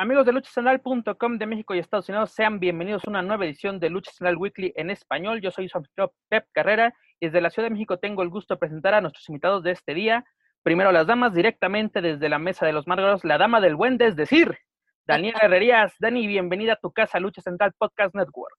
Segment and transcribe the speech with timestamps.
[0.00, 3.90] Amigos de luchacentral.com de México y Estados Unidos, sean bienvenidos a una nueva edición de
[3.90, 5.40] Lucha Central Weekly en español.
[5.40, 8.54] Yo soy su anfitrión Pep Carrera y desde la Ciudad de México tengo el gusto
[8.54, 10.24] de presentar a nuestros invitados de este día.
[10.62, 14.14] Primero las damas, directamente desde la mesa de los Márgaros, la dama del buen es
[14.14, 14.56] decir,
[15.04, 15.94] Daniela Herrerías.
[15.98, 18.54] Dani, bienvenida a tu casa, Lucha Central Podcast Network.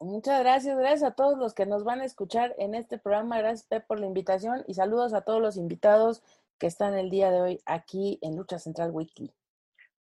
[0.00, 3.38] Muchas gracias, gracias a todos los que nos van a escuchar en este programa.
[3.38, 6.24] Gracias, Pep, por la invitación y saludos a todos los invitados
[6.58, 9.32] que están el día de hoy aquí en Lucha Central Weekly.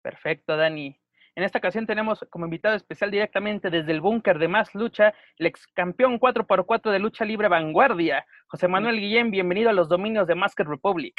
[0.01, 0.99] Perfecto, Dani.
[1.35, 5.45] En esta ocasión tenemos como invitado especial directamente desde el búnker de Más Lucha, el
[5.45, 9.31] ex campeón 4x4 de lucha libre Vanguardia, José Manuel Guillén.
[9.31, 11.15] Bienvenido a los dominios de Masked Republic.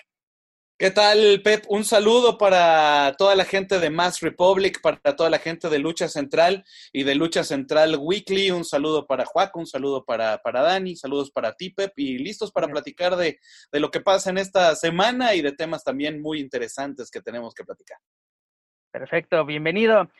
[0.80, 1.64] ¿Qué tal, Pep?
[1.68, 6.08] Un saludo para toda la gente de Mass Republic, para toda la gente de Lucha
[6.08, 8.50] Central y de Lucha Central Weekly.
[8.50, 12.50] Un saludo para Juaco, un saludo para, para Dani, saludos para ti, Pep, y listos
[12.50, 13.38] para platicar de,
[13.70, 17.52] de lo que pasa en esta semana y de temas también muy interesantes que tenemos
[17.52, 17.98] que platicar.
[18.90, 20.10] Perfecto, bienvenido.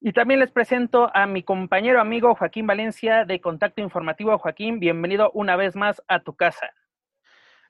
[0.00, 4.36] Y también les presento a mi compañero amigo Joaquín Valencia de Contacto Informativo.
[4.38, 6.70] Joaquín, bienvenido una vez más a tu casa.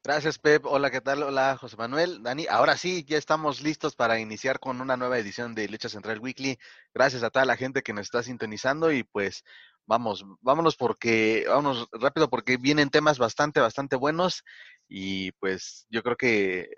[0.02, 0.64] Gracias, Pep.
[0.64, 1.22] Hola, ¿qué tal?
[1.22, 2.22] Hola, José Manuel.
[2.22, 6.20] Dani, ahora sí, ya estamos listos para iniciar con una nueva edición de Lucha Central
[6.20, 6.58] Weekly.
[6.94, 9.44] Gracias a toda la gente que nos está sintonizando y pues
[9.86, 14.42] vamos, vámonos porque, vámonos rápido porque vienen temas bastante, bastante buenos
[14.88, 16.70] y pues yo creo que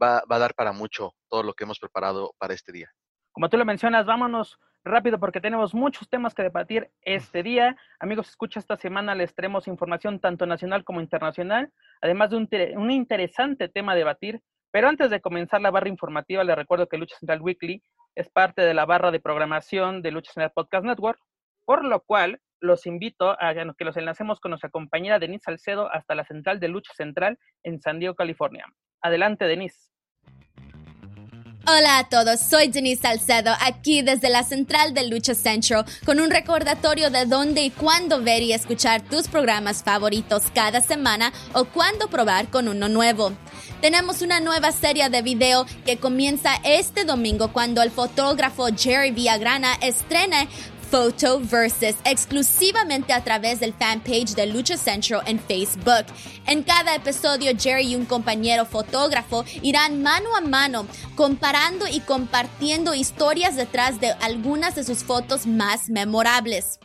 [0.00, 2.90] va, va a dar para mucho todo lo que hemos preparado para este día.
[3.32, 7.76] Como tú lo mencionas, vámonos rápido porque tenemos muchos temas que debatir este día.
[7.98, 12.90] Amigos, escucha esta semana, les traemos información tanto nacional como internacional, además de un, un,
[12.90, 14.40] interesante tema a debatir.
[14.70, 17.82] Pero antes de comenzar la barra informativa, les recuerdo que Lucha Central Weekly
[18.14, 21.20] es parte de la barra de programación de Lucha Central Podcast Network,
[21.64, 26.14] por lo cual los invito a que los enlacemos con nuestra compañera Denise Salcedo hasta
[26.14, 28.66] la central de Lucha Central en San Diego, California.
[29.00, 29.91] Adelante, Denise.
[31.64, 36.28] Hola a todos, soy Denise Salcedo, aquí desde la central de Lucha Central, con un
[36.28, 42.08] recordatorio de dónde y cuándo ver y escuchar tus programas favoritos cada semana o cuándo
[42.08, 43.30] probar con uno nuevo.
[43.80, 49.74] Tenemos una nueva serie de video que comienza este domingo cuando el fotógrafo Jerry Villagrana
[49.74, 50.48] estrena
[50.92, 56.04] Photo Versus exclusivamente a través del fanpage de Lucha Central en Facebook.
[56.46, 62.94] En cada episodio, Jerry y un compañero fotógrafo irán mano a mano comparando y compartiendo
[62.94, 66.78] historias detrás de algunas de sus fotos más memorables.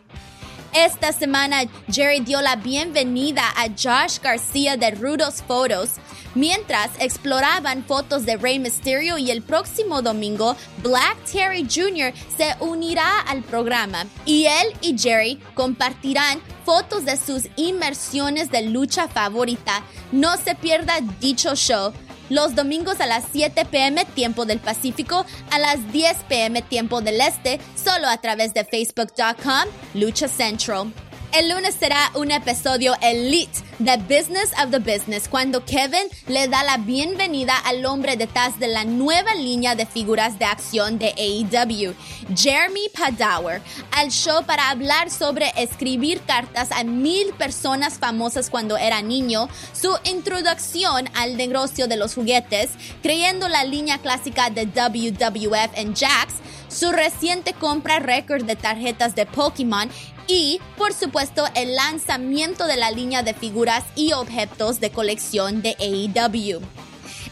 [0.73, 5.91] Esta semana, Jerry dio la bienvenida a Josh García de Rudos Photos,
[6.35, 12.13] mientras exploraban fotos de Rey Mysterio y el próximo domingo, Black Terry Jr.
[12.37, 19.07] se unirá al programa y él y Jerry compartirán fotos de sus inmersiones de lucha
[19.07, 19.81] favorita.
[20.11, 21.93] No se pierda dicho show
[22.29, 27.21] los domingos a las 7 pm tiempo del Pacífico, a las 10 pm tiempo del
[27.21, 30.91] Este, solo a través de facebook.com Lucha Central.
[31.37, 36.63] El lunes será un episodio elite de Business of the Business cuando Kevin le da
[36.63, 41.93] la bienvenida al hombre detrás de la nueva línea de figuras de acción de AEW,
[42.35, 43.61] Jeremy Padawer,
[43.91, 49.47] al show para hablar sobre escribir cartas a mil personas famosas cuando era niño,
[49.79, 52.71] su introducción al negocio de los juguetes,
[53.03, 56.33] creyendo la línea clásica de WWF en Jax,
[56.77, 59.89] su reciente compra récord de tarjetas de Pokémon
[60.27, 65.75] y, por supuesto, el lanzamiento de la línea de figuras y objetos de colección de
[65.79, 66.61] AEW.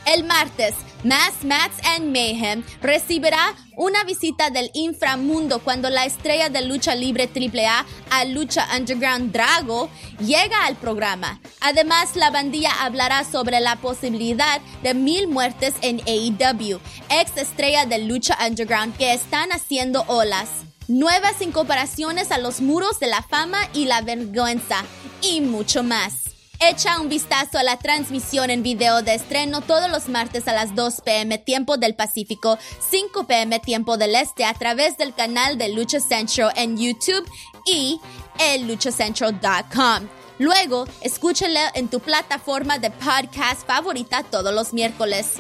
[0.06, 6.62] El martes, Mass Mats and Mayhem recibirá una visita del inframundo cuando la estrella de
[6.62, 11.40] lucha libre AAA a Lucha Underground Drago llega al programa.
[11.60, 16.80] Además, la bandilla hablará sobre la posibilidad de mil muertes en AEW,
[17.10, 20.50] ex estrella de Lucha Underground que están haciendo olas
[20.88, 24.84] nuevas incorporaciones a los muros de la fama y la vergüenza
[25.22, 26.35] y mucho más.
[26.60, 30.74] Echa un vistazo a la transmisión en video de estreno todos los martes a las
[30.74, 35.70] 2 pm tiempo del Pacífico, 5 pm tiempo del Este a través del canal de
[35.70, 37.30] Lucha Central en YouTube
[37.66, 38.00] y
[38.40, 40.08] el luchacentral.com.
[40.40, 45.34] Luego, escúchalo en tu plataforma de podcast favorita todos los miércoles.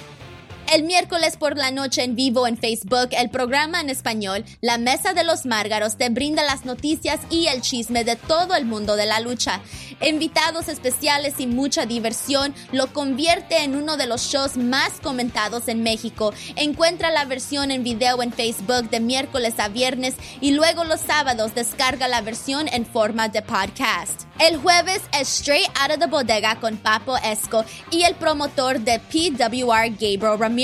[0.74, 5.14] El miércoles por la noche en vivo en Facebook, el programa en español, La Mesa
[5.14, 9.06] de los Márgaros, te brinda las noticias y el chisme de todo el mundo de
[9.06, 9.62] la lucha.
[10.02, 15.84] Invitados especiales y mucha diversión lo convierte en uno de los shows más comentados en
[15.84, 16.34] México.
[16.56, 21.54] Encuentra la versión en video en Facebook de miércoles a viernes y luego los sábados
[21.54, 24.24] descarga la versión en forma de podcast.
[24.40, 29.00] El jueves es Straight Out of the Bodega con Papo Esco y el promotor de
[29.00, 30.55] PWR Gabriel Ramírez.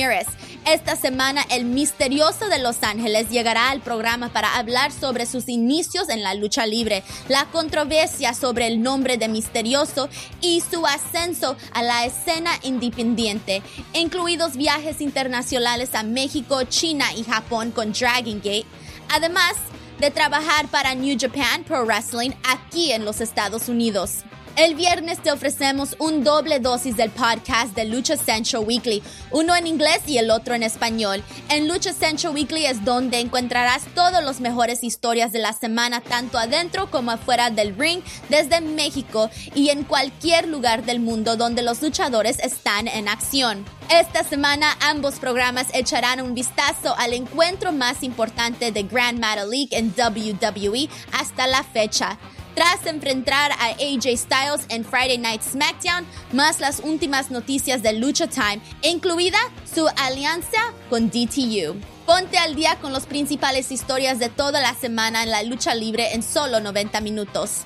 [0.66, 6.08] Esta semana el misterioso de Los Ángeles llegará al programa para hablar sobre sus inicios
[6.08, 10.08] en la lucha libre, la controversia sobre el nombre de misterioso
[10.40, 13.62] y su ascenso a la escena independiente,
[13.94, 18.68] incluidos viajes internacionales a México, China y Japón con Dragon Gate.
[19.10, 19.56] Además,
[20.00, 24.24] de trabajar para New Japan Pro Wrestling aquí en los Estados Unidos.
[24.58, 29.02] El viernes te ofrecemos un doble dosis del podcast de Lucha Central Weekly,
[29.32, 31.24] uno en inglés y el otro en español.
[31.48, 36.38] En Lucha Central Weekly es donde encontrarás todas las mejores historias de la semana, tanto
[36.38, 41.82] adentro como afuera del ring, desde México y en cualquier lugar del mundo donde los
[41.82, 43.64] luchadores están en acción.
[43.90, 49.70] Esta semana ambos programas echarán un vistazo al encuentro más importante de Grand Metal League
[49.72, 52.20] en WWE hasta la fecha
[52.56, 58.28] tras enfrentar a AJ Styles en Friday Night SmackDown, más las últimas noticias de Lucha
[58.28, 59.38] Time, incluida
[59.74, 60.60] su alianza
[60.90, 61.76] con DTU.
[62.06, 66.14] Ponte al día con las principales historias de toda la semana en la lucha libre
[66.14, 67.66] en solo 90 minutos.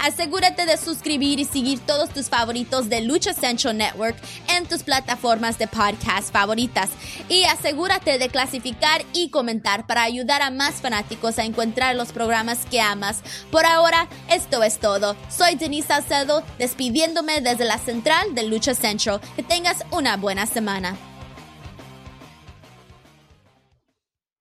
[0.00, 4.16] Asegúrate de suscribir y seguir todos tus favoritos de Lucha Central Network
[4.48, 6.90] en tus plataformas de podcast favoritas.
[7.28, 12.66] Y asegúrate de clasificar y comentar para ayudar a más fanáticos a encontrar los programas
[12.70, 13.22] que amas.
[13.50, 15.16] Por ahora, esto es todo.
[15.28, 19.20] Soy Denise Salcedo, despidiéndome desde la central de Lucha Central.
[19.36, 20.96] Que tengas una buena semana.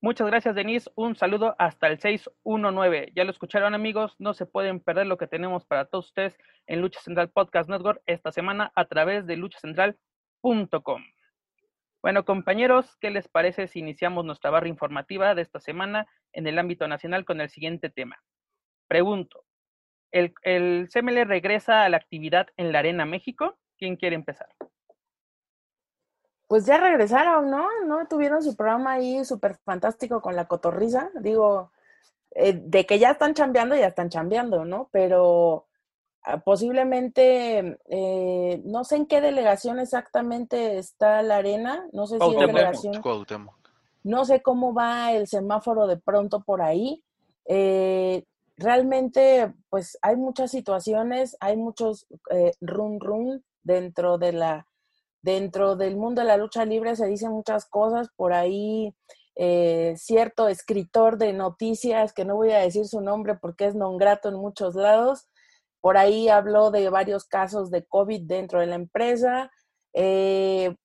[0.04, 0.92] Muchas gracias, Denise.
[0.96, 3.14] Un saludo hasta el 619.
[3.16, 4.18] Ya lo escucharon, amigos.
[4.20, 8.02] No se pueden perder lo que tenemos para todos ustedes en Lucha Central Podcast Network
[8.06, 11.04] esta semana a través de luchacentral.com.
[12.02, 16.60] Bueno, compañeros, ¿qué les parece si iniciamos nuestra barra informativa de esta semana en el
[16.60, 18.22] ámbito nacional con el siguiente tema?
[18.90, 19.46] Pregunto,
[20.12, 23.58] ¿el, el CML regresa a la actividad en la Arena México?
[23.78, 24.50] ¿Quién quiere empezar?
[26.54, 27.66] Pues ya regresaron, ¿no?
[27.88, 28.06] ¿No?
[28.08, 31.10] Tuvieron su programa ahí súper fantástico con la cotorriza.
[31.20, 31.72] Digo,
[32.30, 34.88] eh, de que ya están chambeando, ya están chambeando, ¿no?
[34.92, 35.66] Pero
[36.22, 42.24] ah, posiblemente, eh, no sé en qué delegación exactamente está la arena, no sé si
[42.24, 43.02] es delegación.
[44.04, 47.04] No sé cómo va el semáforo de pronto por ahí.
[47.46, 48.26] Eh,
[48.58, 52.06] realmente, pues hay muchas situaciones, hay muchos
[52.62, 54.68] run run dentro de la
[55.24, 58.94] dentro del mundo de la lucha libre se dicen muchas cosas, por ahí
[59.36, 63.98] eh, cierto escritor de noticias, que no voy a decir su nombre porque es non
[63.98, 65.28] grato en muchos lados,
[65.82, 69.52] por ahí habló de varios casos de COVID dentro de la empresa.
[69.94, 70.76] Eh,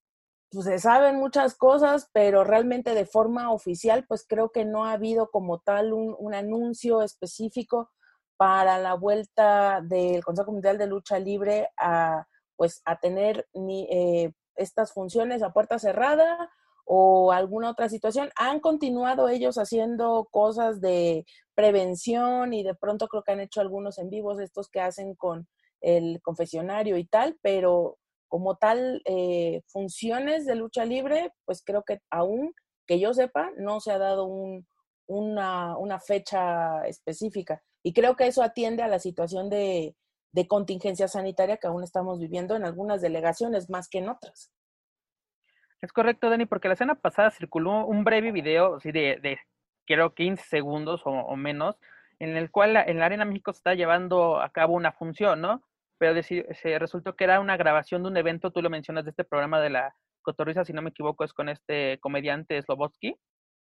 [0.51, 4.93] pues se saben muchas cosas, pero realmente de forma oficial, pues creo que no ha
[4.93, 7.91] habido como tal un, un anuncio específico
[8.39, 12.27] para la vuelta del Consejo Mundial de Lucha Libre a,
[12.59, 16.51] pues a tener ni, eh, estas funciones a puerta cerrada
[16.85, 18.31] o alguna otra situación.
[18.37, 21.25] Han continuado ellos haciendo cosas de
[21.55, 25.47] prevención y de pronto creo que han hecho algunos en vivos estos que hacen con
[25.81, 27.97] el confesionario y tal, pero
[28.27, 32.53] como tal eh, funciones de lucha libre, pues creo que aún
[32.87, 34.67] que yo sepa, no se ha dado un,
[35.07, 37.63] una, una fecha específica.
[37.83, 39.95] Y creo que eso atiende a la situación de,
[40.33, 44.53] de contingencia sanitaria que aún estamos viviendo en algunas delegaciones más que en otras.
[45.81, 49.39] Es correcto, Dani, porque la semana pasada circuló un breve video así de, de
[49.87, 51.77] creo 15 segundos o, menos,
[52.19, 55.63] en el cual en la Arena México se está llevando a cabo una función, ¿no?
[55.99, 59.25] Pero se resultó que era una grabación de un evento, tú lo mencionas, de este
[59.25, 63.17] programa de la Cotorriza, si no me equivoco, es con este comediante Slobotsky,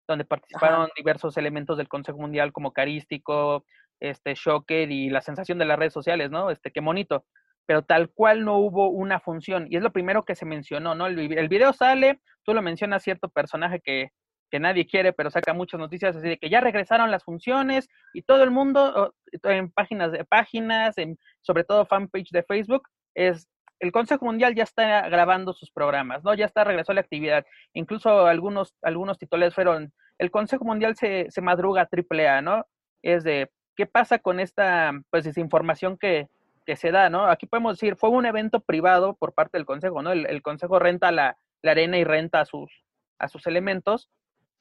[0.07, 3.65] donde participaron diversos elementos del Consejo Mundial como Carístico,
[3.99, 6.51] este Shocker y la sensación de las redes sociales, ¿no?
[6.51, 7.25] Este, qué bonito.
[7.65, 9.67] Pero tal cual no hubo una función.
[9.69, 11.07] Y es lo primero que se mencionó, ¿no?
[11.07, 14.11] El, el video sale, tú lo mencionas cierto personaje que,
[14.49, 18.21] que nadie quiere, pero saca muchas noticias así de que ya regresaron las funciones y
[18.23, 19.13] todo el mundo
[19.43, 23.47] en páginas de páginas, en, sobre todo fanpage de Facebook, es
[23.79, 26.33] el Consejo Mundial ya está grabando sus programas, ¿no?
[26.33, 27.45] Ya está regresó a la actividad.
[27.73, 32.65] Incluso algunos, algunos titulares fueron, el Consejo Mundial se, se madruga a AAA, ¿no?
[33.03, 36.27] Es de, ¿qué pasa con esta, pues, desinformación que,
[36.65, 37.27] que se da, ¿no?
[37.27, 40.11] Aquí podemos decir, fue un evento privado por parte del Consejo, ¿no?
[40.11, 42.83] El, Consejo renta la, la, arena y renta a sus,
[43.19, 44.09] a sus elementos,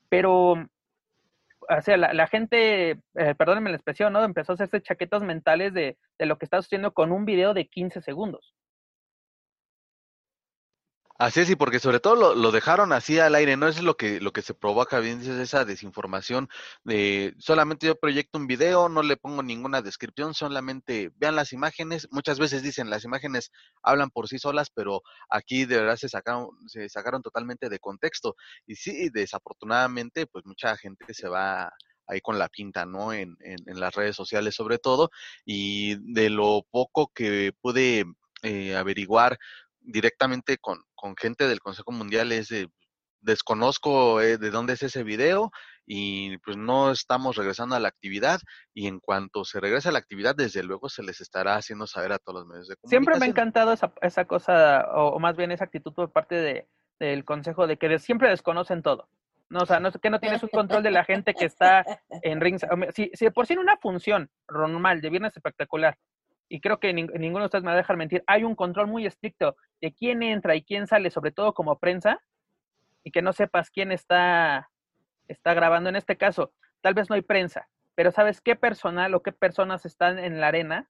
[0.08, 4.22] pero, o sea, la, la gente, eh, perdónenme la expresión, ¿no?
[4.22, 7.66] Empezó a hacerse chaquetas mentales de, de lo que está sucediendo con un video de
[7.66, 8.54] 15 segundos.
[11.18, 13.68] Así es, y porque sobre todo lo, dejaron así al aire, ¿no?
[13.68, 16.48] Eso es lo que, lo que se provoca, bien dices, esa desinformación
[16.84, 22.06] de solamente yo proyecto un video, no le pongo ninguna descripción, solamente vean las imágenes.
[22.10, 23.50] Muchas veces dicen las imágenes
[23.82, 28.36] hablan por sí solas, pero aquí de verdad se sacaron, se sacaron totalmente de contexto.
[28.66, 31.72] Y sí, desafortunadamente, pues mucha gente se va
[32.06, 33.14] ahí con la pinta, ¿no?
[33.14, 35.10] En, en, en las redes sociales sobre todo,
[35.46, 38.04] y de lo poco que pude
[38.42, 39.38] eh, averiguar
[39.86, 42.68] directamente con, con gente del Consejo Mundial es de,
[43.20, 45.50] desconozco eh, de dónde es ese video
[45.84, 48.40] y pues no estamos regresando a la actividad
[48.74, 52.12] y en cuanto se regrese a la actividad, desde luego se les estará haciendo saber
[52.12, 53.04] a todos los medios de comunicación.
[53.04, 56.68] Siempre me ha encantado esa, esa cosa, o, más bien esa actitud por parte de,
[56.98, 59.08] del Consejo de que siempre desconocen todo.
[59.48, 61.84] No, o sea, no, que no tienes un control de la gente que está
[62.22, 62.66] en rings.
[62.92, 65.96] Si, si por sí en una función normal de viernes espectacular
[66.48, 69.06] y creo que ninguno de ustedes me va a dejar mentir, hay un control muy
[69.06, 72.20] estricto de quién entra y quién sale, sobre todo como prensa,
[73.02, 74.70] y que no sepas quién está,
[75.28, 75.88] está grabando.
[75.88, 79.84] En este caso, tal vez no hay prensa, pero sabes qué personal o qué personas
[79.86, 80.88] están en la arena,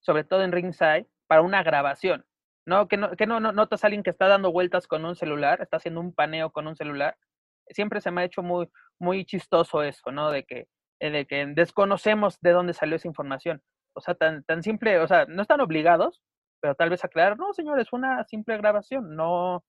[0.00, 2.24] sobre todo en ringside, para una grabación.
[2.64, 5.16] No, que no, que no, no notas a alguien que está dando vueltas con un
[5.16, 7.16] celular, está haciendo un paneo con un celular.
[7.68, 8.68] Siempre se me ha hecho muy,
[9.00, 10.30] muy chistoso eso, ¿no?
[10.30, 10.68] De que,
[11.00, 13.62] de que desconocemos de dónde salió esa información
[13.94, 16.22] o sea, tan, tan simple, o sea, no están obligados,
[16.60, 19.64] pero tal vez aclarar, no, señores, una simple grabación, no,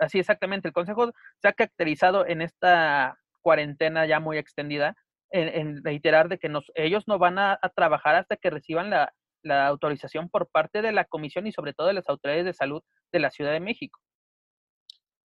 [0.00, 4.96] así exactamente, el Consejo se ha caracterizado en esta cuarentena ya muy extendida
[5.30, 10.28] en, reiterar de que ellos no van a, trabajar hasta que reciban la, la autorización
[10.28, 13.30] por parte de la Comisión y sobre todo de las autoridades de salud de la
[13.30, 14.00] Ciudad de México.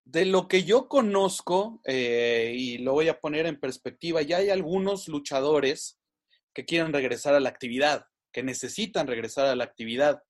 [0.05, 4.49] De lo que yo conozco, eh, y lo voy a poner en perspectiva, ya hay
[4.49, 5.99] algunos luchadores
[6.53, 10.21] que quieren regresar a la actividad que necesitan regresar a la actividad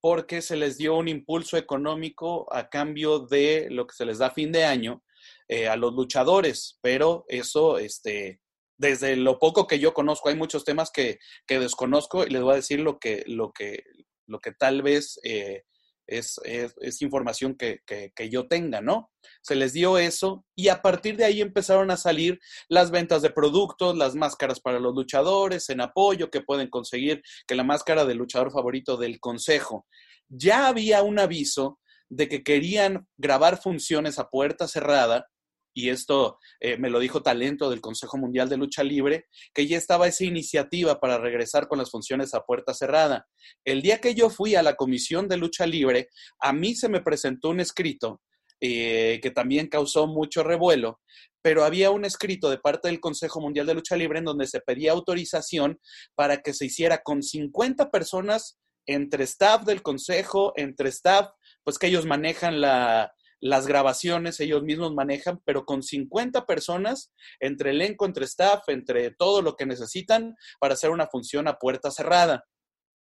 [0.00, 4.30] porque se les dio un impulso económico a cambio de lo que se les da
[4.30, 5.02] fin de año
[5.48, 8.40] eh, a los luchadores, pero eso, este,
[8.76, 12.52] desde lo poco que yo conozco, hay muchos temas que, que desconozco y les voy
[12.52, 13.82] a decir lo que, lo que,
[14.26, 15.64] lo que tal vez eh,
[16.08, 19.10] es, es, información que, que, yo tenga, ¿no?
[19.42, 23.30] Se les dio eso y a partir de ahí empezaron a salir las ventas de
[23.30, 28.18] productos, las máscaras para los luchadores, en apoyo que pueden conseguir, que la máscara del
[28.18, 29.86] luchador favorito del consejo.
[30.28, 35.26] Ya había un aviso de que querían grabar funciones a puerta cerrada
[35.74, 39.76] y esto eh, me lo dijo Talento del Consejo Mundial de Lucha Libre, que ya
[39.76, 43.26] estaba esa iniciativa para regresar con las funciones a puerta cerrada.
[43.64, 46.08] El día que yo fui a la Comisión de Lucha Libre,
[46.40, 48.20] a mí se me presentó un escrito
[48.60, 51.00] eh, que también causó mucho revuelo,
[51.42, 54.60] pero había un escrito de parte del Consejo Mundial de Lucha Libre en donde se
[54.60, 55.78] pedía autorización
[56.16, 61.28] para que se hiciera con 50 personas entre staff del Consejo, entre staff,
[61.62, 67.70] pues que ellos manejan la, las grabaciones ellos mismos manejan, pero con 50 personas, entre
[67.70, 72.44] elenco, entre staff, entre todo lo que necesitan para hacer una función a puerta cerrada.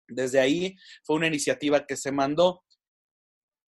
[0.09, 0.75] Desde ahí
[1.05, 2.63] fue una iniciativa que se mandó.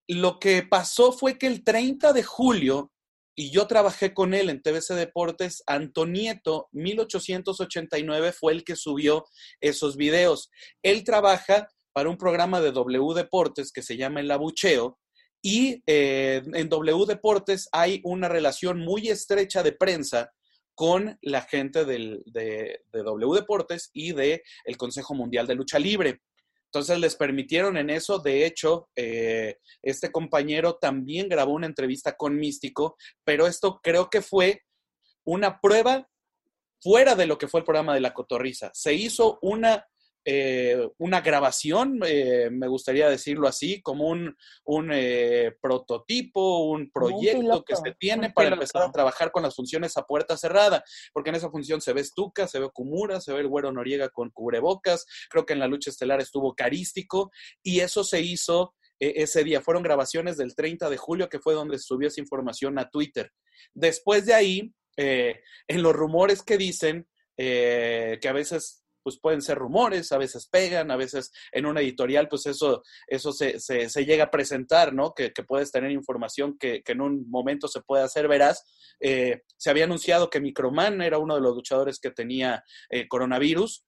[0.09, 2.91] Lo que pasó fue que el 30 de julio,
[3.35, 9.25] y yo trabajé con él en TBC Deportes, Antonieto 1889 fue el que subió
[9.61, 10.49] esos videos.
[10.81, 14.99] Él trabaja para un programa de W Deportes que se llama El Abucheo,
[15.41, 20.33] y eh, en W Deportes hay una relación muy estrecha de prensa
[20.75, 26.21] con la gente de, W Deportes y del el Consejo Mundial de Lucha Libre.
[26.65, 32.35] Entonces les permitieron en eso, de hecho, eh, este compañero también grabó una entrevista con
[32.35, 34.63] Místico, pero esto creo que fue
[35.23, 36.07] una prueba
[36.81, 38.69] fuera de lo que fue el programa de la cotorriza.
[38.73, 39.87] Se hizo una
[40.29, 47.63] eh, una grabación, eh, me gustaría decirlo así, como un, un eh, prototipo, un proyecto
[47.63, 51.37] que se tiene para empezar a trabajar con las funciones a puerta cerrada, porque en
[51.37, 55.05] esa función se ve Stuka, se ve Kumura, se ve el Güero Noriega con cubrebocas,
[55.29, 57.31] creo que en la lucha estelar estuvo Carístico,
[57.63, 59.61] y eso se hizo ese día.
[59.61, 63.31] Fueron grabaciones del 30 de julio, que fue donde subió esa información a Twitter.
[63.73, 67.07] Después de ahí, en los rumores que dicen,
[67.37, 72.27] que a veces pues pueden ser rumores, a veces pegan, a veces en una editorial,
[72.27, 75.13] pues eso, eso se, se, llega a presentar, ¿no?
[75.13, 78.65] Que, puedes tener información que, en un momento se puede hacer veraz.
[78.99, 83.85] Eh, se había anunciado que Microman era uno de los luchadores que tenía eh, coronavirus.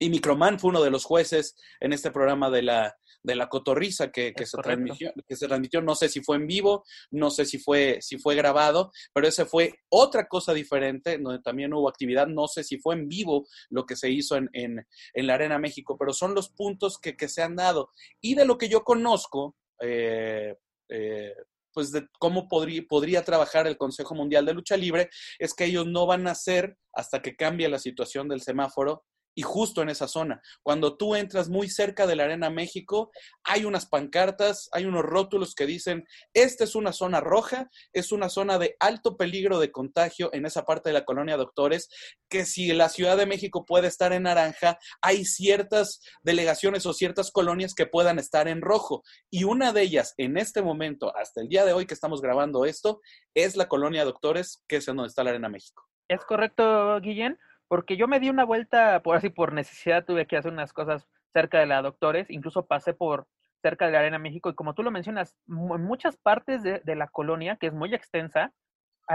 [0.00, 2.96] Y Microman fue uno de los jueces en este programa de la,
[3.28, 6.82] de la cotorriza que, se transmitió, que se transmitió, no sé si fue en vivo,
[7.10, 11.74] no sé si fue, si fue grabado, pero ese fue otra cosa diferente, donde también
[11.74, 14.86] hubo actividad, no sé si fue en vivo lo que se hizo en, en,
[15.26, 17.90] la Arena México, pero son los puntos que, se han dado.
[18.22, 20.56] Y de lo que yo conozco, eh,
[20.88, 21.34] eh,
[21.74, 25.86] pues de cómo podría, podría trabajar el Consejo Mundial de Lucha Libre, es que ellos
[25.86, 29.04] no van a hacer hasta que cambie la situación del semáforo
[29.38, 30.42] y justo en esa zona.
[30.64, 33.12] Cuando tú entras muy cerca de la Arena México,
[33.44, 38.30] hay unas pancartas, hay unos rótulos que dicen, esta es una zona roja, es una
[38.30, 41.88] zona de alto peligro de contagio en esa parte de la colonia Doctores,
[42.28, 47.30] que si la Ciudad de México puede estar en naranja, hay ciertas delegaciones o ciertas
[47.30, 49.04] colonias que puedan estar en rojo.
[49.30, 52.64] Y una de ellas, en este momento, hasta el día de hoy que estamos grabando
[52.64, 53.00] esto,
[53.34, 55.86] es la colonia Doctores, que es en donde está la Arena México.
[56.08, 60.36] Es correcto, Guillén porque yo me di una vuelta, por así, por necesidad, tuve que
[60.36, 63.26] hacer unas cosas cerca de la Doctores, incluso pasé por
[63.62, 67.08] cerca de la Arena México, y como tú lo mencionas, en muchas partes de, la
[67.08, 68.52] colonia, que es muy extensa,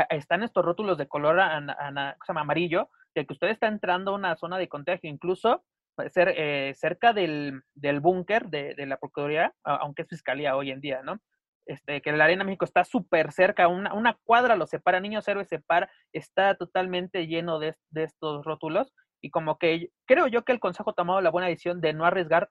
[0.09, 4.67] están estos rótulos de color amarillo, de que usted está entrando a una zona de
[4.67, 5.63] contagio, incluso
[6.09, 10.81] ser, eh, cerca del, del búnker de, de, la Procuraduría, aunque es fiscalía hoy en
[10.81, 11.19] día, ¿no?
[11.65, 15.47] Este, que la Arena México está súper cerca, una, una, cuadra lo separa, Niños Héroes
[15.47, 20.89] separa, está totalmente lleno de, estos rótulos y como que creo yo que el Consejo
[20.89, 22.49] ha tomado la buena decisión de no arriesgar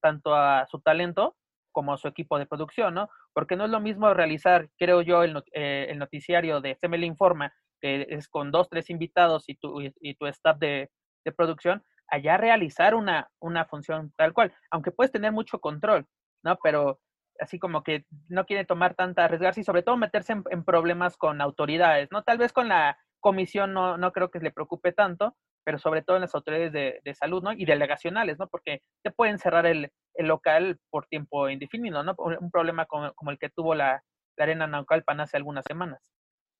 [0.00, 1.36] tanto a su talento
[1.72, 3.08] como a su equipo de producción, ¿no?
[3.32, 7.52] Porque no es lo mismo realizar, creo yo, el, eh, el noticiario de CML Informa,
[7.80, 10.90] que es con dos, tres invitados y tu, y, tu staff de,
[11.24, 16.06] de producción, allá realizar una, una función tal cual, aunque puedes tener mucho control,
[16.44, 16.58] ¿no?
[16.62, 17.00] Pero
[17.42, 21.40] así como que no quiere tomar tanta arriesgarse y sobre todo meterse en, problemas con
[21.40, 22.22] autoridades, ¿no?
[22.22, 26.16] Tal vez con la comisión no, no creo que le preocupe tanto, pero sobre todo
[26.16, 27.52] en las autoridades de, salud, ¿no?
[27.52, 28.48] Y delegacionales, ¿no?
[28.48, 32.14] Porque te pueden cerrar el, local por tiempo indefinido, ¿no?
[32.18, 34.02] Un problema como, el que tuvo la,
[34.38, 36.00] Arena Naucalpan hace algunas semanas.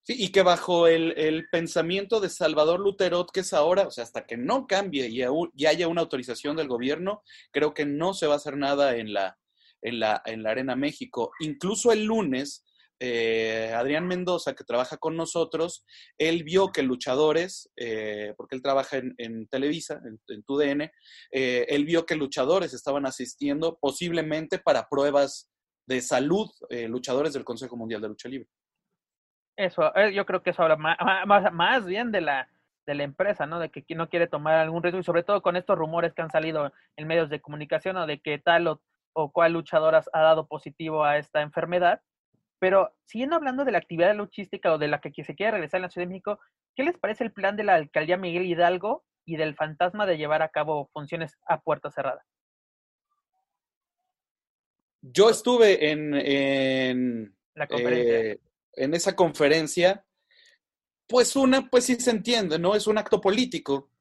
[0.05, 4.05] Sí, y que bajo el, el, pensamiento de Salvador Luterot, que es ahora, o sea,
[4.05, 5.23] hasta que no cambie y,
[5.55, 9.13] y, haya una autorización del gobierno, creo que no se va a hacer nada en
[9.13, 9.39] la,
[9.83, 11.33] en la, en la Arena México.
[11.41, 12.65] Incluso el lunes,
[13.05, 15.85] eh, Adrián Mendoza, que trabaja con nosotros,
[16.17, 20.83] él vio que luchadores, eh, porque él trabaja en, Televisa, en, TUDN,
[21.33, 25.51] eh, él vio que luchadores estaban asistiendo posiblemente para pruebas
[25.89, 26.49] de salud,
[26.89, 28.49] luchadores del Consejo Mundial de Lucha Libre.
[29.57, 32.49] Eso, yo creo que eso habla más, más, bien de la,
[32.87, 33.59] de la empresa, ¿no?
[33.59, 36.31] De que no quiere tomar algún riesgo y sobre todo con estos rumores que han
[36.31, 38.81] salido en medios de comunicación o de que tal o
[39.13, 42.03] o cuál luchadoras ha dado positivo a esta enfermedad.
[42.59, 45.83] Pero siguiendo hablando de la actividad luchística o de la que se quiere regresar en
[45.83, 46.41] la Ciudad de México,
[46.77, 50.43] ¿qué les parece el plan de la alcaldía Miguel Hidalgo y del fantasma de llevar
[50.43, 52.25] a cabo funciones a puerta cerrada?
[55.01, 58.39] Yo estuve en, en, eh,
[58.75, 60.05] en esa conferencia.
[61.09, 62.75] Pues una, pues sí se entiende, ¿no?
[62.75, 63.92] Es un acto político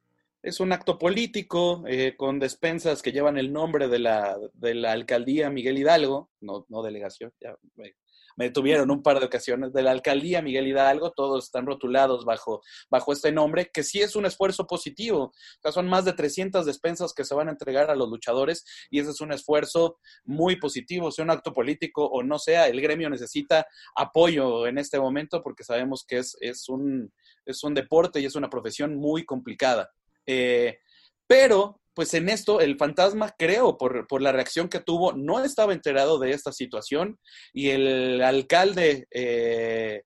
[0.43, 4.91] es un acto político eh, con despensas que llevan el nombre de la, de la
[4.91, 7.93] alcaldía Miguel Hidalgo, no, no delegación, ya me,
[8.37, 13.13] detuvieron un par de ocasiones, de la alcaldía Miguel Hidalgo, todos están rotulados bajo, bajo
[13.13, 15.25] este nombre, que sí es un esfuerzo positivo.
[15.25, 18.65] O sea, son más de 300 despensas que se van a entregar a los luchadores
[18.89, 22.81] y ese es un esfuerzo muy positivo, sea un acto político o no sea, el
[22.81, 27.13] gremio necesita apoyo en este momento porque sabemos que es, es, un,
[27.45, 29.91] es un deporte y es una profesión muy complicada.
[30.33, 30.79] Eh,
[31.27, 36.19] pero, pues en esto, el fantasma, creo, por, la reacción que tuvo, no estaba enterado
[36.19, 37.19] de esta situación
[37.53, 39.07] y el alcalde...
[39.11, 40.01] Eh,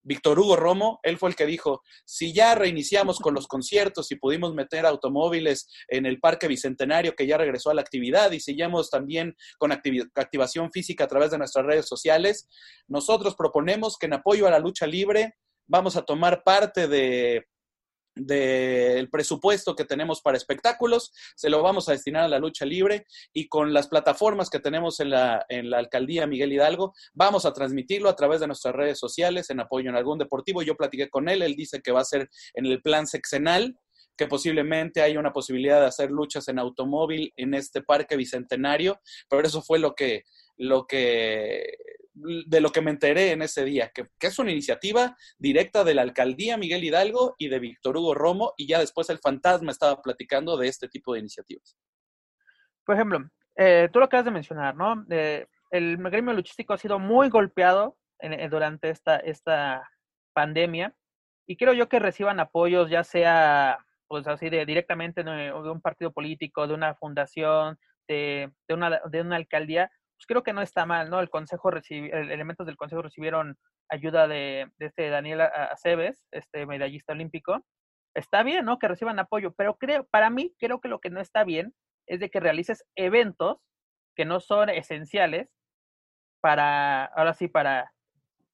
[0.00, 4.16] Víctor Hugo Romo, él fue el que dijo, si ya reiniciamos con los conciertos y
[4.16, 8.88] pudimos meter automóviles en el Parque Bicentenario que ya regresó a la actividad y seguimos
[8.88, 12.48] también con activación física a través de nuestras redes sociales,
[12.86, 15.34] nosotros proponemos que en apoyo a la lucha libre
[15.66, 17.44] vamos a tomar parte de
[18.18, 23.06] del presupuesto que tenemos para espectáculos, se lo vamos a destinar a la lucha libre
[23.32, 27.52] y con las plataformas que tenemos en la, en la alcaldía Miguel Hidalgo, vamos a
[27.52, 30.62] transmitirlo a través de nuestras redes sociales en apoyo en algún deportivo.
[30.62, 33.78] Yo platiqué con él, él dice que va a ser en el plan sexenal,
[34.16, 39.00] que posiblemente haya una posibilidad de hacer luchas en automóvil en este parque bicentenario,
[39.30, 40.24] pero eso fue lo que,
[40.56, 41.72] lo que
[42.46, 46.02] de lo que me enteré en ese día, que, es una iniciativa directa de la
[46.02, 50.56] alcaldía Miguel Hidalgo y de Víctor Hugo Romo, y ya después el fantasma estaba platicando
[50.56, 51.76] de este tipo de iniciativas.
[52.84, 55.04] Por ejemplo, eh, tú lo acabas de mencionar, ¿no?
[55.10, 59.88] Eh, el gremio luchístico ha sido muy golpeado en, durante esta, esta
[60.32, 60.94] pandemia,
[61.46, 63.78] y creo yo que reciban apoyos, ya sea
[64.08, 67.78] pues así de directamente de, un partido político, de una fundación,
[68.08, 71.20] de, de, una, de una alcaldía, pues creo que no está mal, ¿no?
[71.20, 73.56] El consejo recibió, elementos del consejo recibieron
[73.88, 77.64] ayuda de, este Daniel Aceves, este medallista olímpico.
[78.14, 78.80] Está bien, ¿no?
[78.80, 81.72] Que reciban apoyo, pero creo, para mí, creo que lo que no está bien
[82.08, 83.58] es de que realices eventos
[84.16, 85.48] que no son esenciales
[86.40, 87.92] para, ahora sí, para,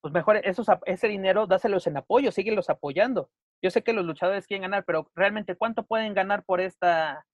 [0.02, 3.30] pues mejor ese dinero dáselos en apoyo, síguelos apoyando.
[3.62, 7.24] Yo sé que los luchadores quieren ganar, pero realmente cuánto pueden ganar por esta,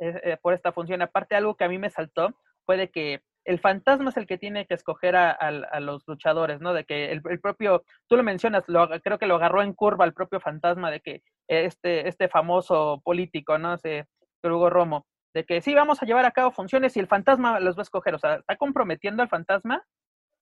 [0.00, 1.02] eh, eh, por esta función.
[1.02, 4.38] Aparte, algo que a mí me saltó fue de que el fantasma es el que
[4.38, 6.74] tiene que escoger a, los luchadores, ¿no?
[6.74, 10.14] De que el, propio, tú lo mencionas, lo, creo que lo agarró en curva el
[10.14, 13.74] propio fantasma de que este, este famoso político, ¿no?
[13.74, 14.06] Ese
[14.42, 17.76] Hugo Romo, de que sí, vamos a llevar a cabo funciones y el fantasma los
[17.76, 19.84] va a escoger, o sea, está comprometiendo al fantasma,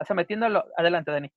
[0.00, 1.30] o sea, metiéndolo, adelante, Dani.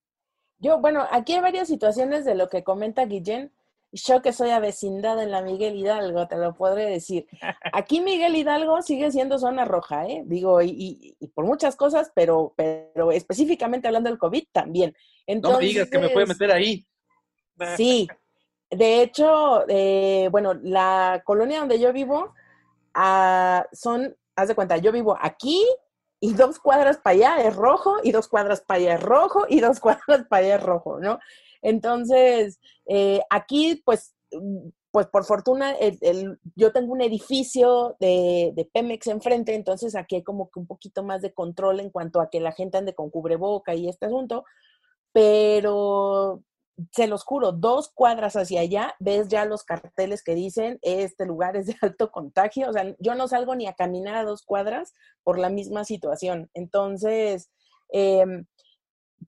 [0.60, 3.52] Yo, bueno, aquí hay varias situaciones de lo que comenta Guillén,
[3.92, 7.28] yo que soy avecindada en la Miguel Hidalgo, te lo podré decir.
[7.74, 10.24] Aquí Miguel Hidalgo sigue siendo zona roja, ¿eh?
[10.26, 14.96] Digo, y, por muchas cosas, pero, pero específicamente hablando del COVID también.
[15.28, 16.86] Entonces, no digas que me puede meter ahí.
[17.76, 18.08] Sí.
[18.70, 22.34] De hecho, eh, bueno, la colonia donde yo vivo
[22.94, 25.62] ah, son, haz de cuenta, yo vivo aquí
[26.22, 29.60] y dos cuadras para allá es rojo y dos cuadras para allá es rojo y
[29.60, 31.20] dos cuadras para allá es rojo, ¿no?
[31.62, 34.16] Entonces, eh, aquí, pues,
[34.92, 35.76] pues por fortuna,
[36.56, 41.04] yo tengo un edificio de, de, Pemex enfrente, entonces aquí hay como que un poquito
[41.04, 44.44] más de control en cuanto a que la gente ande con cubreboca y este asunto,
[45.14, 46.44] pero
[46.92, 51.56] se los juro, dos cuadras hacia allá, ves ya los carteles que dicen, este lugar
[51.56, 54.94] es de alto contagio, o sea, yo no salgo ni a caminar a dos cuadras
[55.24, 56.50] por la misma situación.
[56.54, 57.52] Entonces,
[57.94, 58.26] eh,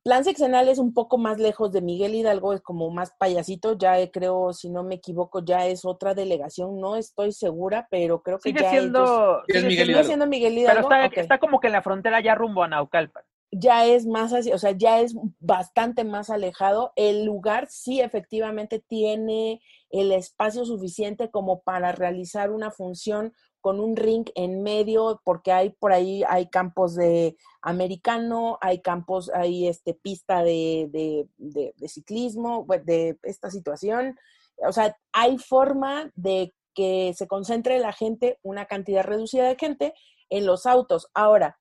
[0.01, 3.95] Plan Sexenal es un poco más lejos de Miguel Hidalgo, es como más payasito, ya
[4.11, 8.49] creo, si no me equivoco, ya es otra delegación, no estoy segura, pero creo que
[8.49, 10.07] sigue ya siendo, sigue, Miguel Hidalgo.
[10.07, 10.89] siendo Miguel Hidalgo.
[10.89, 13.23] Pero está, está, como que en la frontera ya rumbo a Naucalpan.
[13.51, 16.91] Ya es más así, o sea, ya es bastante más alejado.
[16.95, 23.31] El lugar sí efectivamente tiene el espacio suficiente como para realizar una función
[23.63, 29.31] con un ring en medio, porque hay por ahí, hay campos de americano, hay campos,
[29.33, 34.19] hay este, pista de, de, de, ciclismo, de esta situación.
[34.67, 39.93] O sea, hay forma de que se concentre la gente, una cantidad reducida de gente,
[40.29, 41.07] en los autos.
[41.13, 41.57] Ahora,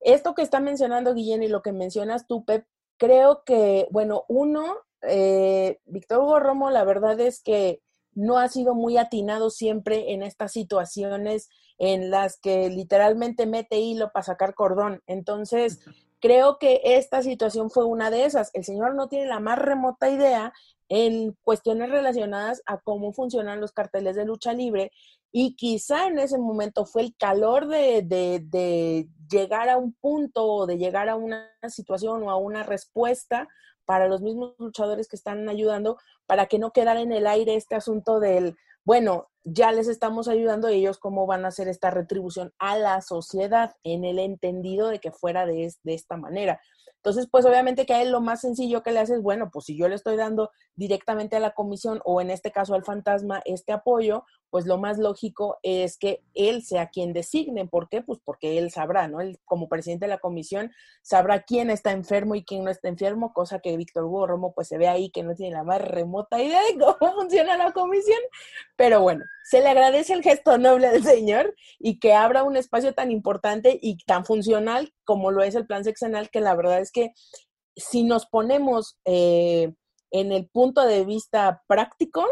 [0.00, 2.64] esto que está mencionando Guillén y lo que mencionas tú, Pep,
[2.96, 7.82] creo que, bueno, uno, eh, Víctor Hugo Romo, la verdad es que
[8.14, 11.48] no ha sido muy atinado siempre en estas situaciones
[11.78, 15.02] en las que literalmente mete hilo para sacar cordón.
[15.06, 15.80] Entonces,
[16.20, 18.50] creo que esta situación fue una de esas.
[18.54, 20.52] El señor no tiene la más remota idea
[20.88, 24.92] en cuestiones relacionadas a cómo funcionan los carteles de lucha libre
[25.32, 30.66] y quizá en ese momento fue el calor de, de llegar a un punto o
[30.66, 33.48] de llegar a una situación o a una respuesta
[33.84, 37.74] para los mismos luchadores que están ayudando, para que no quedara en el aire este
[37.74, 42.52] asunto del, bueno, ya les estamos ayudando y ellos cómo van a hacer esta retribución
[42.58, 46.60] a la sociedad en el entendido de que fuera de, de esta manera.
[47.04, 49.64] Entonces, pues obviamente que a él lo más sencillo que le hace es, bueno, pues
[49.64, 53.42] si yo le estoy dando directamente a la comisión o en este caso al fantasma
[53.44, 57.66] este apoyo, pues lo más lógico es que él sea quien designe.
[57.66, 58.02] ¿Por qué?
[58.02, 59.20] Pues porque él sabrá, ¿no?
[59.20, 60.70] Él como presidente de la comisión
[61.02, 64.68] sabrá quién está enfermo y quién no está enfermo, cosa que Víctor Hugo Romo pues
[64.68, 68.20] se ve ahí que no tiene la más remota idea de cómo funciona la comisión.
[68.76, 72.94] Pero bueno, se le agradece el gesto noble del señor y que abra un espacio
[72.94, 76.91] tan importante y tan funcional como lo es el plan sexenal, que la verdad es
[76.92, 77.12] que
[77.76, 79.74] si nos ponemos eh,
[80.10, 82.26] en el punto de vista práctico,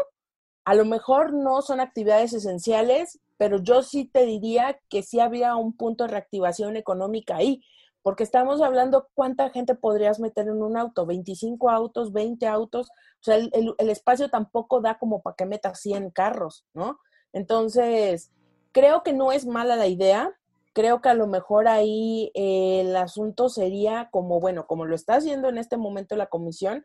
[0.65, 5.55] a lo mejor no son actividades esenciales, pero yo sí te diría que sí habría
[5.55, 7.63] un punto de reactivación económica ahí,
[8.03, 13.23] porque estamos hablando cuánta gente podrías meter en un auto, 25 autos, 20 autos, o
[13.23, 16.99] sea, el, espacio tampoco da como para que metas 100 carros, ¿no?
[17.33, 18.31] Entonces,
[18.71, 20.31] creo que no es mala la idea,
[20.73, 25.49] creo que a lo mejor ahí el asunto sería como, bueno, como lo está haciendo
[25.49, 26.83] en este momento la comisión,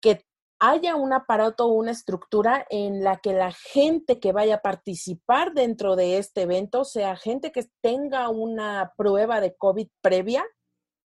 [0.00, 0.24] que
[0.58, 5.52] haya un aparato o una estructura en la que la gente que vaya a participar
[5.54, 10.44] dentro de este evento sea gente que tenga una prueba de COVID previa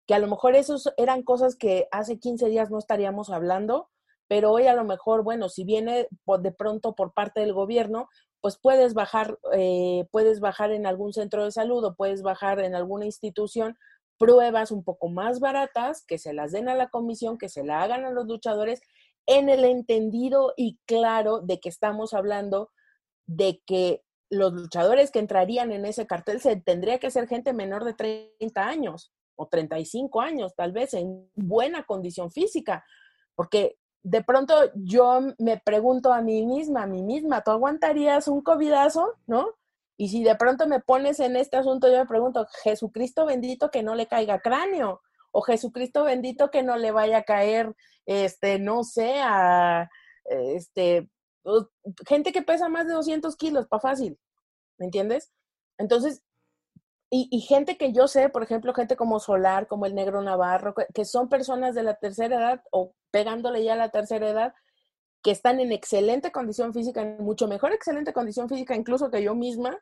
[0.07, 3.91] que a lo mejor esos eran cosas que hace 15 días no estaríamos hablando,
[4.29, 6.09] pero hoy a lo mejor, bueno, si viene
[6.41, 8.09] de pronto por parte del gobierno,
[8.47, 12.77] pues puedes bajar, eh, puedes bajar en algún centro de salud o puedes bajar en
[12.77, 13.77] alguna institución
[14.19, 17.83] pruebas un poco más baratas, que se las den a la comisión, que se la
[17.83, 18.83] hagan a los luchadores,
[19.27, 22.71] en el entendido y claro de que estamos hablando
[23.27, 27.95] de que los luchadores que entrarían en ese cartel tendría que ser gente menor de
[27.95, 32.85] 30 años o 35 años, tal vez en buena condición física,
[33.35, 38.41] porque de pronto yo me pregunto a mí misma, a mí misma, ¿tú aguantarías un
[38.41, 39.49] covidazo, no?
[39.97, 43.83] Y si de pronto me pones en este asunto, yo me pregunto, Jesucristo bendito que
[43.83, 48.85] no le caiga cráneo, o Jesucristo bendito que no le vaya a caer, este, no
[48.85, 49.91] sé, a,
[50.27, 51.11] este,
[52.07, 54.17] gente que pesa más de 200 kilos, para fácil,
[54.79, 55.33] ¿me entiendes?
[55.79, 56.23] Entonces,
[57.09, 61.05] y, gente que yo sé, por ejemplo, gente como Solar, como el Negro Navarro, que
[61.05, 64.55] son personas de la tercera edad o pegándole ya a la tercera edad,
[65.23, 69.35] que están en excelente condición física, en mucho mejor excelente condición física incluso que yo
[69.35, 69.79] misma,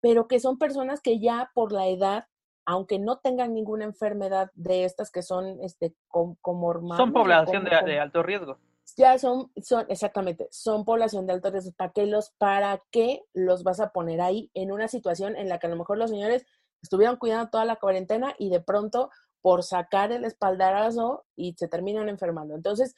[0.00, 2.26] pero que son personas que ya por la edad,
[2.66, 8.22] aunque no tengan ninguna enfermedad de estas que son este como Son población de, alto
[8.22, 8.58] riesgo.
[8.96, 11.72] Ya son, son, exactamente, son población de alto riesgo.
[11.72, 15.58] ¿Para qué los, para qué los vas a poner ahí en una situación en la
[15.58, 16.46] que a lo mejor los señores
[16.86, 19.10] estuvieron cuidando toda la cuarentena y de pronto
[19.42, 22.54] por sacar el espaldarazo y se terminan enfermando.
[22.54, 22.94] Entonces,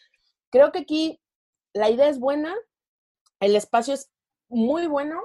[0.51, 1.21] creo que aquí
[1.75, 2.55] la idea es buena,
[3.41, 4.11] el espacio es
[4.49, 5.21] muy bueno.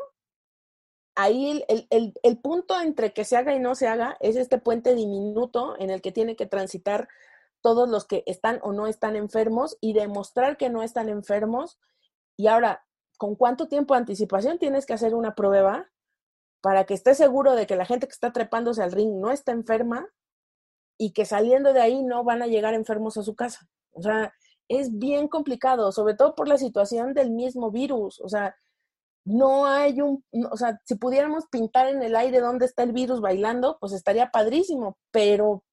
[1.15, 4.95] Ahí el, el, punto entre que se haga y no se haga es este puente
[4.95, 7.08] diminuto en el que tiene que transitar
[7.62, 11.80] todos los que están o no están enfermos y demostrar que no están enfermos.
[12.36, 12.84] Y ahora,
[13.17, 15.92] ¿con cuánto tiempo de anticipación tienes que hacer una prueba
[16.63, 19.52] para que estés seguro de que la gente que está trepándose al ring no está
[19.52, 20.08] enferma
[20.97, 23.67] y que saliendo de ahí no van a llegar enfermos a su casa.
[23.91, 24.34] O sea,
[24.69, 28.21] es bien complicado, sobre todo por la situación del mismo virus.
[28.21, 28.56] O sea,
[29.26, 33.19] no hay un, o sea, si pudiéramos pintar en el aire dónde está el virus
[33.19, 35.65] bailando, pues estaría padrísimo, pero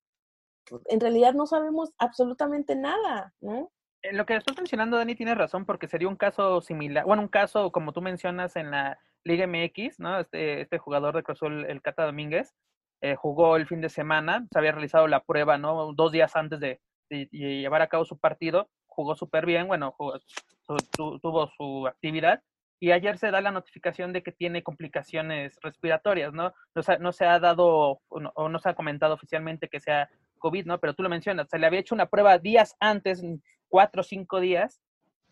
[0.86, 3.70] en realidad no sabemos absolutamente nada, ¿no?
[4.02, 7.28] En lo que estás mencionando, Dani, tienes razón, porque sería un caso similar, bueno, un
[7.28, 10.20] caso como tú mencionas en la Liga MX, ¿no?
[10.20, 12.54] Este, este jugador de Cruz el Cata Domínguez,
[13.02, 15.92] eh, jugó el fin de semana, se había realizado la prueba, ¿no?
[15.94, 19.96] Dos días antes de, llevar a cabo su partido, jugó súper bien, bueno,
[20.96, 22.42] tuvo su actividad,
[22.78, 26.52] y ayer se da la notificación de que tiene complicaciones respiratorias, ¿no?
[26.74, 30.66] No se, no se ha dado o no, se ha comentado oficialmente que sea COVID,
[30.66, 30.78] ¿no?
[30.78, 33.22] Pero tú lo mencionas, se le había hecho una prueba días antes,
[33.68, 34.80] cuatro o cinco días,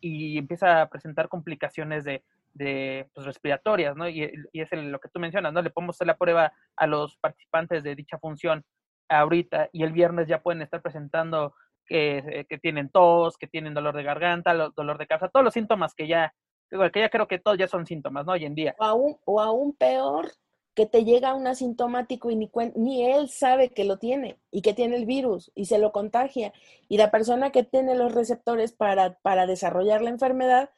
[0.01, 4.08] y empieza a presentar complicaciones de, de pues, respiratorias, ¿no?
[4.08, 5.62] Y, es lo que tú mencionas, ¿no?
[5.62, 8.64] Le podemos hacer la prueba a los participantes de dicha función
[9.08, 11.54] ahorita y el viernes ya pueden estar presentando
[11.87, 15.54] que, eh, que tienen tos, que tienen dolor de garganta, dolor de cabeza, todos los
[15.54, 16.34] síntomas que ya,
[16.70, 18.32] que ya creo que todos ya son síntomas, ¿no?
[18.32, 18.74] Hoy en día.
[18.78, 20.32] O aún, o aún peor,
[20.78, 24.74] que te llega un asintomático y ni, ni él sabe que lo tiene y que
[24.74, 26.52] tiene el virus y se lo contagia.
[26.88, 30.70] Y la persona que tiene los receptores para, para desarrollar la enfermedad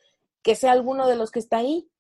[0.43, 1.91] que sea alguno de los que está ahí.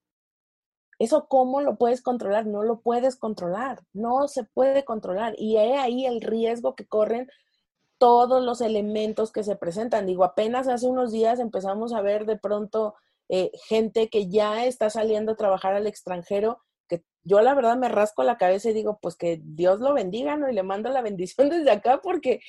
[0.98, 2.46] Eso cómo lo puedes controlar?
[2.46, 5.34] No lo puedes controlar, no se puede controlar.
[5.38, 7.28] Y he ahí el riesgo que corren
[8.00, 10.06] todos los elementos que se presentan.
[10.06, 12.94] Digo, apenas hace unos días empezamos a ver de pronto
[13.28, 17.88] eh, gente que ya está saliendo a trabajar al extranjero, que yo la verdad me
[17.88, 20.50] rasco la cabeza y digo, pues que Dios lo bendiga, ¿no?
[20.50, 22.40] Y le mando la bendición desde acá porque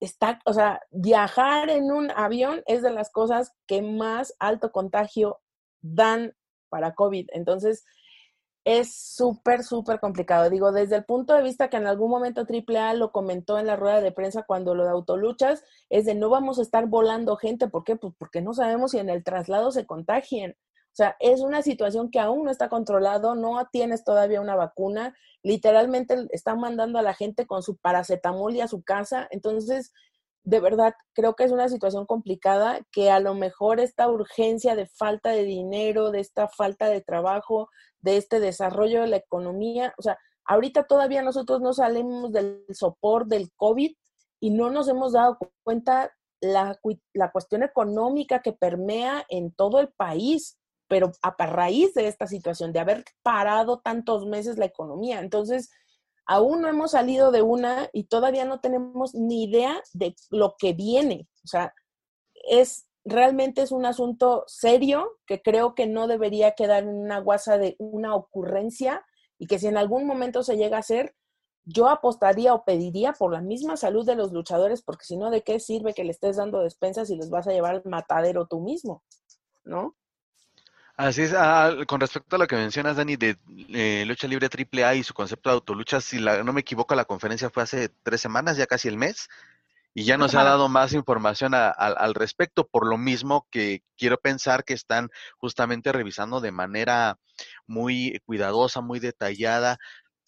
[0.00, 5.40] está, o sea, viajar en un avión es de las cosas que más alto contagio
[5.82, 6.34] dan
[6.70, 7.28] para COVID.
[7.32, 7.84] Entonces,
[8.64, 10.50] es súper, súper complicado.
[10.50, 13.76] Digo, desde el punto de vista que en algún momento AAA lo comentó en la
[13.76, 17.68] rueda de prensa cuando lo de autoluchas, es de no vamos a estar volando gente.
[17.68, 17.96] ¿Por qué?
[17.96, 20.56] Pues porque no sabemos si en el traslado se contagien.
[20.92, 25.14] O sea, es una situación que aún no está controlado, no tienes todavía una vacuna,
[25.42, 29.92] literalmente están mandando a la gente con su paracetamol y a su casa, entonces,
[30.42, 34.86] de verdad, creo que es una situación complicada que a lo mejor esta urgencia de
[34.86, 37.68] falta de dinero, de esta falta de trabajo,
[38.00, 43.36] de este desarrollo de la economía, o sea, ahorita todavía nosotros no salimos del soporte
[43.36, 43.92] del COVID
[44.40, 46.78] y no nos hemos dado cuenta la,
[47.12, 50.58] la cuestión económica que permea en todo el país
[50.90, 55.20] pero a raíz de esta situación, de haber parado tantos meses la economía.
[55.20, 55.70] Entonces,
[56.26, 60.72] aún no hemos salido de una y todavía no tenemos ni idea de lo que
[60.72, 61.28] viene.
[61.44, 61.72] O sea,
[62.48, 67.56] es realmente es un asunto serio que creo que no debería quedar en una guasa
[67.56, 69.06] de una ocurrencia
[69.38, 71.14] y que si en algún momento se llega a hacer,
[71.64, 75.42] yo apostaría o pediría por la misma salud de los luchadores, porque si no, ¿de
[75.42, 78.60] qué sirve que le estés dando despensas si los vas a llevar al matadero tú
[78.60, 79.04] mismo?
[79.62, 79.94] ¿No?
[81.00, 83.38] Así es, ah, con respecto a lo que mencionas, Dani, de
[83.70, 87.48] eh, lucha libre AAA y su concepto de autolucha, si no me equivoco, la conferencia
[87.48, 89.30] fue hace tres semanas, ya casi el mes,
[89.94, 94.62] y ya nos ha dado más información al respecto, por lo mismo que quiero pensar
[94.62, 95.08] que están
[95.38, 97.18] justamente revisando de manera
[97.66, 99.78] muy cuidadosa, muy detallada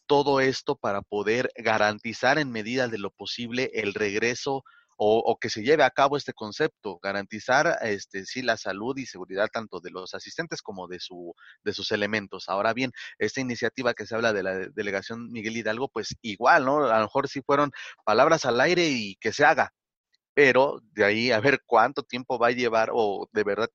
[0.06, 4.64] todo esto para poder garantizar en medida de lo posible el regreso
[5.04, 9.48] o, que se lleve a cabo este concepto, garantizar este sí la salud y seguridad
[9.52, 11.34] tanto de los asistentes como de su
[11.64, 12.48] de sus elementos.
[12.48, 16.84] Ahora bien, esta iniciativa que se habla de la delegación Miguel Hidalgo, pues igual, ¿no?
[16.84, 17.72] A lo mejor sí fueron
[18.04, 19.72] palabras al aire y que se haga,
[20.34, 23.70] pero de ahí a ver cuánto tiempo va a llevar o de verdad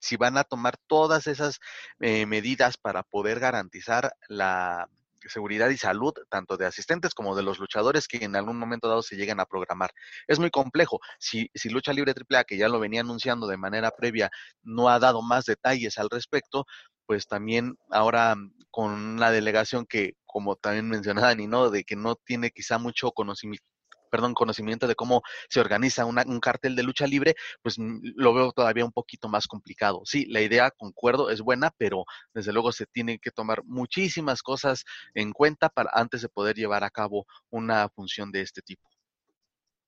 [0.00, 1.60] si van a tomar todas esas
[2.00, 4.88] eh, medidas para poder garantizar la
[5.28, 9.02] seguridad y salud, tanto de asistentes como de los luchadores que en algún momento dado
[9.02, 9.90] se lleguen a programar.
[10.26, 11.00] Es muy complejo.
[11.18, 14.30] Si, si Lucha Libre AAA, que ya lo venía anunciando de manera previa,
[14.62, 16.66] no ha dado más detalles al respecto,
[17.06, 18.36] pues también ahora
[18.70, 21.70] con una delegación que, como también mencionaba Ni, ¿no?
[21.70, 23.64] De que no tiene quizá mucho conocimiento
[24.10, 28.52] perdón, conocimiento de cómo se organiza un cartel de lucha libre, pues mm, lo veo
[28.52, 30.02] todavía un poquito más complicado.
[30.04, 34.84] Sí, la idea, concuerdo, es buena, pero desde luego se tiene que tomar muchísimas cosas
[35.14, 38.88] en cuenta para antes de poder llevar a cabo una función de este tipo.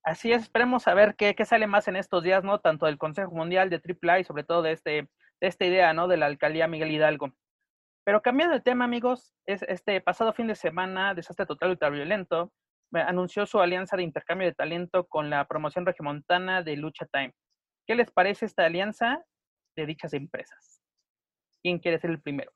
[0.05, 2.59] Así es, esperemos a ver qué, sale más en estos días, ¿no?
[2.59, 4.91] Tanto del Consejo Mundial de AAA y sobre todo de, este,
[5.41, 6.09] de esta idea, ¿no?
[6.09, 7.33] De la alcaldía Miguel Hidalgo.
[8.05, 12.53] Pero cambiando de tema, amigos, es este pasado fin de semana, desastre total ultraviolento,
[12.93, 17.33] anunció su alianza de intercambio de talento con la promoción regiomontana de Lucha Time.
[17.87, 19.25] ¿Qué les parece esta alianza
[19.77, 20.81] de dichas empresas?
[21.63, 22.53] ¿Quién quiere ser el primero?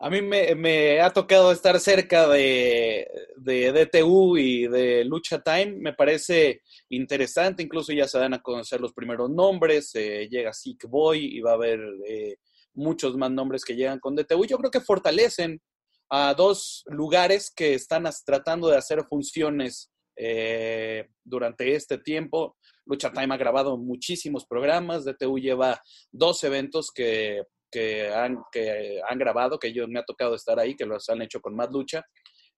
[0.00, 5.76] A mí me, ha tocado estar cerca de, de, DTU y de Lucha Time.
[5.78, 7.62] Me parece interesante.
[7.62, 9.94] Incluso ya se dan a conocer los primeros nombres.
[9.94, 12.36] Eh, llega Sick Boy y va a haber eh,
[12.74, 14.44] muchos más nombres que llegan con DTU.
[14.44, 15.62] Yo creo que fortalecen
[16.10, 22.56] a dos lugares que están tratando de hacer funciones eh, durante este tiempo.
[22.86, 25.80] Lucha Time ha grabado muchísimos programas, DTU lleva
[26.12, 27.42] dos eventos que,
[28.14, 31.40] han, que han grabado, que yo me ha tocado estar ahí, que los han hecho
[31.40, 32.04] con más lucha.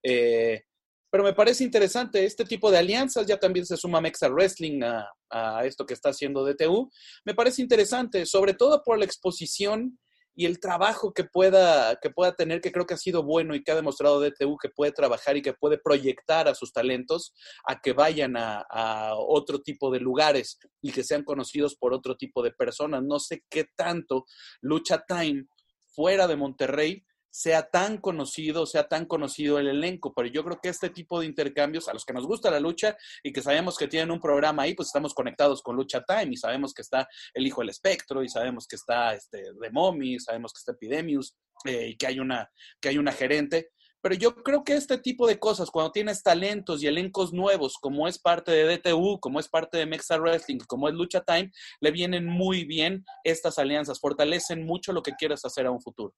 [0.02, 0.62] Eh,
[1.10, 5.08] pero me parece interesante este tipo de alianzas, ya también se suma Mexa Wrestling a,
[5.30, 6.90] a esto que está haciendo DTU.
[7.24, 9.98] Me parece interesante, sobre todo por la exposición
[10.36, 13.64] y el trabajo que pueda, que pueda tener, que creo que ha sido bueno y
[13.64, 17.34] que ha demostrado DTU que puede trabajar y que puede proyectar a sus talentos
[17.66, 22.16] a que vayan a, a, otro tipo de lugares y que sean conocidos por otro
[22.16, 23.02] tipo de personas.
[23.02, 24.26] No sé qué tanto
[24.60, 25.46] Lucha Time
[25.86, 30.70] fuera de Monterrey sea tan conocido, sea tan conocido el elenco, pero yo creo que
[30.70, 33.88] este tipo de intercambios, a los que nos gusta la lucha y que sabemos que
[33.88, 37.46] tienen un programa ahí, pues estamos conectados con Lucha Time y sabemos que está el
[37.46, 41.88] Hijo del Espectro y sabemos que está este, The Mommy, sabemos que está Epidemius eh,
[41.88, 43.68] y que hay, una, que hay una gerente,
[44.00, 48.08] pero yo creo que este tipo de cosas, cuando tienes talentos y elencos nuevos, como
[48.08, 51.90] es parte de DTU, como es parte de Mexa Wrestling, como es Lucha Time, le
[51.90, 56.14] vienen muy bien estas alianzas, fortalecen mucho lo que quieras hacer a un futuro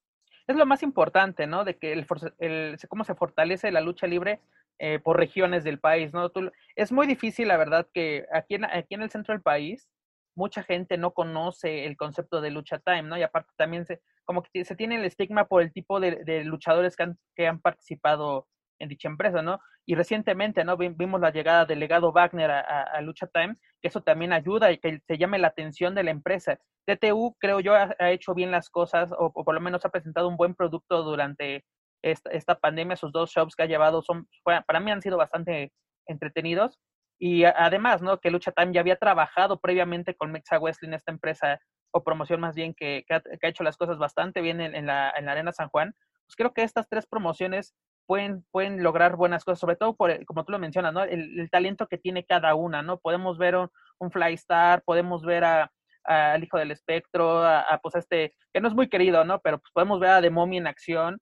[0.49, 1.65] es lo más importante, ¿no?
[1.65, 2.07] De que el,
[2.39, 4.41] el cómo se fortalece la lucha libre
[4.79, 6.31] eh, por regiones del país, ¿no?
[6.77, 9.89] es muy difícil, la verdad, que aquí en, aquí en el centro del país
[10.37, 13.19] mucha gente no conoce el concepto de lucha time, ¿no?
[13.19, 16.45] Y aparte también se, como que se tiene el estigma por el tipo de, de
[16.45, 18.47] luchadores que han, que han participado
[18.79, 19.61] en dicha empresa, ¿no?
[19.87, 20.77] Y recientemente, ¿no?
[20.77, 25.01] Vimos la llegada del legado Wagner a, Lucha Time, que eso también ayuda y que
[25.07, 26.59] se llame la atención de la empresa.
[26.87, 30.37] DTU, creo yo, ha, hecho bien las cosas, o, por lo menos ha presentado un
[30.37, 31.65] buen producto durante
[32.03, 32.97] esta, pandemia.
[32.97, 35.73] Sus dos shows que ha llevado son, para mí han sido bastante
[36.07, 36.79] entretenidos.
[37.21, 38.19] Y además, ¿no?
[38.19, 41.59] Que Lucha Time ya había trabajado previamente con Mexa Wrestling, esta empresa,
[41.93, 45.69] o promoción más bien, que, ha, hecho las cosas bastante bien en la Arena San
[45.69, 45.95] Juan.
[46.29, 47.75] Pues creo que estas tres promociones
[48.09, 51.05] pueden, pueden lograr buenas cosas, sobre todo por, como tú lo mencionas, ¿no?
[51.05, 52.99] El, talento que tiene cada una, ¿no?
[52.99, 53.69] Podemos ver un,
[53.99, 55.71] un Flystar, podemos ver a,
[56.05, 59.41] al Hijo del Espectro, a, pues este, que no es muy querido, ¿no?
[59.41, 61.19] Pero pues podemos ver a The Mommy en acción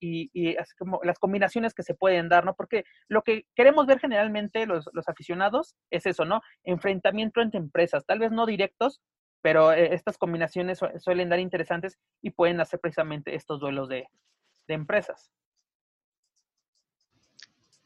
[0.00, 2.56] y, y como las combinaciones que se pueden dar, ¿no?
[2.56, 6.42] Porque lo que queremos ver generalmente los, los aficionados es eso, ¿no?
[6.64, 9.00] Enfrentamiento entre empresas, tal vez no directos,
[9.40, 14.08] pero eh, estas combinaciones suelen dar interesantes y pueden hacer precisamente estos duelos de,
[14.66, 15.30] de empresas.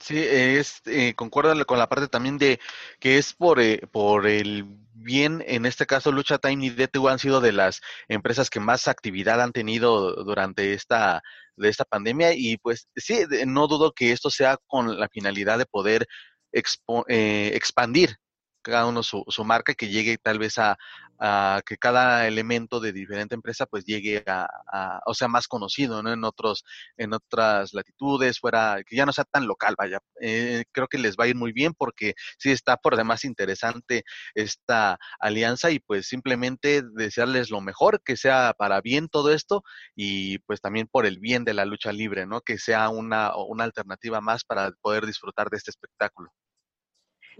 [0.07, 1.31] Sí, es, eh, con
[1.79, 2.61] la parte también de
[3.01, 7.19] que es por, eh, por el bien, en este caso Lucha Time y DTU han
[7.19, 11.23] sido de las empresas que más actividad han tenido durante esta,
[11.57, 12.35] de esta pandemia.
[12.35, 16.07] Y pues sí, no dudo que esto sea con la finalidad de poder
[16.53, 18.17] eh, expandir
[18.63, 20.77] cada uno su, su marca que llegue tal vez a,
[21.19, 26.12] a que cada elemento de diferente empresa pues llegue a, o sea, más conocido, ¿no?
[26.12, 26.64] En otros,
[26.97, 29.99] en otras latitudes, fuera, que ya no sea tan local, vaya.
[30.21, 34.05] Eh, creo que les va a ir muy bien porque sí está por demás interesante
[34.35, 39.62] esta alianza y pues simplemente desearles lo mejor, que sea para bien todo esto
[39.95, 42.41] y pues también por el bien de la lucha libre, ¿no?
[42.41, 46.31] Que sea una, una alternativa más para poder disfrutar de este espectáculo.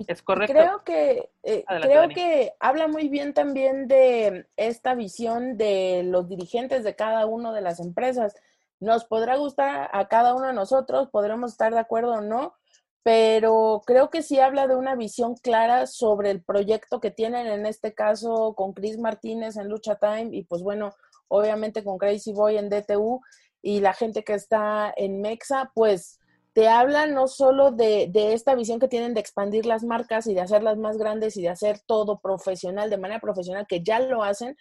[0.07, 0.53] Es correcto.
[0.53, 6.85] Creo que, eh, creo que habla muy bien también de esta visión de los dirigentes
[6.85, 8.35] de cada una de las empresas.
[8.79, 12.55] Nos podrá gustar a cada uno de nosotros, podremos estar de acuerdo o no,
[13.03, 17.65] pero creo que sí habla de una visión clara sobre el proyecto que tienen en
[17.65, 20.95] este caso con Chris Martínez en Lucha Time y pues bueno,
[21.29, 23.21] obviamente con Crazy Boy en DTU
[23.63, 26.21] y la gente que está en Mexa, pues
[26.57, 30.33] te habla no solo de, de, esta visión que tienen de expandir las marcas y
[30.33, 34.23] de hacerlas más grandes y de hacer todo profesional, de manera profesional, que ya lo
[34.23, 34.57] hacen,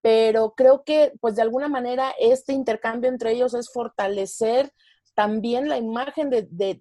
[0.00, 4.72] pero creo que pues de alguna manera este intercambio entre ellos es fortalecer
[5.14, 6.78] también la imagen de, de,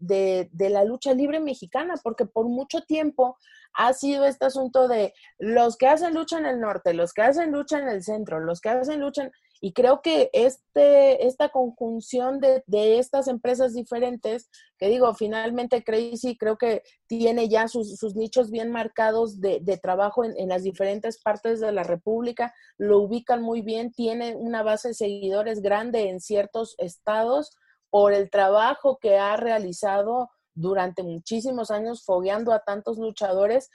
[0.50, 3.38] de, la lucha libre mexicana, porque por mucho tiempo
[3.74, 7.52] ha sido este asunto de los que hacen lucha en el norte, los que hacen
[7.52, 9.32] lucha en el centro, los que hacen lucha en...
[9.62, 16.38] Y creo que este, esta conjunción de, de, estas empresas diferentes, que digo, finalmente Crazy
[16.38, 20.64] creo que tiene ya sus, sus nichos bien marcados de, de trabajo en, en, las
[20.64, 26.10] diferentes partes de la República, lo ubican muy bien, tiene una base de seguidores grande
[26.10, 27.56] en ciertos estados
[27.90, 33.70] por el trabajo que ha realizado durante muchísimos años fogueando a tantos luchadores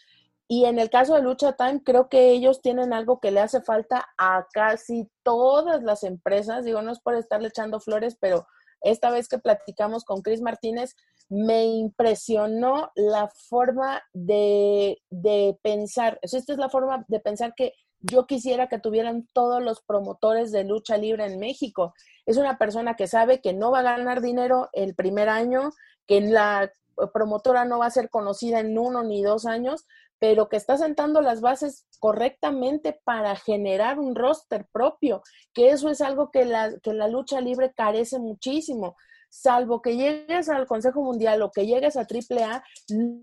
[0.52, 3.62] y en el caso de Lucha Time, creo que ellos tienen algo que le hace
[3.62, 6.66] falta a casi todas las empresas.
[6.66, 8.46] Digo, no es por estarle echando flores, pero
[8.82, 10.94] esta vez que platicamos con Chris Martínez,
[11.30, 16.18] me impresionó la forma de, de pensar.
[16.20, 20.64] Esta es la forma de pensar que yo quisiera que tuvieran todos los promotores de
[20.64, 21.94] lucha libre en México.
[22.26, 25.70] Es una persona que sabe que no va a ganar dinero el primer año,
[26.06, 26.70] que la
[27.14, 29.86] promotora no va a ser conocida en uno ni dos años,
[30.22, 35.20] pero que está sentando las bases correctamente para generar un roster propio,
[35.52, 38.94] que eso es algo que la, que la lucha libre carece muchísimo.
[39.28, 42.62] Salvo que llegues al Consejo Mundial o que llegues a AAA,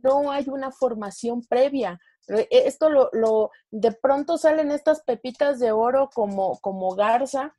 [0.03, 2.01] no hay una formación previa.
[2.27, 7.55] E, esto lo, lo de pronto salen estas pepitas de oro como, como Garza,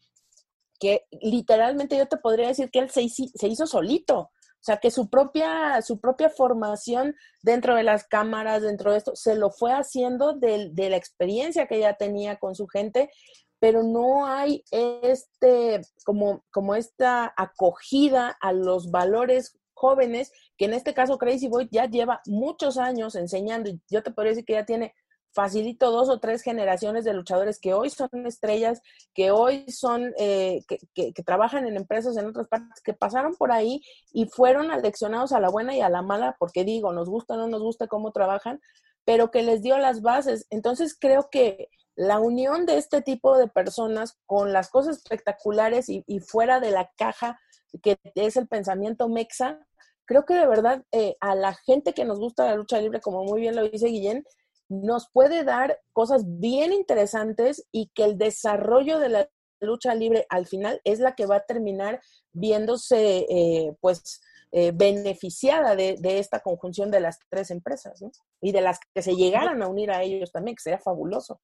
[0.78, 4.90] que literalmente yo te podría decir que él se, se hizo solito o sea, que
[4.90, 9.72] su propia, su propia formación dentro de las cámaras, dentro de esto, se lo fue
[9.72, 13.10] haciendo de, de la experiencia que ella tenía con su gente,
[13.58, 20.92] pero no hay este, como, como esta acogida a los valores jóvenes, que en este
[20.92, 24.66] caso Crazy Boy ya lleva muchos años enseñando, y yo te podría decir que ya
[24.66, 24.94] tiene
[25.32, 28.82] facilito dos o tres generaciones de luchadores que hoy son estrellas,
[29.14, 33.52] que hoy son, eh, que, que, trabajan en empresas en otras partes, que pasaron por
[33.52, 37.34] ahí y fueron aleccionados a la buena y a la mala, porque digo, nos gusta
[37.34, 38.60] o no nos gusta cómo trabajan,
[39.04, 40.46] pero que les dio las bases.
[40.50, 46.04] Entonces creo que la unión de este tipo de personas con las cosas espectaculares y,
[46.06, 47.38] y fuera de la caja
[47.82, 49.58] que es el pensamiento mexa,
[50.04, 53.24] creo que de verdad eh, a la gente que nos gusta la lucha libre, como
[53.24, 54.24] muy bien lo dice Guillén,
[54.70, 60.46] nos puede dar cosas bien interesantes y que el desarrollo de la lucha libre al
[60.46, 62.00] final es la que va a terminar
[62.32, 68.00] viéndose eh, pues eh, beneficiada de, esta conjunción de las tres empresas
[68.40, 71.40] y de las que se llegaran a unir a ellos también, que sería fabuloso.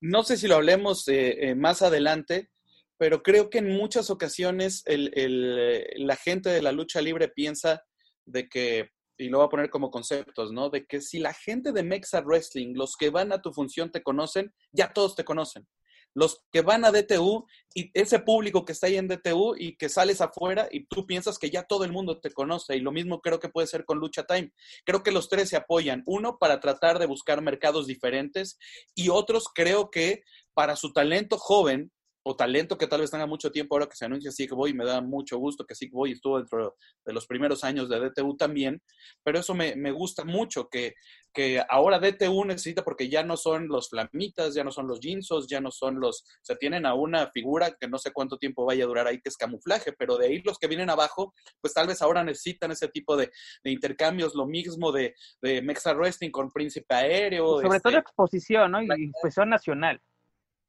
[0.00, 2.50] No sé si lo hablemos eh, más adelante,
[2.96, 7.82] pero creo que en muchas ocasiones el, el, la gente de la lucha libre piensa
[8.24, 10.70] de que y lo voy a poner como conceptos, ¿no?
[10.70, 14.02] De que si la gente de Mexa Wrestling, los que van a tu función te
[14.02, 15.68] conocen, ya todos te conocen.
[16.14, 19.88] Los que van a DTU y ese público que está ahí en DTU y que
[19.88, 22.76] sales afuera y tú piensas que ya todo el mundo te conoce.
[22.76, 24.52] Y lo mismo creo que puede ser con Lucha Time.
[24.84, 26.02] Creo que los tres se apoyan.
[26.06, 28.58] Uno, para tratar de buscar mercados diferentes
[28.94, 30.22] y otros creo que
[30.54, 31.92] para su talento joven
[32.22, 34.84] o talento que tal vez tenga mucho tiempo ahora que se anuncia Sick Boy, me
[34.84, 38.82] da mucho gusto que Sick Boy estuvo dentro de los primeros años de DTU también,
[39.22, 40.94] pero eso me, me, gusta mucho, que,
[41.32, 45.46] que ahora DTU necesita, porque ya no son los flamitas, ya no son los jeansos,
[45.48, 48.64] ya no son los, o sea, tienen a una figura que no sé cuánto tiempo
[48.64, 51.72] vaya a durar ahí, que es camuflaje, pero de ahí los que vienen abajo, pues
[51.74, 53.30] tal vez ahora necesitan ese tipo de,
[53.64, 57.60] de intercambios, lo mismo de, de Mexa Wrestling con Príncipe Aéreo.
[57.62, 58.82] Sobre este, todo exposición, ¿no?
[58.82, 60.00] Y exposición nacional.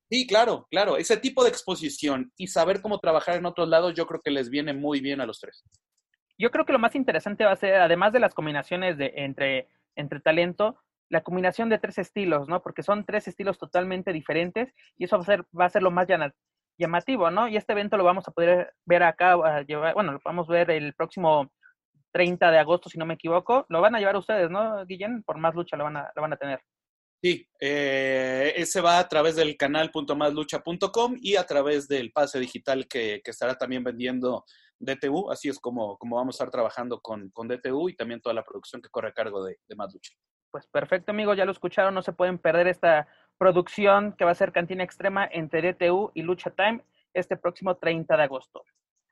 [0.09, 0.97] Sí, claro, claro.
[0.97, 4.49] Ese tipo de exposición y saber cómo trabajar en otros lados, yo creo que les
[4.49, 5.63] viene muy bien a los tres.
[6.37, 9.67] Yo creo que lo más interesante va a ser, además de las combinaciones de, entre,
[9.95, 10.77] entre talento,
[11.09, 12.61] la combinación de tres estilos, ¿no?
[12.61, 15.91] Porque son tres estilos totalmente diferentes y eso va a ser, va a ser lo
[15.91, 16.07] más
[16.77, 17.47] llamativo, ¿no?
[17.47, 20.93] Y este evento lo vamos a poder ver acá, bueno, lo vamos a ver el
[20.93, 21.51] próximo
[22.13, 23.65] 30 de agosto, si no me equivoco.
[23.69, 25.23] Lo van a llevar ustedes, ¿no, Guillén?
[25.23, 26.61] Por más lucha lo van a, lo van a tener.
[27.21, 33.21] Sí, eh, ese va a través del canal.maslucha.com y a través del pase digital que,
[33.25, 34.45] estará también vendiendo
[34.79, 35.29] DTU.
[35.29, 38.89] Así es como, vamos a estar trabajando con, DTU y también toda la producción que
[38.89, 40.13] corre a cargo de, de Más Lucha.
[40.49, 43.07] Pues perfecto, amigos, ya lo escucharon, no se pueden perder esta
[43.37, 48.15] producción que va a ser Cantina Extrema entre DTU y Lucha Time este próximo 30
[48.15, 48.63] de agosto.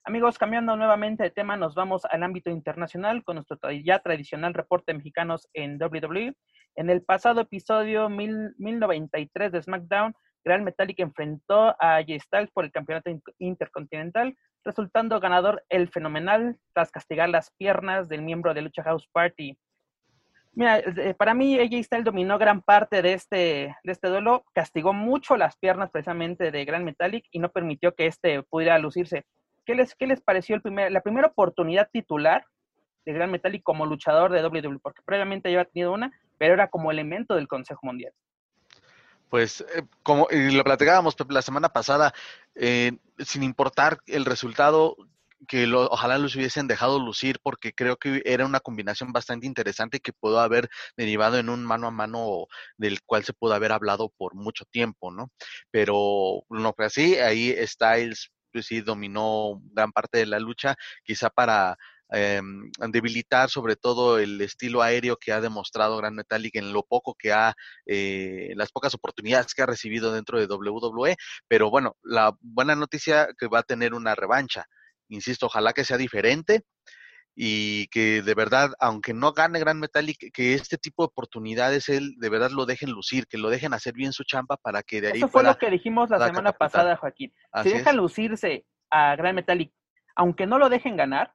[0.07, 4.93] Amigos, cambiando nuevamente de tema, nos vamos al ámbito internacional con nuestro ya tradicional reporte
[4.93, 6.33] mexicanos en WWE.
[6.75, 12.71] En el pasado episodio 1093 de SmackDown, Real Metallic enfrentó a Jay Styles por el
[12.71, 14.33] campeonato intercontinental,
[14.63, 19.57] resultando ganador el fenomenal tras castigar las piernas del miembro de Lucha House Party.
[20.53, 20.83] Mira,
[21.17, 25.57] para mí AJ Styles dominó gran parte de este, de este duelo, castigó mucho las
[25.57, 29.25] piernas precisamente de Gran Metallic y no permitió que este pudiera lucirse.
[29.67, 32.45] ¿Qué les, qué les pareció el primer, la primera oportunidad titular
[33.05, 34.79] de Gran Metallic como luchador de WWE?
[34.79, 38.13] Porque previamente había tenido una, pero era como elemento del Consejo Mundial.
[39.29, 42.13] Pues eh, como lo platicábamos la semana pasada,
[42.55, 44.95] eh, sin importar el resultado,
[45.49, 50.13] que ojalá los hubiesen dejado lucir porque creo que era una combinación bastante interesante que
[50.13, 52.47] pudo haber derivado en un mano a mano
[52.77, 55.29] del cual se pudo haber hablado por mucho tiempo, ¿no?
[55.71, 61.29] Pero no fue así, ahí Styles pues sí dominó gran parte de la lucha, quizá
[61.29, 61.77] para
[62.13, 62.41] eh,
[62.89, 67.33] debilitar sobre todo el estilo aéreo que ha demostrado Gran Metallic en lo poco que
[67.33, 67.53] ha,
[67.85, 71.15] eh, las pocas oportunidades que ha recibido dentro de WWE,
[71.47, 74.65] pero bueno, la buena noticia que va a tener una revancha.
[75.09, 76.63] Insisto, ojalá que sea diferente
[77.39, 82.15] y que de verdad, aunque no gane Gran Metallic, que este tipo de oportunidades él
[82.17, 85.09] de verdad lo dejen lucir, que lo dejen hacer bien su champa para que de
[85.09, 87.31] ahí Eso fue lo que dijimos la semana pasada, Joaquín.
[87.61, 89.71] si dejan lucirse a Gran Metallic,
[90.15, 91.31] aunque no lo dejen ganar,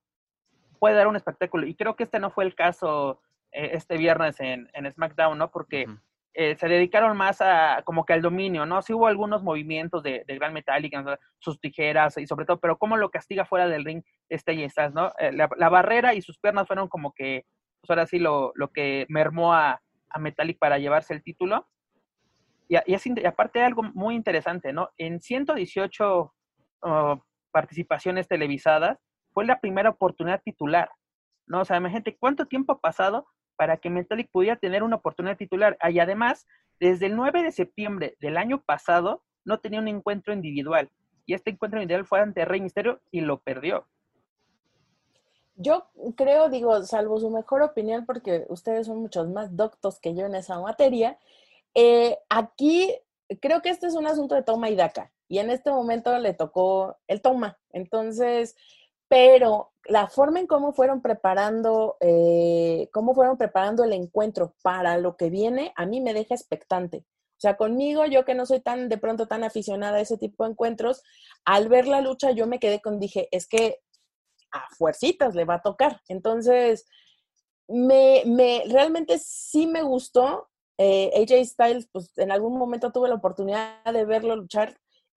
[0.81, 1.69] puede dar un espectáculo.
[1.69, 3.23] Y creo que este no fue el caso
[3.53, 5.53] eh, este viernes en, en, SmackDown, ¿no?
[5.53, 5.87] Porque
[6.35, 8.81] eh, se dedicaron más a como que al dominio, ¿no?
[8.81, 10.95] Sí hubo algunos movimientos de, de Gran Metallic,
[11.39, 14.95] sus tijeras y sobre todo, pero cómo lo castiga fuera del ring este y estás,
[14.95, 15.13] ¿no?
[15.19, 17.45] Eh, la, barrera y sus piernas fueron como que,
[17.81, 21.69] pues ahora sí, lo, lo que mermó a, a Metallic para llevarse el título.
[22.69, 24.91] Y, y, es, aparte algo muy interesante, ¿no?
[24.97, 26.33] En 118
[27.53, 28.99] participaciones televisadas,
[29.33, 30.91] fue la primera oportunidad titular,
[31.47, 31.61] ¿no?
[31.61, 33.27] O sea, imagínate cuánto tiempo ha pasado
[33.57, 35.77] para que Metallic pudiera tener una oportunidad titular.
[35.91, 36.47] Y además,
[36.81, 40.91] desde el 9 de septiembre del año pasado, no tenía un encuentro individual.
[41.27, 43.87] Y este encuentro individual fue ante Rey Misterio y lo perdió.
[45.57, 45.87] Yo
[46.17, 50.35] creo, digo, salvo su mejor opinión, porque ustedes son muchos más doctos que yo en
[50.35, 51.19] esa materia,
[51.75, 52.93] eh, aquí
[53.41, 55.13] creo que este es un asunto de toma y daca.
[55.29, 57.59] Y en este momento le tocó el toma.
[57.71, 58.57] Entonces,
[59.13, 65.19] pero la forma en cómo fueron preparando, eh, cómo fueron preparando el encuentro para lo
[65.19, 67.05] que viene, a mí me deja expectante.
[67.33, 70.45] O sea, conmigo, yo que no soy tan de pronto tan aficionada a ese tipo
[70.45, 71.03] de encuentros,
[71.45, 73.81] al ver la lucha yo me quedé con, dije, es que
[74.51, 76.01] a fuercitas le va a tocar.
[76.09, 76.87] Entonces,
[77.69, 80.49] me, me realmente sí me gustó.
[80.79, 84.75] Eh, AJ Styles, pues en algún momento tuve la oportunidad de verlo luchar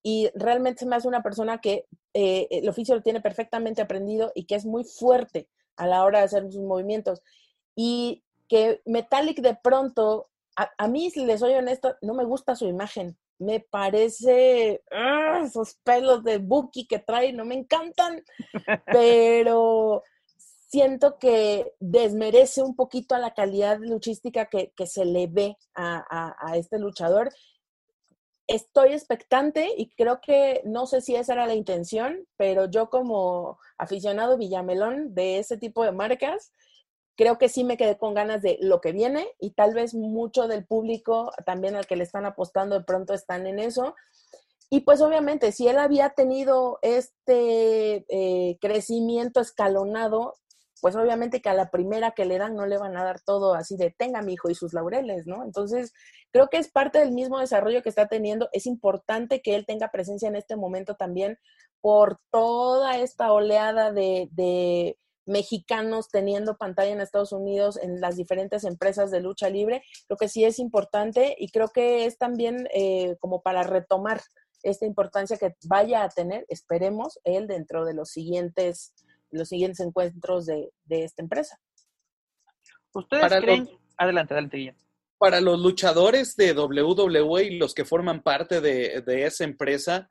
[0.08, 4.32] y realmente se me hace una persona que eh, el oficio lo tiene perfectamente aprendido
[4.36, 7.24] y que es muy fuerte a la hora de hacer sus movimientos.
[7.76, 12.68] Y que Metallic de pronto, a, mí, si les soy honesto, no me gusta su
[12.68, 13.18] imagen.
[13.40, 15.42] Me parece, ¡ah!
[15.44, 18.24] esos pelos de Buki que trae, no me encantan,
[18.86, 20.04] pero
[20.68, 26.36] siento que desmerece un poquito a la calidad luchística que, que se le ve a,
[26.40, 27.32] a, este luchador
[28.48, 33.60] estoy expectante y creo que no sé si esa era la intención, pero yo como
[33.78, 36.52] aficionado Villamelón de ese tipo de marcas,
[37.16, 40.48] creo que sí me quedé con ganas de lo que viene y tal vez mucho
[40.48, 43.96] del público también al que le están apostando de pronto están en eso.
[44.70, 50.36] y pues obviamente, si él había tenido este eh, crecimiento escalonado,
[50.82, 53.54] pues obviamente que a la primera que le dan no le van a dar todo
[53.54, 55.44] así de tenga mi hijo y sus laureles, ¿no?
[55.44, 55.94] Entonces,
[56.32, 58.50] creo que es parte del mismo desarrollo que está teniendo.
[58.52, 61.38] Es importante que él tenga presencia en este momento también
[61.82, 64.98] por toda esta oleada de,
[65.28, 69.82] mexicanos teniendo pantalla en Estados Unidos en las diferentes empresas de lucha libre.
[70.06, 74.22] Creo que sí es importante y creo que es también eh, como para retomar
[74.62, 78.94] esta importancia que vaya a tener, esperemos, él dentro de los siguientes,
[79.36, 81.58] los siguientes encuentros de, esta empresa.
[82.94, 83.70] ¿Ustedes creen?
[83.98, 84.80] Adelante, adelante, Guillermo.
[85.18, 90.10] Para los luchadores de WWE y los que forman parte de, de esa empresa,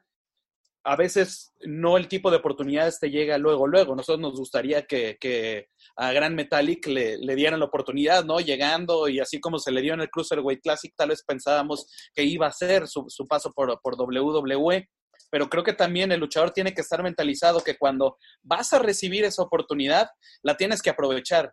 [0.84, 3.96] a veces no el tipo de oportunidades te llega luego, luego.
[3.96, 8.38] Nosotros nos gustaría que, a Gran Metallic le, dieran la oportunidad, ¿no?
[8.38, 12.22] Llegando y así como se le dio en el Cruiserweight Classic, tal vez pensábamos que
[12.22, 14.88] iba a ser su, paso por, por WWE.
[15.34, 19.24] Pero creo que también el luchador tiene que estar mentalizado que cuando vas a recibir
[19.24, 20.10] esa oportunidad,
[20.44, 21.52] la tienes que aprovechar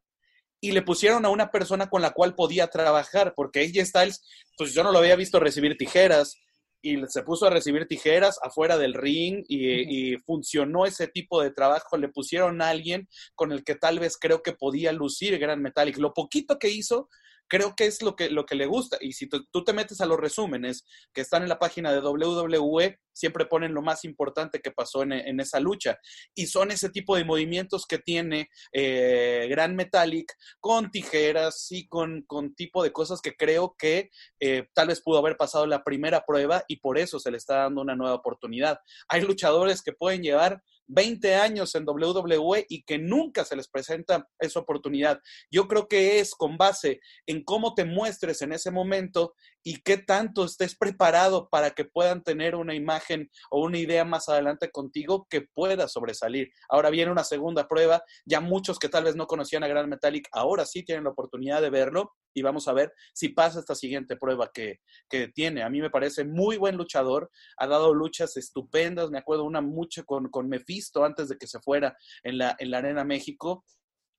[0.59, 4.21] y le pusieron a una persona con la cual podía trabajar, porque AJ Styles,
[4.55, 6.37] pues yo no lo había visto recibir tijeras,
[6.83, 11.97] y se puso a recibir tijeras afuera del ring y, funcionó ese tipo de trabajo.
[11.97, 15.97] Le pusieron a alguien con el que tal vez creo que podía lucir Gran Metallic.
[15.97, 17.09] Lo poquito que hizo
[17.51, 18.97] creo que es lo que, lo que le gusta.
[19.01, 22.97] Y si tú te metes a los resúmenes que están en la página de WWE,
[23.11, 25.99] siempre ponen lo más importante que pasó en, esa lucha.
[26.33, 32.21] Y son ese tipo de movimientos que tiene eh, Gran Metallic con tijeras y con,
[32.21, 36.23] con, tipo de cosas que creo que eh, tal vez pudo haber pasado la primera
[36.25, 38.79] prueba y por eso se le está dando una nueva oportunidad.
[39.09, 44.27] Hay luchadores que pueden llevar 20 años en WWE y que nunca se les presenta
[44.39, 45.19] esa oportunidad.
[45.49, 49.33] Yo creo que es con base en cómo te muestres en ese momento
[49.63, 54.29] y qué tanto estés preparado para que puedan tener una imagen o una idea más
[54.29, 56.49] adelante contigo que pueda sobresalir.
[56.69, 60.27] Ahora viene una segunda prueba, ya muchos que tal vez no conocían a Gran Metallic,
[60.31, 64.15] ahora sí tienen la oportunidad de verlo y vamos a ver si pasa esta siguiente
[64.15, 65.63] prueba que, que tiene.
[65.63, 70.05] A mí me parece muy buen luchador, ha dado luchas estupendas, me acuerdo una mucho
[70.05, 73.65] con, con Mephisto antes de que se fuera en la, en la Arena México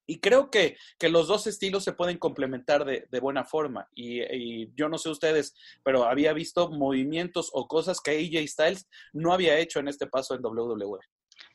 [0.05, 3.87] y creo que, que, los dos estilos se pueden complementar de, de buena forma.
[3.95, 9.33] Y, yo no sé ustedes, pero había visto movimientos o cosas que AJ Styles no
[9.33, 10.99] había hecho en este paso en WWE.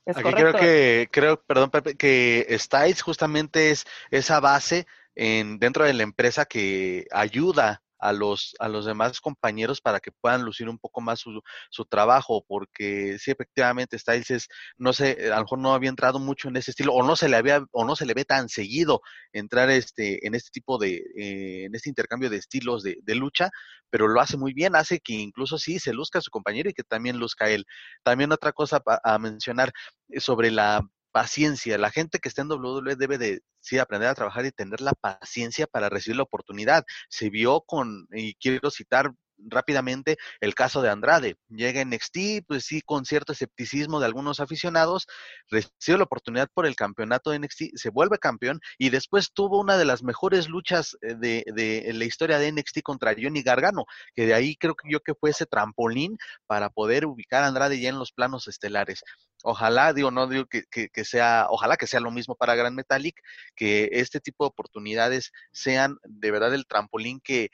[0.07, 5.93] Aquí creo que, creo, perdón, Pepe, que Styles justamente es esa base en, dentro de
[5.93, 10.79] la empresa que ayuda a los, a los demás compañeros para que puedan lucir un
[10.79, 11.41] poco más su,
[11.71, 16.19] su trabajo, porque sí, efectivamente, Styles es, no sé, a lo mejor no había entrado
[16.19, 18.49] mucho en ese estilo, o no se le había, o no se le ve tan
[18.49, 19.01] seguido
[19.33, 23.51] entrar este, en este tipo de, eh, en este intercambio de estilos de, de, lucha,
[23.91, 26.85] pero lo hace muy bien, hace que incluso sí se luzca su compañero y que
[26.85, 27.65] también luzca él.
[28.03, 29.73] También otra cosa a mencionar
[30.11, 30.83] eh, sobre la
[31.13, 31.79] paciencia.
[31.79, 34.93] La gente que está en WWE debe de sí aprender a trabajar y tener la
[34.93, 36.85] paciencia para recibir la oportunidad.
[37.09, 41.37] Se vio con, y quiero citar rápidamente el caso de Andrade.
[41.49, 45.07] Llega en NXT, pues sí, con cierto escepticismo de algunos aficionados,
[45.51, 49.77] recibe la oportunidad por el campeonato de NXT, se vuelve campeón y después tuvo una
[49.79, 53.85] de las mejores luchas eh, de, de la historia de NXT contra Johnny Gargano,
[54.15, 57.81] que de ahí creo que yo que fue ese trampolín para poder ubicar a Andrade
[57.81, 59.03] ya en los planos estelares.
[59.45, 63.21] Ojalá, digo, no digo que, que, sea, ojalá que sea lo mismo para Grand Metallic,
[63.55, 67.51] que este tipo de oportunidades sean de verdad el trampolín que,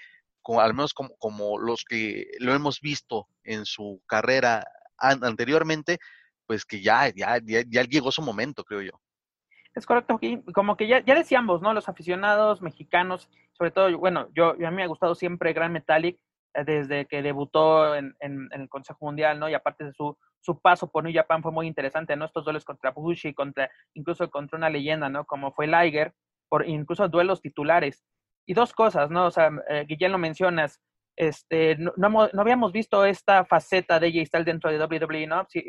[0.58, 4.64] al menos como, como, los que lo hemos visto en su carrera
[4.98, 5.98] anteriormente,
[6.46, 9.00] pues que ya, ya, ya, llegó su momento, creo yo.
[9.74, 10.18] Es correcto,
[10.54, 11.74] como que ya, ya decíamos, ¿no?
[11.74, 16.18] Los aficionados mexicanos, sobre todo, bueno, yo, a mí me ha gustado siempre Grand Metallic
[16.64, 19.48] desde que debutó en, el Consejo Mundial, ¿no?
[19.48, 20.16] Y aparte de su,
[20.62, 22.24] paso por New Japan fue muy interesante, ¿no?
[22.24, 25.24] Estos duelos contra Bushi, contra, incluso contra una leyenda, ¿no?
[25.24, 26.14] Como fue Liger,
[26.48, 28.04] por incluso duelos titulares.
[28.46, 29.26] Y dos cosas, ¿no?
[29.26, 30.80] O sea, eh, Guillén lo mencionas,
[31.16, 35.46] este, no, habíamos visto esta faceta de J Styles dentro de WWE, ¿no?
[35.48, 35.62] Si,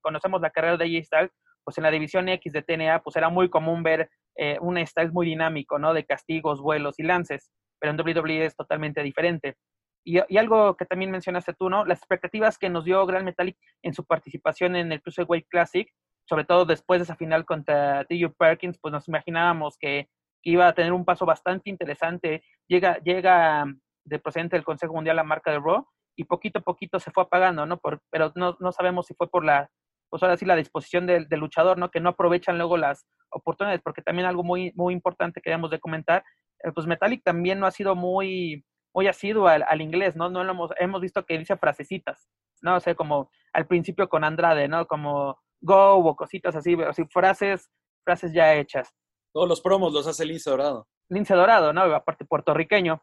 [0.00, 1.32] conocemos la carrera de J Styles,
[1.64, 5.12] pues en la división X de TNA, pues era muy común ver eh, un Styles
[5.12, 5.94] muy dinámico, ¿no?
[5.94, 7.50] De castigos, vuelos y lances,
[7.80, 9.56] pero en WWE es totalmente diferente.
[10.04, 11.84] Y, y, algo que también mencionaste tú, ¿no?
[11.84, 15.90] Las expectativas que nos dio Grand Metallic en su participación en el Cruiserweight Classic,
[16.28, 18.32] sobre todo después de esa final contra T.U.
[18.34, 20.08] Perkins, pues nos imaginábamos que
[20.42, 22.42] iba a tener un paso bastante interesante.
[22.68, 23.64] Llega, llega
[24.04, 25.86] de presidente del Consejo Mundial la marca de Raw
[26.16, 27.78] y poquito a poquito se fue apagando, ¿no?
[27.78, 29.70] Por, pero no, no, sabemos si fue por la,
[30.08, 31.90] pues ahora sí, la disposición del, del, luchador, ¿no?
[31.90, 35.80] Que no aprovechan luego las oportunidades, porque también algo muy, muy importante que debemos de
[35.80, 36.24] comentar,
[36.62, 40.30] eh, pues Metallic también no ha sido muy, muy asiduo al, al inglés, ¿no?
[40.30, 42.30] No lo hemos, hemos visto que dice frasecitas,
[42.62, 42.76] ¿no?
[42.76, 44.86] O sea, como al principio con Andrade, ¿no?
[44.86, 47.70] Como go o cositas así, así frases,
[48.04, 48.94] frases ya hechas.
[49.32, 50.86] Todos los promos los hace Lince Dorado.
[51.08, 51.82] Lince Dorado, ¿no?
[51.82, 53.02] Aparte puertorriqueño,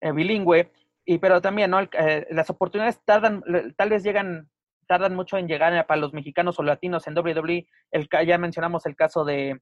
[0.00, 0.72] eh, bilingüe,
[1.04, 1.80] y pero también, ¿no?
[1.80, 3.42] Eh, las oportunidades tardan,
[3.76, 4.50] tal vez llegan,
[4.86, 7.66] tardan mucho en llegar para los mexicanos o latinos en WWE.
[7.90, 9.60] El, ya mencionamos el caso de,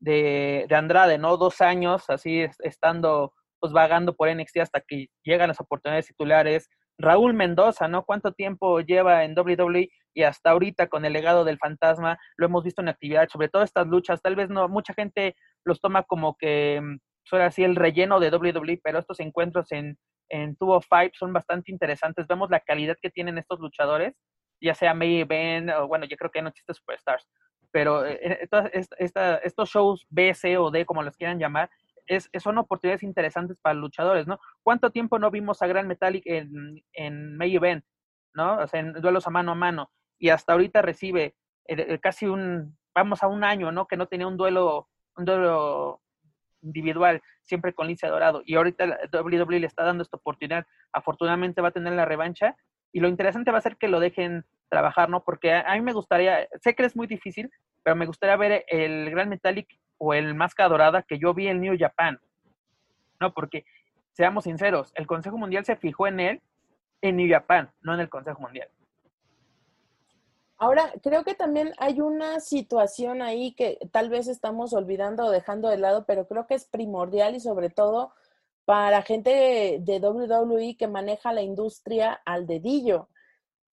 [0.00, 1.36] de, de Andrade, ¿no?
[1.36, 6.68] Dos años así estando, pues vagando por NXT hasta que llegan las oportunidades titulares.
[6.98, 8.04] Raúl Mendoza, ¿no?
[8.04, 9.88] ¿Cuánto tiempo lleva en WWE?
[10.14, 13.62] Y hasta ahorita con el legado del fantasma lo hemos visto en actividad, sobre todo
[13.62, 14.22] estas luchas.
[14.22, 16.96] Tal vez no, mucha gente los toma como que mm,
[17.34, 19.98] así el relleno de WWE, pero estos encuentros en,
[20.28, 22.26] en Tubo Five son bastante interesantes.
[22.26, 24.14] Vemos la calidad que tienen estos luchadores,
[24.60, 27.26] ya sea May Ben, o bueno, yo creo que no existe Superstars,
[27.72, 28.68] pero eh, eh,
[29.42, 31.70] estos shows B, C o D, como los quieran llamar,
[32.06, 34.38] es, son oportunidades interesantes para luchadores, ¿no?
[34.62, 37.84] ¿Cuánto tiempo no vimos a Gran Metallic en, en May Event,
[38.34, 38.58] ¿no?
[38.58, 41.34] O sea, en duelos a mano a mano, y hasta ahorita recibe
[41.66, 43.86] eh, casi un, vamos a un año, ¿no?
[43.86, 46.00] Que no tenía un duelo, un duelo
[46.62, 51.68] individual, siempre con Lince Dorado, y ahorita WWE le está dando esta oportunidad, afortunadamente va
[51.68, 52.56] a tener la revancha,
[52.92, 55.22] y lo interesante va a ser que lo dejen trabajar, ¿no?
[55.22, 57.50] Porque a, mí me gustaría, sé que es muy difícil,
[57.82, 59.68] pero me gustaría ver el Gran Metallic
[59.98, 62.20] o el Máscara Dorada que yo vi en New Japan,
[63.20, 63.32] ¿no?
[63.32, 63.64] Porque,
[64.12, 66.42] seamos sinceros, el Consejo Mundial se fijó en él
[67.02, 68.68] en New Japan, no en el Consejo Mundial.
[70.58, 75.68] Ahora, creo que también hay una situación ahí que tal vez estamos olvidando o dejando
[75.68, 78.12] de lado, pero creo que es primordial y sobre todo
[78.64, 83.08] para gente de WWE que maneja la industria al dedillo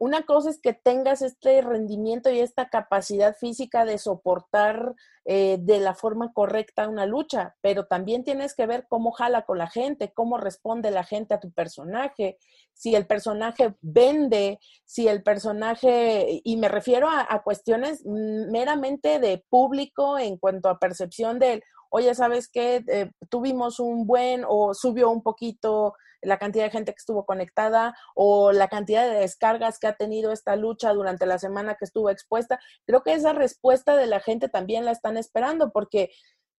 [0.03, 5.79] una cosa es que tengas este rendimiento y esta capacidad física de soportar eh, de
[5.79, 10.11] la forma correcta una lucha, pero también tienes que ver cómo jala con la gente,
[10.13, 12.37] cómo responde la gente a tu personaje,
[12.73, 20.19] si el personaje vende, si el personaje, y me refiero a, cuestiones meramente de público
[20.19, 21.63] en cuanto a percepción del,
[21.93, 22.83] oye, ¿sabes qué?
[22.87, 27.95] Eh, tuvimos un buen o subió un poquito la cantidad de gente que estuvo conectada
[28.15, 32.09] o la cantidad de descargas que ha tenido esta lucha durante la semana que estuvo
[32.09, 32.59] expuesta.
[32.87, 36.09] Creo que esa respuesta de la gente también la están esperando porque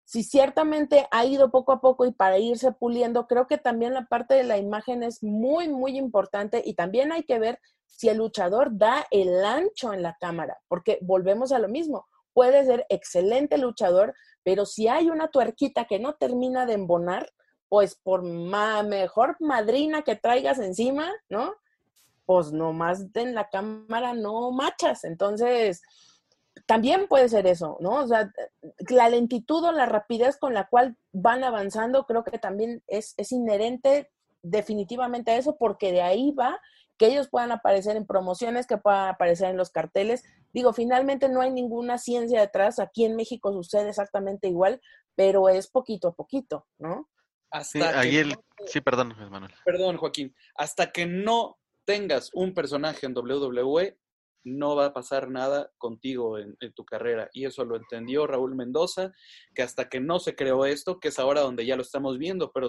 [0.05, 4.07] si ciertamente ha ido poco a poco y para irse puliendo, creo que también la
[4.07, 8.19] parte de la imagen es muy, muy importante y también hay que ver si el
[8.19, 13.57] luchador da el ancho en la cámara, porque volvemos a lo mismo, puede ser excelente
[13.57, 14.15] luchador,
[14.45, 17.33] pero si hay una tuerquita que no termina de embonar,
[17.69, 21.55] pues por mejor madrina que traigas encima, ¿no?
[22.27, 25.05] Pues nomás en la cámara no machas.
[25.05, 25.83] Entonces,
[26.67, 27.97] también puede ser eso, ¿no?
[27.97, 28.31] O sea,
[28.89, 33.33] la lentitud o la rapidez con la cual van avanzando creo que también es, es
[33.33, 34.11] inherente
[34.43, 36.61] definitivamente a eso, porque de ahí va
[36.97, 40.23] que ellos puedan aparecer en promociones, que puedan aparecer en los carteles.
[40.55, 42.79] Digo, finalmente no hay ninguna ciencia detrás.
[42.79, 44.81] Aquí en México sucede exactamente igual,
[45.17, 47.11] pero es poquito a poquito, ¿no?
[47.51, 48.33] Hasta sí,
[48.67, 49.53] sí, perdón, Manuel.
[49.65, 50.35] Perdón, Joaquín.
[50.57, 53.99] Hasta que no tengas un personaje en WWE,
[54.45, 57.31] no va a pasar nada contigo en, tu carrera.
[57.33, 59.13] Y eso lo entendió Raúl Mendoza,
[59.55, 62.53] que hasta que no se creó esto, que es ahora donde ya lo estamos viendo,
[62.53, 62.69] pero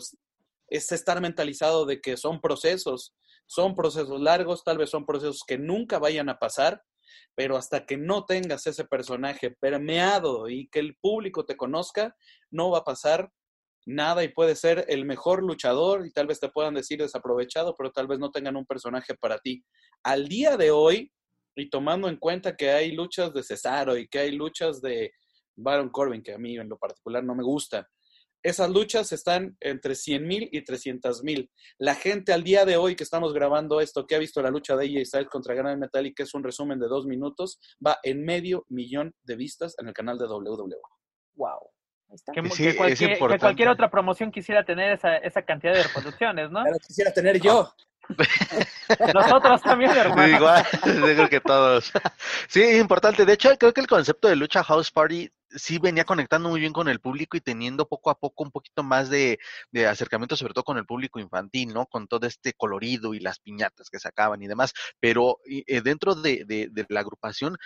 [0.70, 3.16] es estar mentalizado de que son procesos,
[3.46, 6.82] son procesos largos, tal vez son procesos que nunca vayan a pasar,
[7.36, 12.16] pero hasta que no tengas ese personaje permeado y que el público te conozca,
[12.51, 13.32] no va a pasar
[13.86, 17.91] nada y puede ser el mejor luchador y tal vez te puedan decir desaprovechado, pero
[17.91, 19.63] tal vez no tengan un personaje para ti.
[20.03, 21.11] Al día de hoy,
[21.55, 25.13] y tomando en cuenta que hay luchas de Cesaro y que hay luchas de
[25.55, 27.88] Baron Corbin, que a mí en lo particular no me gusta,
[28.46, 31.50] esas luchas están entre 100 mil y 300 mil.
[31.80, 34.76] La gente al día de hoy que estamos grabando esto, que ha visto la lucha
[34.76, 37.98] de AJ Styles contra Gran Metal y que es un resumen de dos minutos, va
[38.04, 40.78] en medio millón de vistas en el canal de WWE.
[41.34, 41.74] ¡Wow!
[42.34, 42.76] Que,
[43.38, 46.64] cualquier, otra promoción quisiera tener esa, esa cantidad de reproducciones, ¿no?
[46.64, 47.74] Pero quisiera tener yo.
[49.14, 50.28] Nosotros también, hermano.
[50.28, 51.91] igual, creo que todos.
[52.47, 53.26] Sí, es importante.
[53.26, 56.74] De hecho, creo que el concepto de lucha House Party sí venía conectando muy bien
[56.74, 59.39] con el público y teniendo poco a poco un poquito más de,
[59.88, 61.86] acercamiento, sobre todo con el público infantil, ¿no?
[61.86, 64.74] Con todo este colorido y las piñatas que sacaban y demás.
[64.99, 67.58] Pero eh, dentro de, de, la agrupación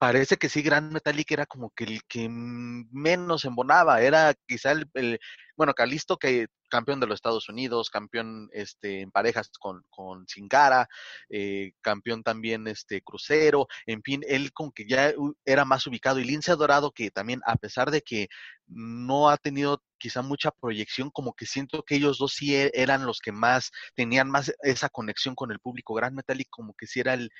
[0.00, 5.20] parece que sí, Gran Metallic era como que el que menos embonaba, era quizá el,
[5.56, 10.48] bueno, Calisto, que campeón de los Estados Unidos, campeón este, en parejas con, con Sin
[10.48, 10.88] Cara,
[11.28, 15.12] eh, campeón también este, crucero, en fin, él como que ya
[15.44, 18.28] era más ubicado, y Lince Dorado, que también a pesar de que
[18.68, 23.06] no ha tenido quizá mucha proyección, como que siento que ellos dos sí e, eran
[23.06, 25.94] los que más tenían más esa conexión con el público.
[25.94, 27.30] Grand Metalik como que sí era el,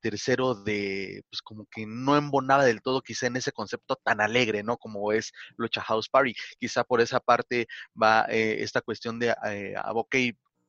[0.00, 4.62] tercero de, pues como que no embonaba del todo quizá en ese concepto tan alegre,
[4.62, 4.76] ¿no?
[4.76, 6.34] Como es Lucha House Party.
[6.58, 7.66] Quizá por esa parte
[8.00, 10.16] va eh, esta cuestión de, eh, ah, ok,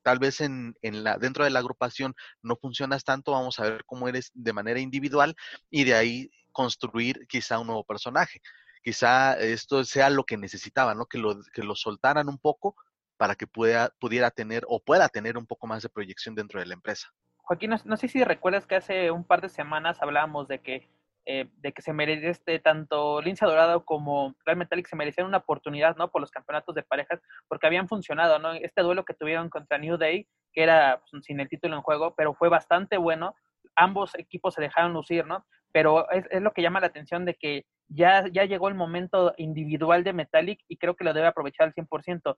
[0.03, 3.83] tal vez en, en, la, dentro de la agrupación no funcionas tanto, vamos a ver
[3.85, 5.35] cómo eres de manera individual
[5.69, 8.41] y de ahí construir quizá un nuevo personaje.
[8.83, 11.05] Quizá esto sea lo que necesitaba, ¿no?
[11.05, 12.75] Que lo, que lo soltaran un poco
[13.17, 16.65] para que pueda, pudiera tener o pueda tener un poco más de proyección dentro de
[16.65, 17.07] la empresa.
[17.37, 20.89] Joaquín, no, sé si recuerdas que hace un par de semanas hablábamos de que
[21.27, 25.37] eh, de que se merece este, tanto Lince Dorado como Real Metallic se merecían una
[25.37, 26.09] oportunidad, ¿no?
[26.09, 28.53] Por los campeonatos de parejas, porque habían funcionado, ¿no?
[28.53, 32.15] Este duelo que tuvieron contra New Day, que era pues, sin el título en juego,
[32.15, 33.35] pero fue bastante bueno.
[33.75, 35.45] Ambos equipos se dejaron lucir, ¿no?
[35.71, 40.03] Pero es, lo que llama la atención de que ya, ya llegó el momento individual
[40.03, 42.37] de Metallic y creo que lo debe aprovechar al 100%.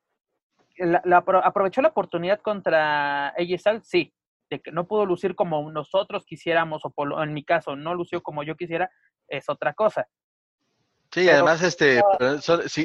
[1.05, 4.11] La, aprovechó la oportunidad contra AJ sí,
[4.49, 8.55] que no pudo lucir como nosotros quisiéramos, o en mi caso no lució como yo
[8.55, 8.89] quisiera,
[9.27, 10.07] es otra cosa.
[11.11, 12.01] Sí, además, este,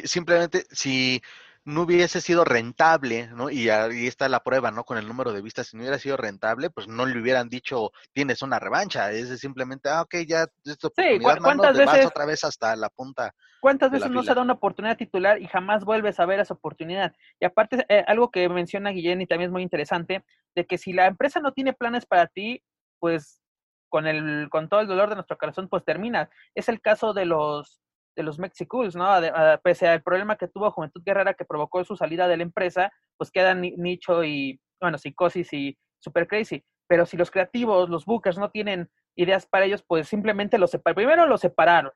[0.04, 1.22] simplemente si
[1.68, 3.50] no hubiese sido rentable, ¿no?
[3.50, 4.84] Y ahí está la prueba, ¿no?
[4.84, 7.92] Con el número de vistas, si no hubiera sido rentable, pues no le hubieran dicho,
[8.12, 12.06] tienes una revancha, es simplemente, ah, ok, ya, esto, sí, ¿cuántas veces?
[12.06, 13.34] otra vez hasta la punta.
[13.60, 17.14] ¿Cuántas veces no se da una oportunidad titular y jamás vuelves a ver esa oportunidad?
[17.38, 20.94] Y aparte, eh, algo que menciona Guillén y también es muy interesante, de que si
[20.94, 22.62] la empresa no tiene planes para ti,
[22.98, 23.42] pues
[23.90, 26.30] con el con todo el dolor de nuestro corazón, pues termina.
[26.54, 27.82] Es el caso de los
[28.18, 29.06] de los Mexicools, ¿no?
[29.62, 33.30] pese al problema que tuvo Juventud Guerrera que provocó su salida de la empresa, pues
[33.30, 36.64] quedan Nicho y, bueno, Psicosis y Super Crazy.
[36.88, 40.96] Pero si los creativos, los bookers no tienen ideas para ellos, pues simplemente los separaron.
[40.96, 41.92] Primero los separaron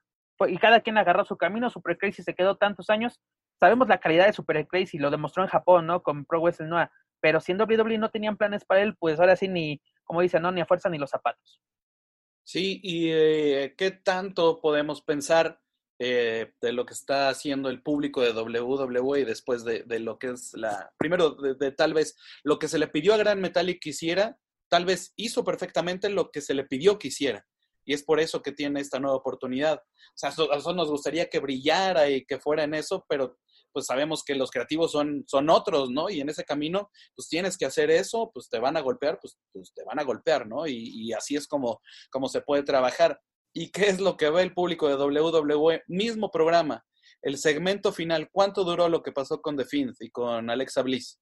[0.47, 1.71] y cada quien agarró su camino.
[1.71, 3.21] Super Crazy se quedó tantos años.
[3.59, 6.05] Sabemos la calidad de Super Crazy, lo demostró en Japón, ¿no?
[6.05, 6.93] Con Pro Wrestling Noah.
[7.21, 10.43] Pero si en WWE no tenían planes para él, pues ahora sí ni, como dicen,
[10.43, 11.61] no, ni a fuerza ni los zapatos.
[12.45, 15.62] Sí, y eh, qué tanto podemos pensar
[16.05, 20.31] eh, de lo que está haciendo el público de WWE y después de, lo que
[20.31, 23.91] es la, primero de, tal vez lo que se le pidió a Gran Metallic que
[23.91, 24.37] hiciera,
[24.69, 27.47] tal vez hizo perfectamente lo que se le pidió que hiciera.
[27.85, 29.79] Y es por eso que tiene esta nueva oportunidad.
[29.79, 33.39] O sea, a nosotros nos gustaría que brillara y que fuera en eso, pero
[33.73, 36.11] pues sabemos que los creativos son, son otros, ¿no?
[36.11, 39.39] Y en ese camino, pues tienes que hacer eso, pues te van a golpear, pues,
[39.53, 40.67] pues te van a golpear, ¿no?
[40.67, 41.81] Y, y así es como,
[42.11, 43.21] como se puede trabajar.
[43.53, 45.83] ¿Y qué es lo que ve el público de WWE?
[45.87, 46.85] Mismo programa.
[47.21, 51.21] El segmento final, ¿cuánto duró lo que pasó con The Fiend y con Alexa Bliss?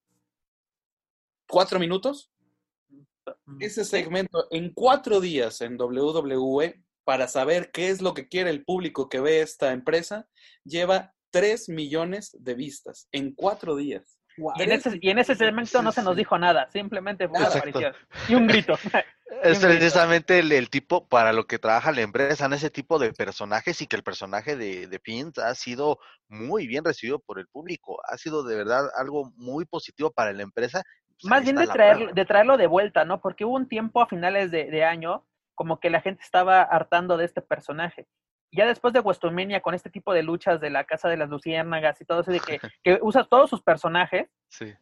[1.47, 2.31] ¿Cuatro minutos?
[3.59, 8.63] Ese segmento en cuatro días en WWE para saber qué es lo que quiere el
[8.63, 10.27] público que ve esta empresa,
[10.63, 14.19] lleva tres millones de vistas en cuatro días.
[14.37, 17.47] Y, en ese, y, en ese, segmento no se nos dijo nada, simplemente fue una
[17.47, 17.93] aparición
[18.29, 18.73] y un grito.
[19.41, 23.81] Es precisamente el, tipo para lo que trabaja la empresa, en ese tipo de personajes
[23.81, 27.99] y que el personaje de, de Pint ha sido muy bien recibido por el público.
[28.07, 30.83] Ha sido de verdad algo muy positivo para la empresa.
[31.21, 33.21] Pues Más bien de, traer, de traerlo de vuelta, ¿no?
[33.21, 35.25] Porque hubo un tiempo a finales de, de año
[35.55, 38.07] como que la gente estaba hartando de este personaje
[38.51, 41.99] ya después de WrestleMania, con este tipo de luchas de la Casa de las Luciérnagas
[42.01, 44.29] y todo eso, de que, que usa todos sus personajes,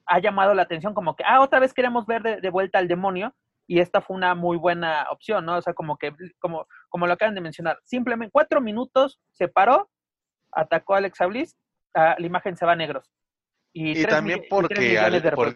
[0.05, 3.33] ha llamado la atención como que, ah, otra vez queremos ver de, vuelta al demonio,
[3.69, 5.57] y esta fue una muy buena opción, ¿no?
[5.57, 9.91] O sea, como que, como, como lo acaban de mencionar, simplemente cuatro minutos se paró,
[10.51, 11.55] atacó a Alexa Bliss,
[11.93, 13.11] la imagen se va a negros.
[13.71, 14.99] Y, también porque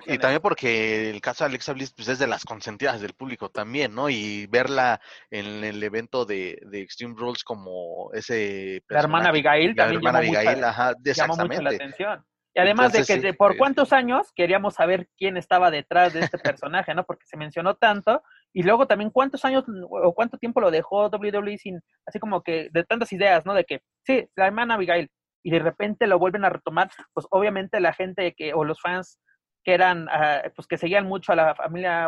[0.06, 3.50] y, también porque el caso de Alexa Bliss pues, es de las consentidas del público
[3.50, 4.12] también, ¿no?
[4.12, 5.02] Y verla
[5.32, 11.72] en el evento de, Extreme Rules como ese la hermana Abigail también llamó, mucho la
[11.72, 12.24] atención.
[12.56, 16.94] Y además de que por cuántos años queríamos saber quién estaba detrás de este personaje,
[16.94, 17.04] ¿no?
[17.04, 18.22] Porque se mencionó tanto
[18.54, 22.70] y luego también cuántos años o cuánto tiempo lo dejó WWE sin así como que
[22.72, 23.54] de tantas ideas, ¿no?
[23.54, 25.10] De que sí, la hermana Abigail,
[25.44, 29.20] y de repente lo vuelven a retomar, pues obviamente la gente que, o los fans
[29.64, 32.08] que eran, ah, pues que seguían mucho a la familia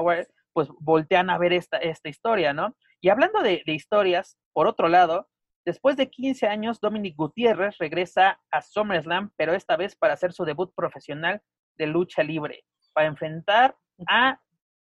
[0.54, 2.76] pues voltean a ver esta, esta historia, ¿no?
[3.02, 5.28] Y hablando de, historias, por otro lado,
[5.66, 10.46] después de 15 años, Dominic Gutiérrez regresa a SummerSlam, pero esta vez para hacer su
[10.46, 11.42] debut profesional
[11.76, 12.64] de lucha libre,
[12.94, 13.76] para enfrentar
[14.08, 14.40] a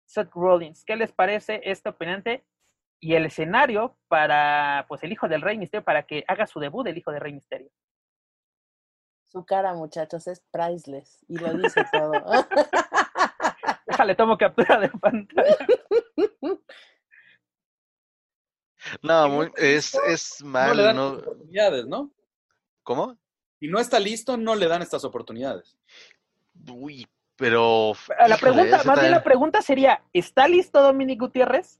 [0.05, 0.83] Seth Rollins.
[0.85, 2.45] ¿Qué les parece este opinante?
[2.99, 6.87] Y el escenario para, pues, el hijo del Rey Misterio, para que haga su debut
[6.87, 7.69] el hijo del Rey Misterio.
[9.27, 12.13] Su cara, muchachos, es priceless y lo dice todo.
[13.87, 15.57] Déjale, tomo captura de pantalla.
[19.01, 20.69] No, es, es mal.
[20.69, 22.11] No le dan oportunidades, ¿no?
[22.83, 23.17] ¿Cómo?
[23.59, 25.77] Y no está listo, no le dan estas oportunidades.
[26.71, 27.93] Uy, pero.
[28.27, 31.79] La pregunta, más bien la pregunta sería: ¿está listo Dominic Gutiérrez?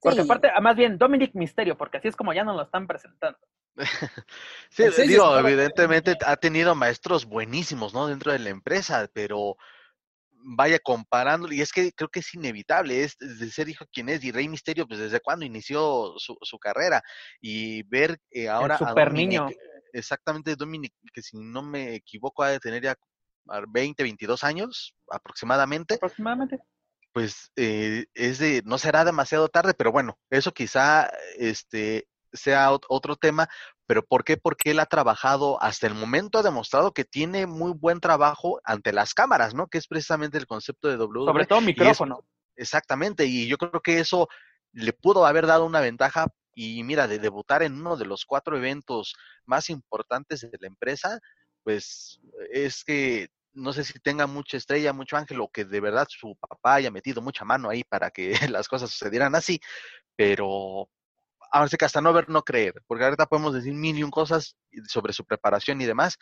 [0.00, 2.86] Porque aparte, ah, más bien, Dominic Misterio, porque así es como ya nos lo están
[2.86, 3.38] presentando.
[4.70, 8.06] sí, digo, evidentemente ha tenido maestros buenísimos, ¿no?
[8.06, 9.56] Dentro de la empresa, pero
[10.42, 14.24] vaya comparándolo, y es que creo que es inevitable, es de ser hijo quien es,
[14.24, 17.02] y Rey Misterio, pues desde cuando inició su, su carrera,
[17.40, 19.48] y ver eh, ahora super niño.
[19.92, 22.96] exactamente Dominic, que si no me equivoco ha de tener ya
[23.68, 25.94] 20, 22 años aproximadamente.
[25.94, 26.58] Aproximadamente.
[27.12, 33.16] Pues eh, es de, no será demasiado tarde, pero bueno, eso quizá este, sea otro
[33.16, 33.48] tema,
[33.90, 34.36] pero ¿por qué?
[34.36, 38.92] Porque él ha trabajado, hasta el momento ha demostrado que tiene muy buen trabajo ante
[38.92, 39.66] las cámaras, ¿no?
[39.66, 41.24] Que es precisamente el concepto de W.
[41.24, 42.20] Sobre todo micrófono.
[42.54, 44.28] exactamente, y yo creo que eso
[44.70, 48.56] le pudo haber dado una ventaja y mira, de debutar en uno de los cuatro
[48.56, 51.18] eventos más importantes de la empresa,
[51.64, 52.20] pues
[52.52, 56.36] es que no sé si tenga mucha estrella, mucho ángel, o que de verdad su
[56.36, 59.58] papá haya metido mucha mano ahí para que las cosas sucedieran así,
[60.14, 60.88] pero
[61.50, 64.10] ahora sí que hasta no ver, no creer, porque ahorita podemos decir mil y un
[64.10, 66.18] cosas sobre su preparación y demás,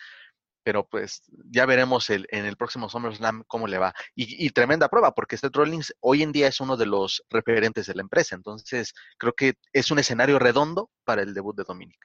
[0.65, 3.95] pero pues ya veremos el, en el próximo SummerSlam cómo le va.
[4.15, 7.95] Y, tremenda prueba, porque Seth Rollins hoy en día es uno de los referentes de
[7.95, 11.99] la empresa, entonces creo que es un escenario redondo para el debut de Dominic.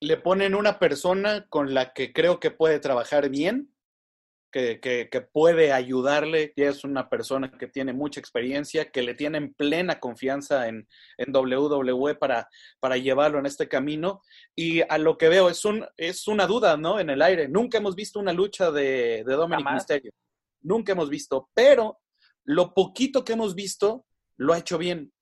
[0.00, 3.74] Le ponen una persona con la que creo que puede trabajar bien,
[4.80, 10.00] que, puede ayudarle, y es una persona que tiene mucha experiencia, que le tienen plena
[10.00, 10.88] confianza en,
[11.18, 12.48] en WWE para,
[12.80, 14.22] para llevarlo en este camino.
[14.54, 16.98] Y a lo que veo, es, un, es una duda, ¿no?
[16.98, 17.48] En el aire.
[17.48, 20.12] Nunca hemos visto una lucha de, de Dominic Mysterio.
[20.62, 22.00] Nunca hemos visto, pero
[22.44, 24.06] lo poquito que hemos visto
[24.38, 25.12] lo ha hecho bien.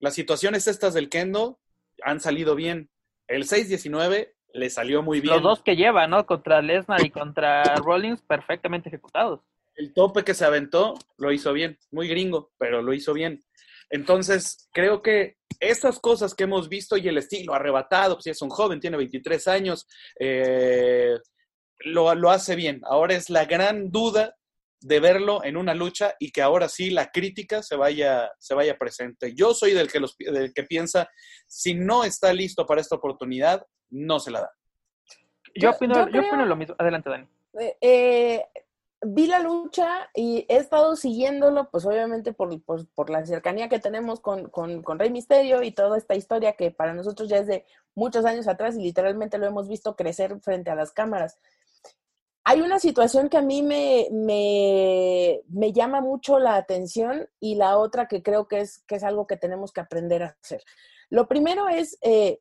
[0.00, 1.60] Las situaciones estas del Kendo
[2.02, 2.90] han salido bien.
[3.28, 5.34] El 6-19 le salió muy bien.
[5.34, 6.24] Los dos que lleva, ¿no?
[6.24, 9.40] Contra Lesnar y contra Rollins, perfectamente ejecutados.
[9.74, 13.44] El tope que se aventó lo hizo bien, muy gringo, pero lo hizo bien.
[13.90, 18.50] Entonces, creo que esas cosas que hemos visto y el estilo arrebatado, pues es un
[18.50, 19.88] joven, tiene 23 años,
[20.20, 21.16] eh,
[21.80, 22.80] lo, lo hace bien.
[22.84, 24.36] Ahora es la gran duda
[24.80, 28.78] de verlo en una lucha y que ahora sí la crítica se vaya, se vaya
[28.78, 29.34] presente.
[29.34, 31.08] Yo soy del que, los, del que piensa,
[31.48, 33.64] si no está listo para esta oportunidad,
[33.94, 34.52] no se la da.
[35.54, 36.74] Yo, opino, lo mismo.
[36.78, 37.28] Adelante, Dani.
[37.60, 38.44] Eh, eh,
[39.02, 44.18] vi la lucha y he estado siguiéndolo, pues obviamente por, por, la cercanía que tenemos
[44.18, 47.64] con, con, con, Rey Misterio y toda esta historia que para nosotros ya es de
[47.94, 51.38] muchos años atrás y literalmente lo hemos visto crecer frente a las cámaras.
[52.42, 57.78] Hay una situación que a mí me, me, me llama mucho la atención y la
[57.78, 60.62] otra que creo que es, que es algo que tenemos que aprender a hacer.
[61.08, 62.40] Lo primero es eh,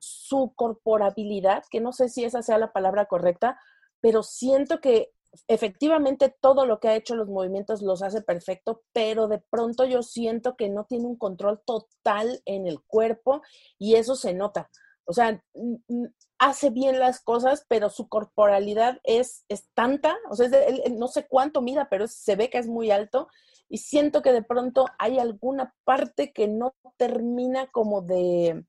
[0.00, 3.60] su corporabilidad, que no sé si esa sea la palabra correcta,
[4.00, 5.12] pero siento que
[5.46, 10.02] efectivamente todo lo que ha hecho los movimientos los hace perfecto, pero de pronto yo
[10.02, 13.42] siento que no tiene un control total en el cuerpo
[13.78, 14.68] y eso se nota.
[15.04, 15.42] O sea,
[16.38, 20.48] hace bien las cosas, pero su corporalidad es, es tanta, o sea,
[20.96, 23.28] no sé cuánto mida, pero se ve que es muy alto
[23.68, 28.64] y siento que de pronto hay alguna parte que no termina como de,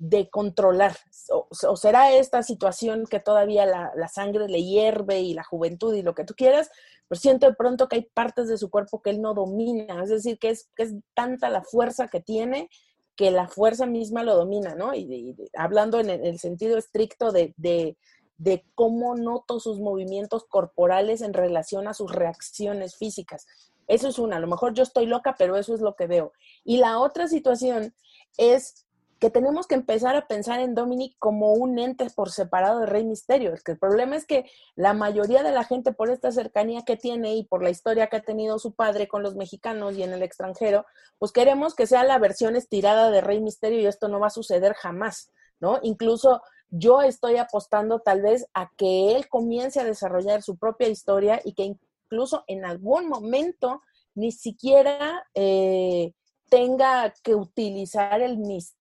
[0.00, 0.96] de controlar?
[1.30, 6.14] O, será esta situación que todavía la, sangre le hierve y la juventud y lo
[6.14, 6.70] que tú quieras?
[7.06, 10.08] Pero siento de pronto que hay partes de su cuerpo que él no domina, es
[10.08, 12.68] decir, que es, que es tanta la fuerza que tiene
[13.14, 14.94] que la fuerza misma lo domina, ¿no?
[14.94, 17.98] Y, hablando en el, sentido estricto de, de,
[18.38, 23.46] de cómo noto sus movimientos corporales en relación a sus reacciones físicas.
[23.86, 26.32] Eso es una, a lo mejor yo estoy loca, pero eso es lo que veo.
[26.64, 27.94] Y la otra situación
[28.38, 28.86] es
[29.20, 33.04] que tenemos que empezar a pensar en Dominic como un ente por separado de Rey
[33.04, 33.52] Misterio.
[33.52, 37.36] Es el problema es que la mayoría de la gente, por esta cercanía que tiene
[37.36, 40.22] y por la historia que ha tenido su padre con los mexicanos y en el
[40.22, 40.86] extranjero,
[41.18, 44.30] pues queremos que sea la versión estirada de Rey Misterio y esto no va a
[44.30, 45.78] suceder jamás, ¿no?
[45.82, 46.40] Incluso
[46.70, 51.52] yo estoy apostando tal vez a que él comience a desarrollar su propia historia y
[51.52, 53.82] que incluso en algún momento
[54.14, 56.14] ni siquiera eh,
[56.48, 58.79] tenga que utilizar el misterio,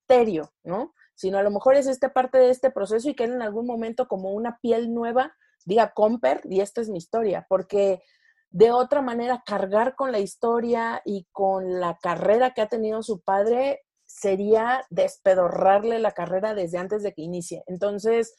[0.64, 0.94] ¿no?
[1.16, 4.08] Sino a lo mejor es esta parte de este proceso y que en algún momento
[4.08, 5.36] como una piel nueva
[5.66, 8.02] diga Comper y esta es mi historia, porque
[8.50, 13.22] de otra manera cargar con la historia y con la carrera que ha tenido su
[13.22, 17.64] padre sería despedorrarle la carrera desde antes de que inicie.
[17.68, 18.36] Entonces,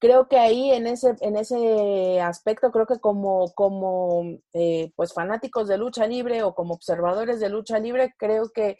[0.00, 4.22] creo que ahí en ese, en ese aspecto, creo que como, como
[4.54, 8.76] eh, pues fanáticos de lucha libre o como observadores de lucha libre, creo que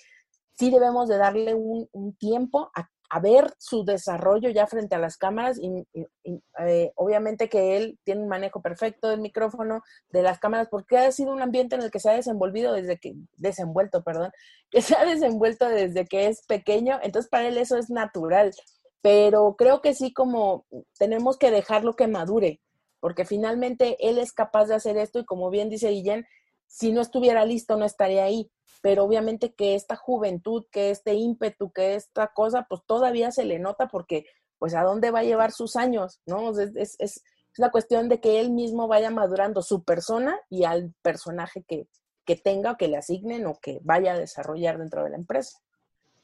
[0.59, 1.89] sí debemos de darle un,
[2.19, 2.89] tiempo a,
[3.21, 5.87] ver su desarrollo ya frente a las cámaras y,
[6.25, 11.11] eh, obviamente que él tiene un manejo perfecto del micrófono, de las cámaras, porque ha
[11.11, 14.31] sido un ambiente en el que se ha desenvolvido desde que, desenvuelto, perdón,
[14.71, 18.53] que se ha desenvuelto desde que es pequeño, entonces para él eso es natural,
[19.01, 20.67] pero creo que sí como
[20.99, 22.61] tenemos que dejarlo que madure,
[23.01, 26.27] porque finalmente él es capaz de hacer esto y como bien dice Guillén,
[26.69, 28.51] si no estuviera listo no estaría ahí
[28.81, 33.59] pero obviamente que esta juventud, que este ímpetu, que esta cosa, pues todavía se le
[33.59, 34.27] nota porque,
[34.59, 36.21] pues, ¿a dónde va a llevar sus años?
[36.27, 36.51] ¿No?
[36.51, 37.25] Es, es, es,
[37.57, 41.89] la cuestión de que él mismo vaya madurando su persona y al personaje que,
[42.25, 45.59] que tenga o que le asignen o que vaya a desarrollar dentro de la empresa.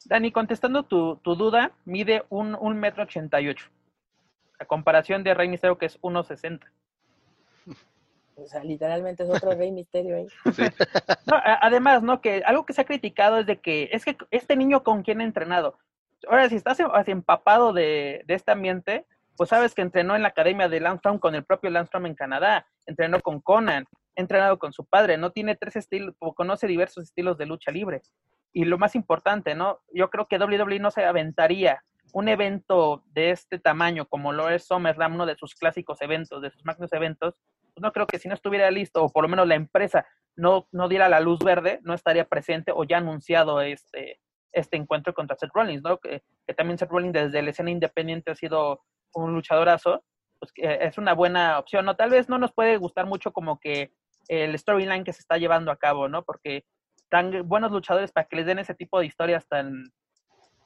[0.05, 3.69] Dani, contestando tu, tu duda, mide un, un metro ochenta y ocho.
[4.59, 6.61] A comparación de Rey Misterio, que es 1.60.
[8.37, 10.27] O sea, literalmente es otro rey misterio ahí.
[11.61, 12.21] además, ¿no?
[12.21, 15.21] Que algo que se ha criticado es de que es que este niño con quién
[15.21, 15.77] ha entrenado.
[16.27, 19.05] Ahora, si estás así empapado de, de este ambiente,
[19.37, 22.67] pues sabes que entrenó en la academia de Landstrom con el propio Landstrom en Canadá,
[22.85, 27.45] entrenó con Conan, entrenado con su padre, no tiene tres estilos, conoce diversos estilos de
[27.45, 28.01] lucha libre.
[28.53, 29.81] Y lo más importante, ¿no?
[29.93, 31.83] Yo creo que WWE no se aventaría
[32.13, 36.49] un evento de este tamaño como lo es SummerSlam, uno de sus clásicos eventos, de
[36.49, 37.35] sus magnos eventos,
[37.77, 40.05] no creo que si no estuviera listo, o por lo menos la empresa
[40.35, 44.19] no, no diera la luz verde, no estaría presente o ya anunciado este,
[44.51, 45.97] este encuentro contra Seth Rollins, ¿no?
[45.97, 46.23] Que,
[46.55, 48.81] también Seth Rollins desde la escena independiente ha sido
[49.13, 50.03] un luchadorazo,
[50.39, 51.95] pues es una buena opción, ¿no?
[51.95, 53.93] Tal vez no nos puede gustar mucho como que
[54.27, 56.23] el storyline que se está llevando a cabo, ¿no?
[56.23, 56.65] Porque
[57.09, 59.93] tan buenos luchadores para que les den ese tipo de historias tan,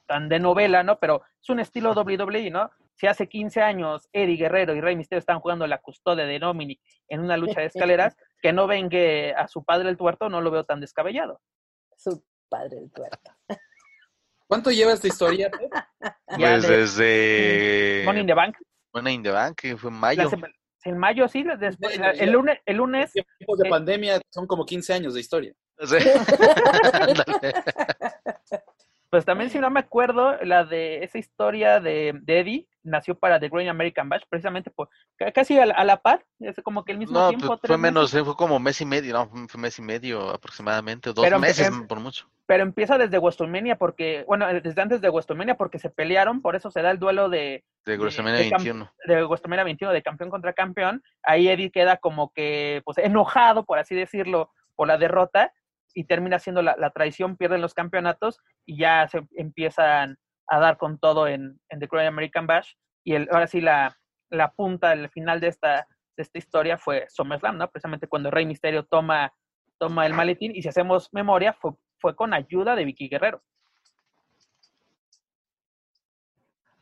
[0.06, 0.98] tan de novela, ¿no?
[0.98, 2.70] Pero es un estilo WWE, ¿no?
[3.00, 6.82] Si hace 15 años Eddie Guerrero y Rey Misterio están jugando la custodia de Dominic
[7.08, 10.50] en una lucha de escaleras, que no venga a su padre el tuerto, no lo
[10.50, 11.40] veo tan descabellado.
[11.96, 13.32] Su padre el tuerto.
[14.46, 15.50] ¿Cuánto lleva esta historia?
[16.26, 18.02] pues desde...
[18.04, 18.58] Money in the Bank.
[18.92, 20.30] Money in the Bank, que fue en mayo.
[20.84, 22.58] en mayo, sí, después, el lunes.
[22.66, 25.54] El lunes tiempos de eh, pandemia son como 15 años de historia.
[25.84, 25.96] Sí.
[29.10, 33.48] Pues también, si no me acuerdo, la de esa historia de, Eddie nació para The
[33.48, 34.88] Great American Bash, precisamente por
[35.34, 37.48] casi a la, par, es como que el mismo tiempo.
[37.48, 41.28] Pues, fue menos, fue como mes y medio, no, fue mes y medio aproximadamente, dos
[41.40, 42.30] meses em, por mucho.
[42.46, 46.70] Pero empieza desde WrestleMania, porque, bueno, desde antes de WrestleMania, porque se pelearon, por eso
[46.70, 47.64] se da el duelo de.
[47.84, 48.92] De WrestleMania 21.
[49.06, 51.02] De WrestleMania 21, de campeón contra campeón.
[51.24, 55.52] Ahí Eddie queda como que, pues, enojado, por así decirlo, por la derrota
[55.94, 60.76] y termina siendo la, la, traición, pierden los campeonatos y ya se empiezan a dar
[60.76, 62.72] con todo en, en The Great American Bash.
[63.04, 63.96] Y el, ahora sí, la,
[64.30, 65.86] la punta, el final de esta,
[66.16, 67.70] de esta historia fue SummerSlam, ¿no?
[67.70, 69.32] Precisamente cuando Rey Misterio toma,
[69.78, 73.42] toma el maletín y si hacemos memoria, fue, fue con ayuda de Vicky Guerrero.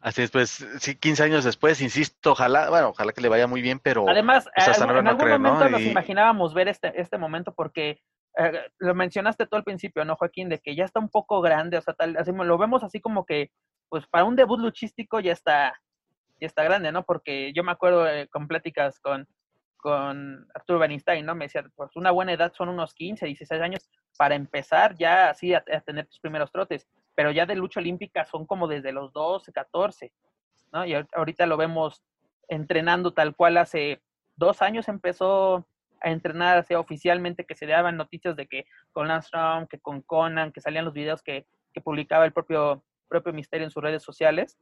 [0.01, 3.61] Así es, pues, sí, 15 años después, insisto, ojalá, bueno, ojalá que le vaya muy
[3.61, 4.09] bien, pero...
[4.09, 8.01] Además, pues, en algún momento nos imaginábamos ver este, este momento porque
[8.37, 10.49] eh, lo mencionaste todo al principio, ¿no, Joaquín?
[10.49, 13.25] De que ya está un poco grande, o sea, tal, así, lo vemos así como
[13.25, 13.51] que,
[13.89, 15.81] pues para un debut luchístico ya está,
[16.41, 17.05] ya está grande, ¿no?
[17.05, 19.27] Porque yo me acuerdo eh, con pláticas con,
[19.79, 21.35] con Arturo Bernstein, ¿no?
[21.35, 25.55] Me decía, pues una buena edad son unos 15, 16 años para empezar ya así
[25.55, 29.53] a, tener tus primeros trotes, pero ya de lucha olímpica son como desde los 12,
[29.53, 30.13] 14,
[30.73, 30.85] ¿no?
[30.85, 32.03] Y ahorita lo vemos
[32.49, 34.03] entrenando tal cual hace
[34.37, 35.67] dos años empezó
[36.01, 39.31] a entrenar hacia oficialmente, que se daban noticias de que con Lance
[39.71, 41.47] que con Conan, que salían los videos que,
[41.85, 44.59] publicaba el propio, propio Misterio en sus redes sociales.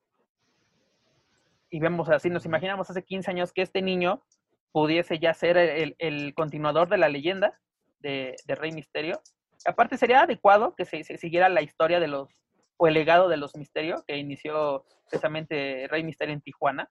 [1.70, 4.22] Y vemos así, nos imaginamos hace 15 años que este niño
[4.70, 7.58] pudiese ya ser el, continuador de la leyenda
[8.00, 9.18] de, Rey Misterio.
[9.64, 12.28] Aparte sería adecuado que se, siguiera la historia de los,
[12.76, 16.90] o el legado de los Misterios, que inició precisamente Rey Misterio en Tijuana.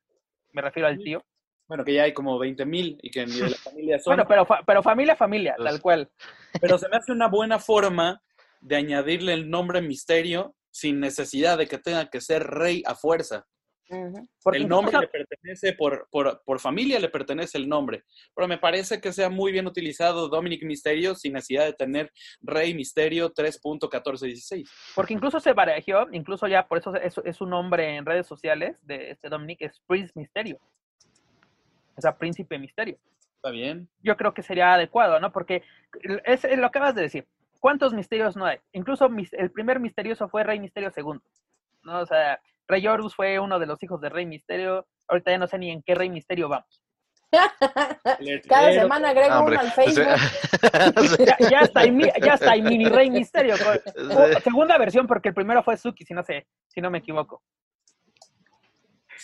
[0.53, 1.23] Me refiero al tío.
[1.67, 4.15] Bueno, que ya hay como 20 mil y que ni de la familia son.
[4.15, 6.09] Bueno, pero, pero familia, familia, tal cual.
[6.61, 8.21] Pero se me hace una buena forma
[8.61, 13.47] de añadirle el nombre misterio sin necesidad de que tenga que ser rey a fuerza.
[13.87, 18.03] el nombre le pertenece, por, por, por, familia le pertenece el nombre.
[18.35, 22.11] Pero me parece que sea muy bien utilizado Dominic Misterio sin necesidad de tener
[22.41, 24.69] Rey Misterio 3.1416.
[24.95, 28.77] Porque incluso se barajó, incluso ya por eso es, es un nombre en redes sociales
[28.81, 30.59] de este Dominic, es Prince Misterio
[31.97, 32.97] o sea, príncipe misterio.
[33.35, 33.87] Está bien.
[34.01, 35.31] Yo creo que sería adecuado, ¿no?
[35.31, 35.63] Porque
[36.23, 37.27] es, lo que acabas de decir.
[37.59, 38.59] ¿Cuántos misterios no hay?
[38.73, 41.19] Incluso el primer misterioso fue Rey Misterio II.
[41.83, 41.99] ¿no?
[41.99, 44.87] O sea, Rey Horus fue uno de los hijos de Rey Misterio.
[45.07, 46.81] Ahorita ya no sé ni en qué Rey Misterio vamos.
[48.47, 50.05] Cada semana agrego uno al Facebook.
[51.49, 53.55] ya, está ahí, ya está ahí mini Rey Misterio.
[54.43, 57.41] segunda versión, porque el primero fue Suki, si no sé, si no me equivoco.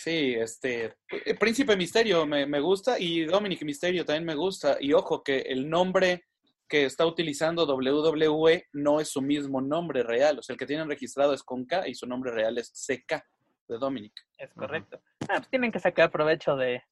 [0.02, 0.96] Sí, este,
[1.38, 4.76] Príncipe Misterio me, me, gusta y Dominic Misterio también me gusta.
[4.80, 6.24] Y ojo que el nombre
[6.68, 10.40] que está utilizando WWE no es su mismo nombre real.
[10.40, 13.22] O sea, el que tienen registrado es con K y su nombre real es CK
[13.68, 14.12] de Dominic.
[14.38, 15.00] Es correcto.
[15.28, 16.82] Ah, pues tienen que sacar provecho de,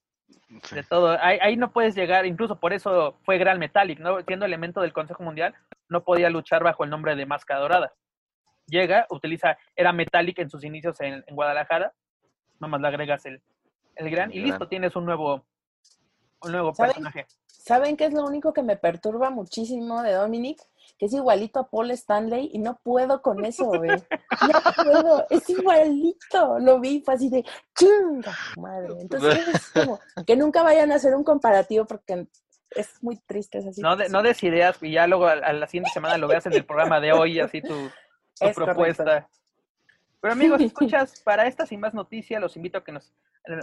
[0.70, 1.18] de todo.
[1.20, 4.22] Ahí, ahí, no puedes llegar, incluso por eso fue Gran Metallic, ¿no?
[4.22, 5.52] Siendo elemento del Consejo Mundial,
[5.88, 7.92] no podía luchar bajo el nombre de Máscara Dorada.
[8.68, 11.92] Llega, utiliza, era Metallic en sus inicios en, en Guadalajara,
[12.60, 13.42] nomás le agregas el,
[13.96, 15.44] el gran y listo, tienes un nuevo,
[16.42, 16.92] un nuevo ¿Saben?
[16.92, 17.26] personaje.
[17.46, 20.58] ¿Saben qué es lo único que me perturba muchísimo de Dominic?
[20.98, 23.90] Que es igualito a Paul Stanley y no puedo con eso, güey.
[23.90, 26.58] No puedo, es igualito.
[26.58, 27.44] Lo vi, fue así de
[27.78, 28.94] chinga, madre.
[29.00, 32.26] Entonces es como que nunca vayan a hacer un comparativo porque
[32.70, 33.98] es muy triste esa No, situación.
[33.98, 36.54] de, no des ideas y ya luego a, a, la siguiente semana lo veas en
[36.54, 39.04] el programa de hoy, así tu, tu Es propuesta.
[39.04, 39.28] correcto.
[40.20, 43.14] Pero amigos, escuchas, para estas y más noticias los invito a que nos,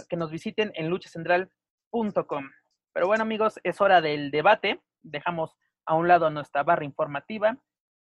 [0.08, 2.50] que nos visiten en luchacentral.com.
[2.92, 4.80] Pero bueno amigos, es hora del debate.
[5.02, 5.56] Dejamos
[5.86, 7.58] a un lado nuestra barra informativa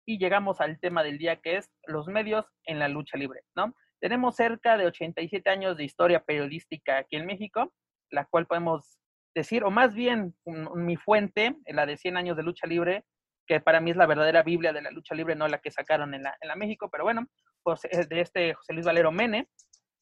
[0.06, 3.74] y llegamos al tema del día que es los medios en la lucha libre, ¿no?
[4.00, 7.72] Tenemos cerca de 87 años de historia periodística aquí en México,
[8.10, 8.98] la cual podemos
[9.34, 10.36] decir, o más bien
[10.74, 13.04] mi fuente, la de 100 años de lucha libre,
[13.46, 16.14] que para mí es la verdadera Biblia de la lucha libre, no la que sacaron
[16.14, 17.26] en la, en la México, pero bueno,
[17.64, 19.48] José- es de este José Luis Valero Mene,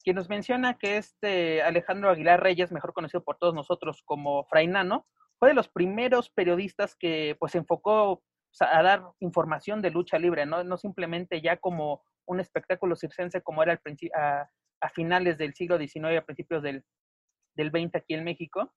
[0.03, 4.67] quien nos menciona que este Alejandro Aguilar Reyes, mejor conocido por todos nosotros como Fray
[4.67, 5.07] Nano,
[5.39, 8.23] fue de los primeros periodistas que pues se enfocó
[8.59, 10.63] a dar información de lucha libre, ¿no?
[10.63, 13.81] no simplemente ya como un espectáculo circense como era al
[14.15, 14.49] a,
[14.81, 16.83] a finales del siglo XIX, a principios del,
[17.55, 18.73] del 20 aquí en México,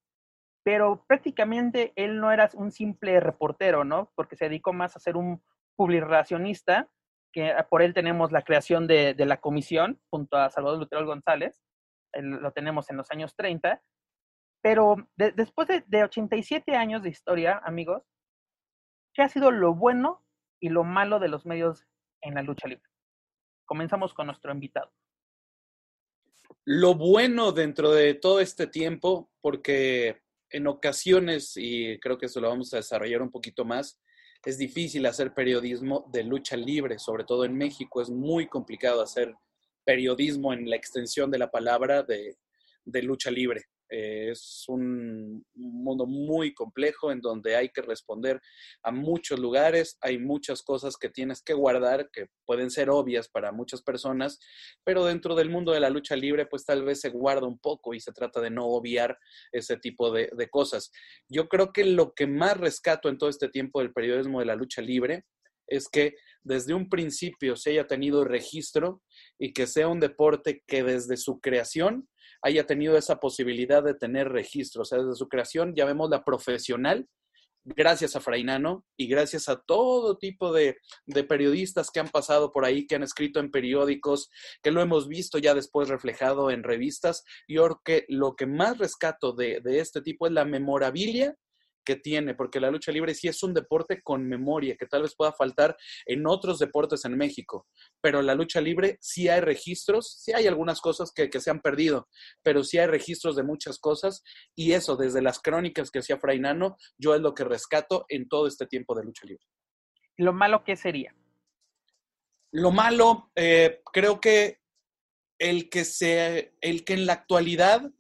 [0.65, 4.11] pero prácticamente él no era un simple reportero, ¿no?
[4.17, 5.43] Porque se dedicó más a ser un
[5.77, 6.89] publicacionista,
[7.37, 11.63] que por él tenemos la creación de, la comisión junto a Salvador Lutero González,
[12.15, 13.83] lo tenemos en los años 30,
[14.63, 18.05] pero de, después de, de 87 años de historia, amigos,
[19.13, 20.25] ¿qué ha sido lo bueno
[20.63, 21.87] y lo malo de los medios
[22.23, 22.89] en la lucha libre?
[23.67, 24.91] Comenzamos con nuestro invitado.
[26.65, 32.49] Lo bueno dentro de todo este tiempo, porque en ocasiones, y creo que eso lo
[32.49, 34.01] vamos a desarrollar un poquito más,
[34.45, 38.01] es difícil hacer periodismo de lucha libre, sobre todo en México.
[38.01, 39.35] Es muy complicado hacer
[39.85, 42.37] periodismo en la extensión de la palabra de,
[42.85, 43.67] de lucha libre.
[43.89, 48.41] Eh, es un mundo muy complejo en donde hay que responder
[48.83, 53.53] a muchos lugares, hay muchas cosas que tienes que guardar que pueden ser obvias para
[53.53, 54.41] muchas personas,
[54.85, 57.95] pero dentro del mundo de la lucha libre pues tal vez se guarda un poco
[57.95, 59.19] y se trata de no obviar
[59.53, 60.91] ese tipo de, de cosas.
[61.29, 64.57] Yo creo que lo que más rescato en todo este tiempo del periodismo de la
[64.57, 65.25] lucha libre
[65.69, 69.03] es que desde un principio se haya tenido registro
[69.39, 72.09] y que sea un deporte que desde su creación
[72.47, 74.83] haya tenido esa posibilidad de tener registro.
[74.83, 77.09] O sea, desde su creación, llamémosla profesional,
[77.65, 82.65] gracias a Frainano y gracias a todo tipo de, de, periodistas que han pasado por
[82.65, 84.31] ahí, que han escrito en periódicos,
[84.63, 87.25] que lo hemos visto ya después reflejado en revistas.
[87.49, 91.37] Yo creo que lo que más rescato de, de este tipo es la memorabilia
[91.87, 95.15] que tiene, porque la lucha libre sí es un deporte con memoria, que tal vez
[95.17, 97.67] pueda faltar en otros deportes en México,
[98.03, 101.61] pero la lucha libre sí hay registros, sí hay algunas cosas que, que se han
[101.61, 102.09] perdido,
[102.43, 104.23] pero sí hay registros de muchas cosas,
[104.55, 108.29] y eso, desde las crónicas que hacía Fray Nano, yo es lo que rescato en
[108.29, 109.45] todo este tiempo de lucha libre.
[110.17, 111.15] ¿Lo malo qué sería?
[112.53, 114.61] Lo malo, eh, creo que
[115.39, 117.91] el que, sea, el que en la actualidad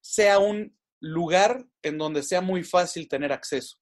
[0.00, 3.76] sea un lugar en donde sea muy fácil tener acceso.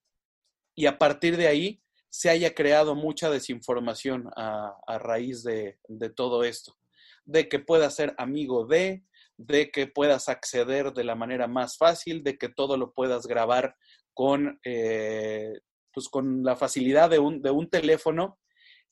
[0.74, 6.42] Y a partir de ahí se haya creado mucha desinformación a, raíz de, de, todo
[6.42, 6.76] esto.
[7.24, 9.04] De que puedas ser amigo de,
[9.36, 13.76] de que puedas acceder de la manera más fácil, de que todo lo puedas grabar
[14.14, 15.52] con, eh,
[15.92, 18.38] pues con la facilidad de un, de un teléfono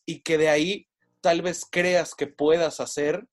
[0.07, 0.87] y que de ahí
[1.21, 3.27] tal vez creas que puedas hacer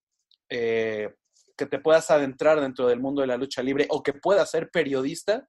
[0.50, 1.14] eh,
[1.58, 4.70] que te puedas adentrar dentro del mundo de la lucha libre o que puedas ser
[4.72, 5.48] periodista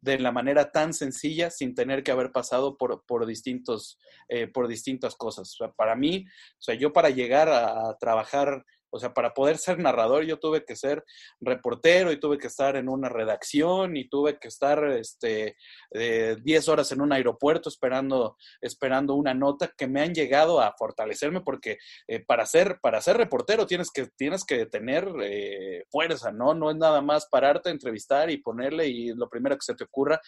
[0.00, 3.98] de la manera tan sencilla sin tener que haber pasado por, por, distintos,
[4.28, 5.50] eh, por distintas cosas.
[5.54, 8.64] O sea, para mí, o sea, yo para llegar a, a trabajar
[8.94, 11.04] o sea, para poder ser narrador yo tuve que ser
[11.40, 15.56] reportero y tuve que estar en una redacción y tuve que estar este,
[15.90, 20.72] eh, 10 horas en un aeropuerto esperando, esperando una nota que me han llegado a
[20.78, 26.30] fortalecerme porque eh, para, ser, para ser reportero tienes que, tienes que tener eh, fuerza,
[26.30, 26.54] ¿no?
[26.54, 30.20] No es nada más pararte, entrevistar y ponerle y lo primero que se te ocurra,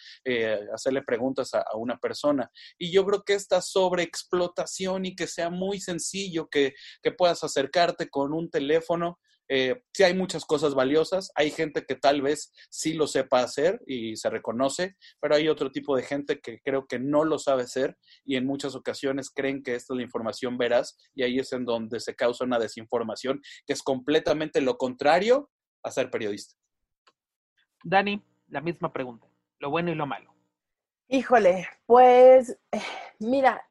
[0.73, 2.51] hacerle preguntas a, a, una persona.
[2.77, 8.09] Y yo creo que esta sobreexplotación y que sea muy sencillo, que, que puedas acercarte
[8.09, 9.19] con un teléfono
[9.49, 13.79] Eh, sí hay muchas cosas valiosas, hay gente que tal vez sí lo sepa hacer
[13.87, 17.63] y se reconoce, pero hay otro tipo de gente que creo que no lo sabe
[17.63, 21.53] hacer y en muchas ocasiones creen que esta es la información veraz y ahí es
[21.53, 25.49] en donde se causa una desinformación que es completamente lo contrario
[25.83, 26.55] a ser periodista.
[27.83, 29.27] Dani, la misma pregunta,
[29.59, 30.33] lo bueno y lo malo.
[31.07, 32.81] Híjole, pues eh,
[33.19, 33.65] mira,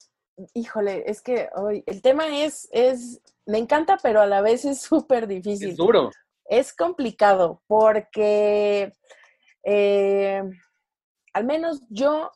[0.55, 4.81] híjole, es que hoy el tema es, es, me encanta, pero a la vez es
[4.81, 5.71] súper difícil.
[5.71, 6.11] Es duro.
[6.45, 8.93] Es complicado porque
[9.65, 10.43] eh,
[11.33, 12.31] al menos yo,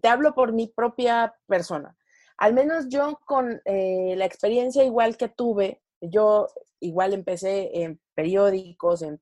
[0.00, 1.96] te hablo por mi propia persona,
[2.38, 6.48] al menos yo con eh, la experiencia igual que tuve, yo
[6.80, 9.20] igual empecé en periódicos, en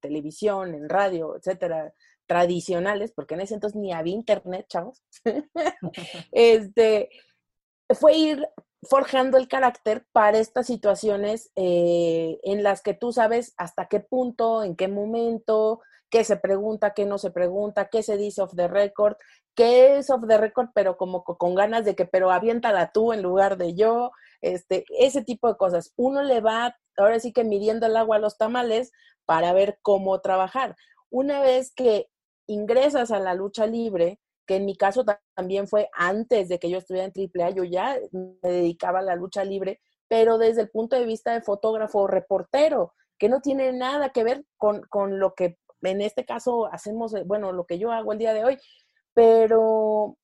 [0.00, 1.92] televisión, en radio, etcétera,
[2.26, 5.02] tradicionales, porque en ese entonces ni había internet, chavos.
[6.32, 7.10] este,
[7.90, 8.48] fue ir
[8.82, 14.64] forjando el carácter para estas situaciones eh, en las que tú sabes hasta qué punto,
[14.64, 15.80] en qué momento,
[16.10, 19.16] qué se pregunta, qué no se pregunta, qué se dice off the record,
[19.54, 23.22] qué es off the record, pero como con ganas de que, pero aviéntala tú en
[23.22, 24.10] lugar de yo,
[24.40, 25.92] este, ese tipo de cosas.
[25.96, 28.92] Uno le va, ahora sí que midiendo el agua a los tamales
[29.24, 30.76] para ver cómo trabajar.
[31.08, 32.08] Una vez que
[32.46, 35.04] ingresas a la lucha libre, que en mi caso
[35.34, 39.16] también fue antes de que yo estuviera en AAA, yo ya me dedicaba a la
[39.16, 43.72] lucha libre, pero desde el punto de vista de fotógrafo o reportero, que no tiene
[43.72, 47.78] nada que ver con, con lo que en este caso hacemos, eh, bueno, lo que
[47.78, 48.58] yo hago el día de hoy,
[49.14, 50.16] pero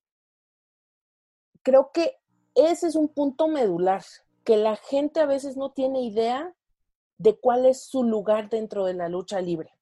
[1.62, 2.16] creo que
[2.54, 4.02] ese es un punto medular,
[4.44, 6.54] que la gente a veces no tiene idea
[7.18, 9.77] de cuál es su lugar dentro de la lucha libre.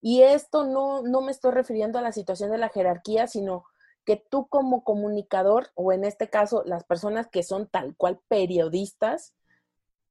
[0.00, 3.64] Y esto no, no me estoy refiriendo a la situación de la jerarquía, sino
[4.04, 9.34] que tú como comunicador, o en este caso las personas que son tal cual periodistas,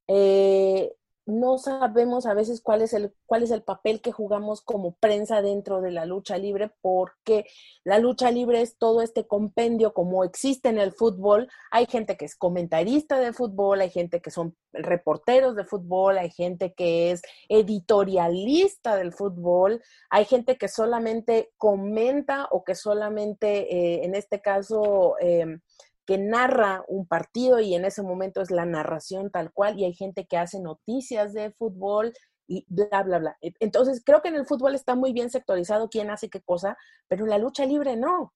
[0.06, 0.94] eh,
[1.28, 5.42] no sabemos a veces cuál es el cuál es el papel que jugamos como prensa
[5.42, 7.44] dentro de la lucha libre porque
[7.84, 11.48] la lucha libre es todo este compendio como existe en el fútbol.
[11.70, 16.30] Hay gente que es comentarista de fútbol hay gente que son reporteros de fútbol hay
[16.30, 24.04] gente que es editorialista del fútbol hay gente que solamente comenta o que solamente eh,
[24.04, 25.58] en este caso eh,
[26.08, 29.92] que narra un partido y en ese momento es la narración tal cual y hay
[29.92, 32.14] gente que hace noticias de fútbol
[32.46, 33.36] y bla, bla, bla.
[33.42, 36.78] E, entonces, creo que en el fútbol está muy bien sectorizado quién hace qué cosa,
[37.08, 38.32] pero en la lucha libre no.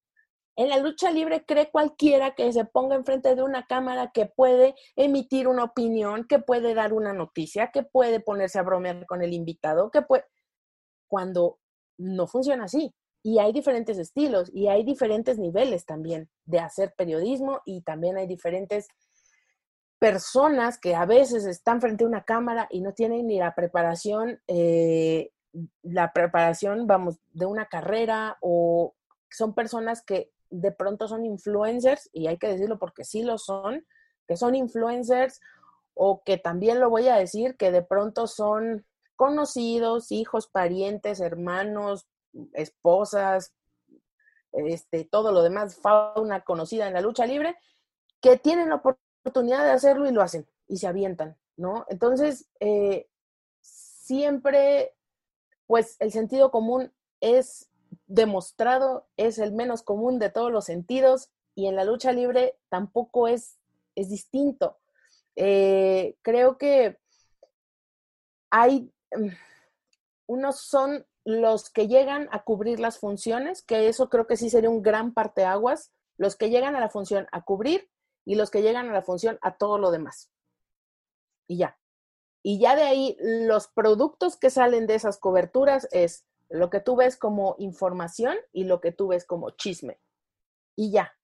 [0.54, 4.74] En la lucha libre cree cualquiera que se ponga enfrente de una cámara que puede
[4.94, 9.32] emitir una opinión, que puede dar una noticia, que puede ponerse a bromear con el
[9.32, 10.26] invitado, que puede...
[11.08, 11.58] Cuando
[11.96, 12.94] no funciona así.
[13.22, 18.26] Y hay diferentes estilos y hay diferentes niveles también de hacer periodismo y también hay
[18.26, 18.88] diferentes
[19.98, 24.40] personas que a veces están frente a una cámara y no tienen ni la preparación,
[24.48, 25.30] eh,
[25.82, 28.94] la preparación, vamos, de una carrera o
[29.30, 33.86] son personas que de pronto son influencers, y hay que decirlo porque sí lo son,
[34.26, 35.40] que son influencers
[35.94, 38.84] o que también lo voy a decir, que de pronto son
[39.16, 42.06] conocidos, hijos, parientes, hermanos,
[42.52, 43.52] esposas,
[44.52, 47.56] este, todo lo demás, fauna conocida en la lucha libre,
[48.20, 51.86] que tienen la oportunidad de hacerlo y lo hacen y se avientan, ¿no?
[51.88, 53.09] Entonces, eh,
[53.60, 54.94] siempre,
[55.66, 57.70] pues el sentido común es
[58.06, 63.28] demostrado, es el menos común de todos los sentidos y en la lucha libre tampoco
[63.28, 63.59] es,
[63.94, 64.78] es distinto.
[65.36, 66.98] Eh, creo que
[68.50, 69.28] hay, mm,
[70.26, 74.70] unos son los que llegan a cubrir las funciones, que eso creo que sí sería
[74.70, 77.88] un gran parteaguas, los que llegan a la función a cubrir
[78.24, 80.30] y los que llegan a la función a todo lo demás.
[81.46, 81.78] Y ya.
[82.42, 86.96] Y ya de ahí, los productos que salen de esas coberturas es lo que tú
[86.96, 90.00] ves como información y lo que tú ves como chisme.
[90.76, 91.16] Y ya.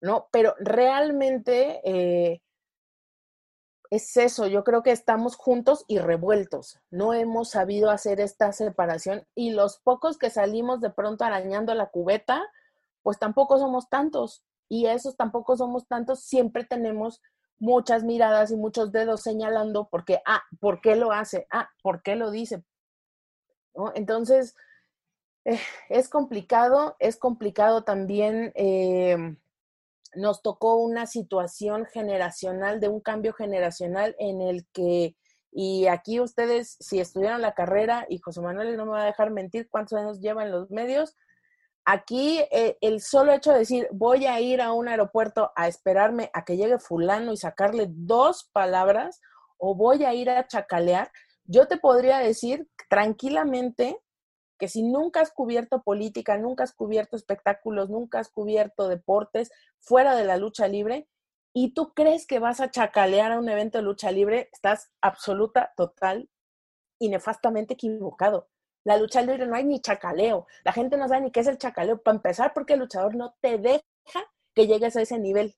[0.00, 0.28] ¿No?
[0.30, 2.42] Pero realmente eh,
[3.90, 6.78] es eso, yo creo que estamos juntos y revueltos.
[6.90, 11.86] No hemos sabido hacer esta separación y los pocos que salimos de pronto arañando la
[11.86, 12.44] cubeta,
[13.02, 14.44] pues tampoco somos tantos.
[14.68, 17.22] Y esos tampoco somos tantos, siempre tenemos
[17.58, 21.46] muchas miradas y muchos dedos señalando porque, ah, ¿por qué lo hace?
[21.50, 22.62] Ah, ¿por qué lo dice?
[23.94, 24.54] Entonces,
[25.44, 25.58] eh,
[25.88, 28.52] es complicado, es complicado también.
[28.54, 29.36] Eh,
[30.14, 35.16] nos tocó una situación generacional, de un cambio generacional en el que,
[35.52, 39.30] y aquí ustedes, si estudiaron la carrera, y José Manuel no me va a dejar
[39.30, 41.14] mentir cuántos años lleva en los medios,
[41.84, 46.30] aquí eh, el solo hecho de decir, voy a ir a un aeropuerto a esperarme
[46.34, 49.20] a que llegue fulano y sacarle dos palabras,
[49.56, 51.10] o voy a ir a chacalear,
[51.44, 53.98] yo te podría decir tranquilamente
[54.58, 60.16] que si nunca has cubierto política, nunca has cubierto espectáculos, nunca has cubierto deportes fuera
[60.16, 61.08] de la lucha libre
[61.54, 65.72] y tú crees que vas a chacalear a un evento de lucha libre, estás absoluta,
[65.76, 66.28] total
[66.98, 68.48] y nefastamente equivocado.
[68.84, 70.46] La lucha libre no hay ni chacaleo.
[70.64, 72.00] La gente no sabe ni qué es el chacaleo.
[72.00, 73.82] Para empezar, porque el luchador no te deja
[74.54, 75.56] que llegues a ese nivel.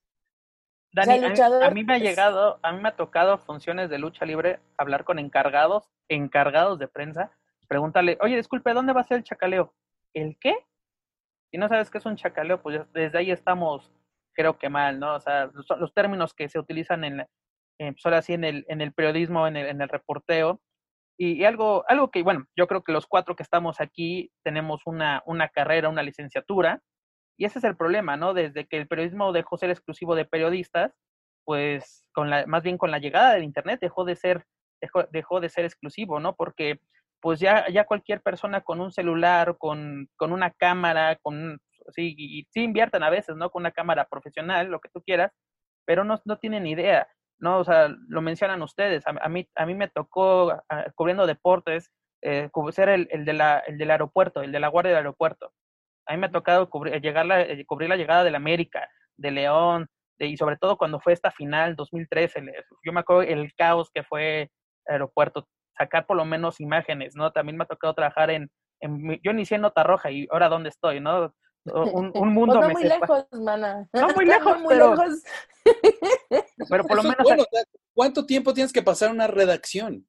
[0.93, 4.59] Dani, a, mí, me ha llegado, a mí me ha tocado funciones de lucha libre,
[4.77, 7.31] hablar con encargados, encargados de prensa,
[7.71, 9.73] pregúntale, oye, disculpe, ¿dónde va a ser el chacaleo?
[10.13, 10.57] ¿El qué?
[11.53, 13.93] Si no sabes qué es un chacaleo, pues desde ahí estamos,
[14.35, 15.15] creo que mal, ¿no?
[15.15, 18.93] O sea, los, términos que se utilizan en, eh, pues así en el, en el
[18.93, 20.61] periodismo, en el, en el reporteo,
[21.17, 25.23] y, algo, algo que, bueno, yo creo que los cuatro que estamos aquí tenemos una,
[25.27, 26.83] una carrera, una licenciatura,
[27.39, 28.35] y ese es el problema, ¿no?
[28.35, 30.93] Desde que el periodismo dejó ser exclusivo de periodistas,
[31.45, 34.45] pues con la, más bien con la llegada del Internet dejó de ser,
[34.81, 36.35] dejó, dejó de ser exclusivo, ¿no?
[36.35, 36.81] Porque
[37.21, 41.61] pues ya, ya cualquier persona con un celular, con, con una cámara, con,
[41.95, 43.51] sí, y sí invierten a veces, ¿no?
[43.51, 45.33] Con una cámara profesional, lo que tú quieras,
[45.85, 47.07] pero no, no tienen idea.
[47.41, 47.59] ¿no?
[47.59, 49.03] O sea, lo mencionan ustedes.
[49.07, 51.91] A, mí, a mí me tocó, ah, cubriendo deportes,
[52.23, 55.53] eh, ser el, el, de la, el del aeropuerto, el de la guardia del aeropuerto.
[56.07, 59.31] A mí me ha tocado cubrir, llegar la, eh, cubrir la llegada del América, de
[59.31, 59.89] León,
[60.19, 62.43] de, y sobre todo cuando fue esta final 2013.
[62.85, 64.51] Yo me acuerdo el caos que fue el
[64.95, 65.49] aeropuerto,
[65.81, 67.33] sacar por lo menos imágenes, ¿no?
[67.33, 68.51] También me ha tocado trabajar en,
[68.81, 71.35] en yo inicié en Nota Roja y ahora dónde estoy, ¿no?
[71.65, 73.89] Un, un mundo pues no muy lejos, mana.
[73.93, 75.23] No muy lejos, muy pero, lejos.
[76.71, 77.47] pero por lo menos.
[77.95, 80.07] ¿Cuánto tiempo tienes que pasar una redacción?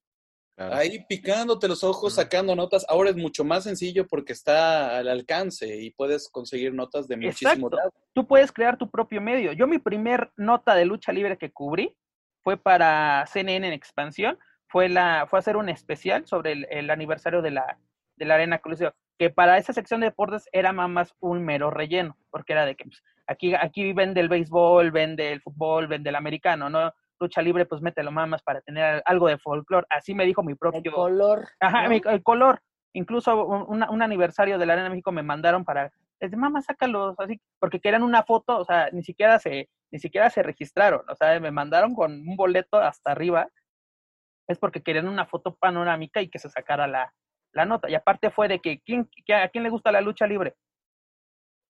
[0.57, 2.85] Ahí picándote los ojos, sacando notas.
[2.87, 7.67] Ahora es mucho más sencillo porque está al alcance y puedes conseguir notas de muchísimo
[7.67, 7.97] Exacto.
[8.13, 9.53] Tú puedes crear tu propio medio.
[9.53, 11.97] Yo mi primer nota de lucha libre que cubrí
[12.43, 14.37] fue para CNN en expansión.
[14.71, 17.77] Fue la fue hacer un especial sobre el, el aniversario de la
[18.15, 22.17] de la Arena Coliseo que para esa sección de deportes era más un mero relleno,
[22.31, 26.15] porque era de que pues, aquí, aquí vende el béisbol, vende el fútbol, vende el
[26.15, 26.91] americano, ¿no?
[27.19, 29.85] Lucha libre, pues mételo más para tener algo de folclore.
[29.91, 30.81] Así me dijo mi propio...
[30.83, 31.47] El color.
[31.59, 32.63] Ajá, el color.
[32.93, 35.91] Incluso un, un, aniversario de la Arena México me mandaron para...
[36.19, 39.99] Es de mamá, sácalos, así, porque querían una foto, o sea, ni siquiera se, ni
[39.99, 43.47] siquiera se registraron, o sea, me mandaron con un boleto hasta arriba,
[44.47, 47.13] es porque querían una foto panorámica y que se sacara la,
[47.53, 47.89] la nota.
[47.89, 50.55] Y aparte fue de que, ¿quién, ¿a quién le gusta la lucha libre?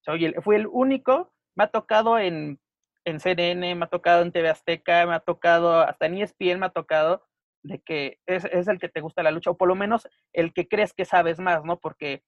[0.06, 2.60] Oye, fui el único, me ha tocado en,
[3.04, 6.66] en CNN, me ha tocado en TV Azteca, me ha tocado, hasta en ESPN me
[6.66, 7.24] ha tocado,
[7.62, 10.52] de que es, es el que te gusta la lucha, o por lo menos el
[10.52, 11.78] que crees que sabes más, ¿no?
[11.78, 12.24] Porque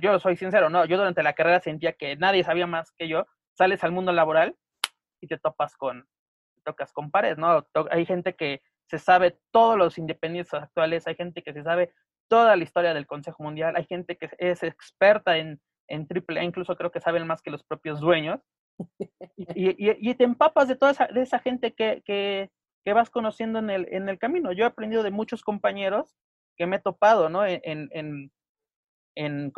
[0.00, 3.26] yo soy sincero, no, yo durante la carrera sentía que nadie sabía más que yo,
[3.54, 4.56] sales al mundo laboral
[5.20, 6.08] y te topas con,
[6.64, 7.64] tocas con pares, ¿no?
[7.90, 11.92] Hay gente que se sabe todos los independientes actuales, hay gente que se sabe
[12.28, 13.74] toda la historia del Consejo Mundial.
[13.76, 17.64] Hay gente que es experta en, en AAA, incluso creo que saben más que los
[17.64, 18.40] propios dueños.
[19.38, 22.50] Y, y, te empapas de toda esa, de esa gente que, que,
[22.84, 24.52] que, vas conociendo en el, en el camino.
[24.52, 26.14] Yo he aprendido de muchos compañeros
[26.56, 27.44] que me he topado, ¿no?
[27.44, 28.30] En, en, en,
[29.14, 29.52] en,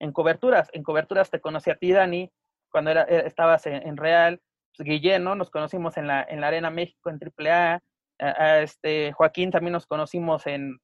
[0.00, 0.70] en, coberturas.
[0.72, 2.30] En coberturas te conocí a ti, Dani,
[2.70, 4.40] cuando era, eh, estabas en, Real.
[4.76, 5.34] Pues, Guillén, ¿no?
[5.34, 7.82] Nos conocimos en la, en la Arena México, en AAA.
[8.18, 10.78] Este, Joaquín también nos conocimos en,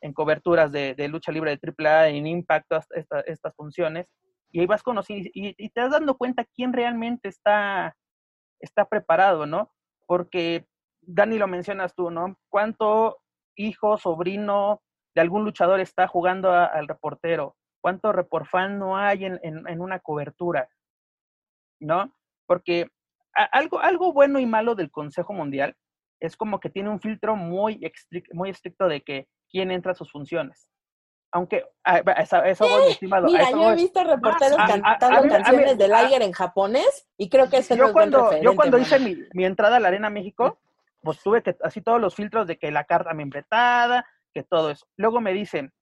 [0.00, 2.78] en coberturas de, lucha libre de AAA, en impacto,
[3.26, 4.06] estas funciones,
[4.50, 7.96] y ahí vas conociendo y, y, te vas dando cuenta quién realmente está,
[8.60, 9.72] está preparado, ¿no?
[10.06, 10.66] Porque,
[11.02, 12.36] Dani, lo mencionas tú, ¿no?
[12.48, 13.18] ¿Cuánto
[13.56, 14.80] hijo, sobrino
[15.14, 17.56] de algún luchador está jugando al reportero?
[17.80, 20.68] ¿Cuánto reporfan no hay en, en, una cobertura?
[21.80, 22.12] ¿No?
[22.46, 22.88] Porque
[23.52, 25.76] algo, algo bueno y malo del Consejo Mundial
[26.20, 27.80] es como que tiene un filtro muy,
[28.32, 30.70] muy estricto de que quién entra a sus funciones.
[31.30, 33.26] Aunque, ah, eso, eso voy, estimado.
[33.26, 37.76] Mira, yo he visto reporteros cantando canciones de Liger en japonés y creo que ese
[37.76, 40.58] yo no es cuando, Yo cuando hice mi, mi, entrada a la Arena México,
[41.02, 44.86] pues tuve que, así todos los filtros de que la carta membretada, que todo eso.
[44.96, 45.72] Luego me dicen,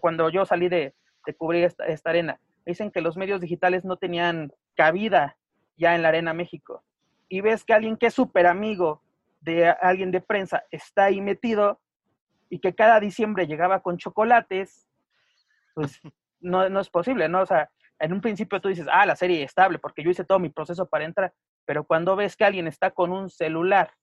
[0.00, 0.94] cuando, yo salí de,
[1.24, 5.38] de cubrir esta, esta arena, me dicen que los medios digitales no tenían cabida
[5.78, 6.82] ya en la Arena México.
[7.28, 9.00] Y ves que alguien que es súper amigo
[9.42, 11.80] de alguien de prensa está ahí metido,
[12.52, 14.86] y que cada diciembre llegaba con chocolates,
[15.74, 15.98] pues
[16.40, 17.40] no, no es posible, ¿no?
[17.40, 20.24] O sea, en un principio tú dices, ah, la serie es estable, porque yo hice
[20.24, 21.32] todo mi proceso para entrar,
[21.64, 23.94] pero cuando ves que alguien está con un celular,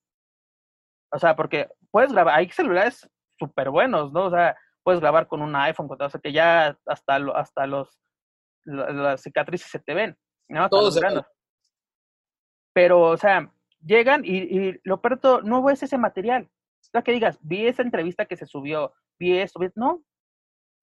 [1.12, 3.08] o sea, porque puedes grabar, hay celulares
[3.38, 4.24] súper buenos, ¿no?
[4.24, 8.00] O sea, puedes grabar con un iPhone, o sea, que ya hasta, hasta los,
[8.64, 10.18] las cicatrices se te ven,
[10.48, 10.68] ¿no?
[10.68, 11.00] Todos
[12.72, 13.48] Pero, o sea,
[13.80, 16.48] llegan y, y lo peor no ves ese material.
[16.80, 20.02] sea, que digas, vi esa entrevista que se subió, vi esto, no,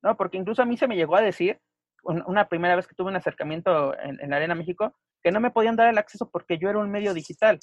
[0.03, 1.59] no, porque incluso a mí se me llegó a decir,
[2.03, 5.75] una primera vez que tuve un acercamiento en, la Arena México, que no me podían
[5.75, 7.59] dar el acceso porque yo era un medio digital,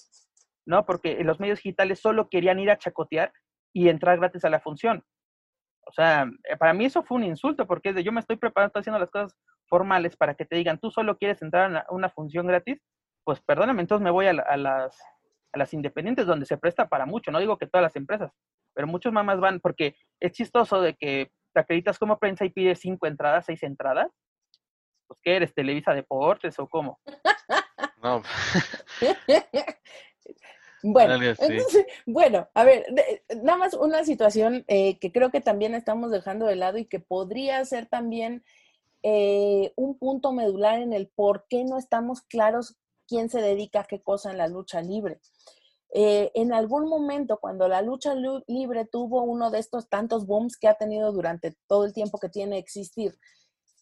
[0.67, 0.85] ¿no?
[0.85, 3.33] Porque los medios digitales solo querían ir a chacotear
[3.73, 5.03] y entrar gratis a la función.
[5.87, 8.37] O sea, eh, para mí eso fue un insulto, porque es de yo me estoy
[8.37, 9.37] preparando, estoy haciendo las cosas
[9.69, 12.81] formales para que te digan, tú solo quieres entrar a una, función gratis,
[13.25, 14.99] pues perdóname, entonces me voy a, las,
[15.55, 18.33] a las independientes donde se presta para mucho, no digo que todas las empresas,
[18.75, 22.81] pero muchos mamás van, porque es chistoso de que te acreditas como prensa y pides
[22.81, 24.09] cinco entradas, seis entradas,
[25.07, 25.55] pues ¿qué eres?
[25.55, 26.99] ¿Televisa Deportes o cómo?
[28.03, 28.23] No.
[30.87, 31.15] Bueno,
[32.05, 32.85] bueno, a ver,
[33.43, 37.01] nada más una situación eh, que creo que también estamos dejando de lado y que
[37.01, 38.45] podría ser también
[39.03, 42.77] eh, un punto medular en el por qué no estamos claros
[43.07, 45.21] quién se dedica a qué cosa en la lucha libre.
[45.93, 48.15] Eh, en algún momento, cuando la lucha
[48.47, 52.29] libre tuvo uno de estos tantos booms que ha tenido durante todo el tiempo que
[52.29, 53.17] tiene existir,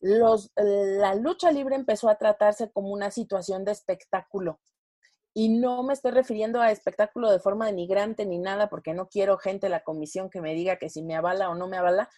[0.01, 4.61] los, la lucha libre empezó a tratarse como una situación de espectáculo
[5.35, 9.39] y no me estoy refiriendo a espectáculo de forma denigrante ni nada, porque no quiero
[9.39, 12.11] gente de la comisión que me diga que si me avala o no me avala.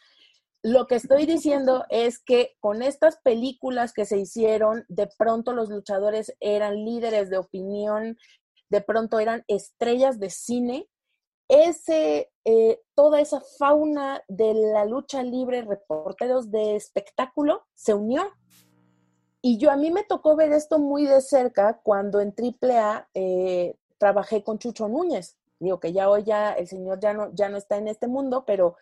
[0.66, 5.68] Lo que estoy diciendo es que con estas películas que se hicieron, de pronto los
[5.68, 8.16] luchadores eran líderes de opinión,
[8.70, 10.88] de pronto eran estrellas de cine.
[11.48, 18.32] Ese, eh, toda esa fauna de la lucha libre, reporteros de espectáculo, se unió
[19.46, 23.76] y yo a mí me tocó ver esto muy de cerca cuando en AAA eh,
[23.98, 25.36] trabajé con Chucho Núñez.
[25.58, 28.44] Digo que ya hoy ya el señor ya no, ya no está en este mundo,
[28.46, 28.76] pero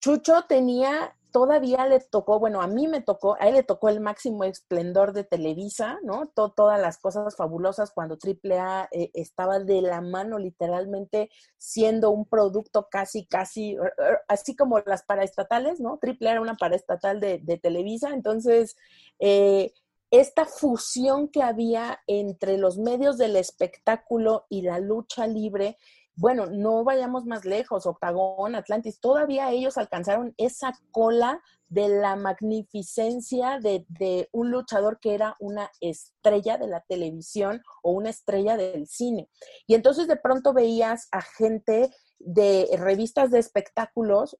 [0.00, 4.00] Chucho tenía todavía le tocó, bueno, a mí me tocó, a él le tocó el
[4.00, 6.26] máximo esplendor de Televisa, ¿no?
[6.26, 12.88] todas las cosas fabulosas cuando AAA eh, estaba de la mano literalmente siendo un producto
[12.90, 15.98] casi, casi, er, er, así como las paraestatales, ¿no?
[16.02, 18.76] AAA era una paraestatal de, de Televisa, entonces,
[19.18, 19.72] eh,
[20.10, 25.76] esta fusión que había entre los medios del espectáculo y la lucha libre
[26.18, 33.60] bueno, no vayamos más lejos, Octagón, Atlantis, todavía ellos alcanzaron esa cola de la magnificencia
[33.60, 39.28] de, un luchador que era una estrella de la televisión o una estrella del cine.
[39.68, 44.36] Y entonces de pronto veías a gente de revistas de espectáculos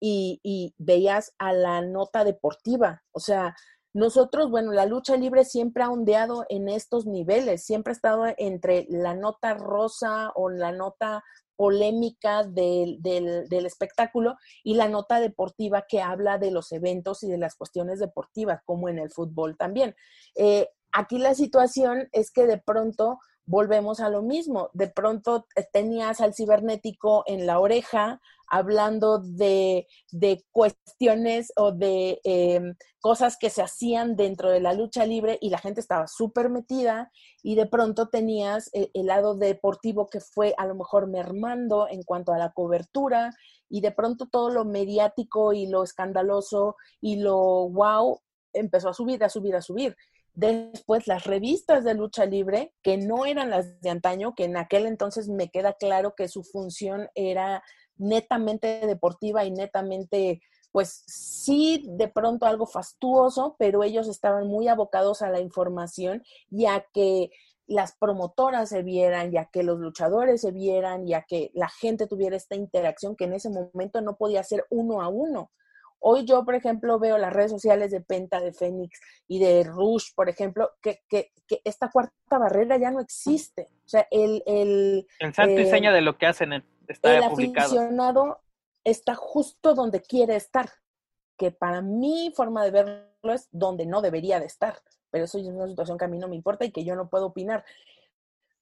[0.00, 3.54] y, y veías a la nota deportiva, o sea,
[3.94, 8.86] nosotros, bueno, la lucha libre siempre ha ondeado en estos niveles, siempre ha estado entre
[8.90, 11.22] la nota rosa o la nota
[11.56, 17.38] polémica del, del, espectáculo y la nota deportiva que habla de los eventos y de
[17.38, 19.94] las cuestiones deportivas, como en el fútbol también.
[20.34, 24.70] Eh, aquí la situación es que de pronto volvemos a lo mismo.
[24.72, 29.86] De pronto eh, tenías al cibernético en la oreja hablando de,
[30.52, 35.58] cuestiones o de em, cosas que se hacían dentro de la lucha libre y la
[35.58, 37.10] gente estaba súper metida
[37.42, 42.02] y de pronto tenías el, el, lado deportivo que fue a lo mejor mermando en
[42.02, 43.30] cuanto a la cobertura
[43.68, 48.20] y de pronto todo lo mediático y lo escandaloso y lo wow
[48.54, 49.96] empezó a subir, a subir, a subir.
[50.32, 54.86] Después las revistas de lucha libre, que no eran las de antaño, que en aquel
[54.86, 57.62] entonces me queda claro que su función era
[57.96, 60.40] netamente deportiva y netamente,
[60.72, 66.66] pues sí, de pronto algo fastuoso, pero ellos estaban muy abocados a la información y
[66.66, 67.30] a que
[67.66, 72.36] las promotoras se vieran, ya que los luchadores se vieran, ya que la gente tuviera
[72.36, 75.50] esta interacción que en ese momento no podía ser uno a uno.
[76.06, 80.08] Hoy yo, por ejemplo, veo las redes sociales de Penta, de Fénix y de Rush,
[80.14, 83.70] por ejemplo, que, que, que esta cuarta barrera ya no existe.
[83.86, 84.42] O sea, el...
[84.44, 86.52] El, eh, de lo que hacen
[86.88, 88.40] está el aficionado
[88.84, 90.70] está justo donde quiere estar,
[91.38, 94.76] que para mi forma de verlo es donde no debería de estar.
[95.10, 97.08] Pero eso es una situación que a mí no me importa y que yo no
[97.08, 97.64] puedo opinar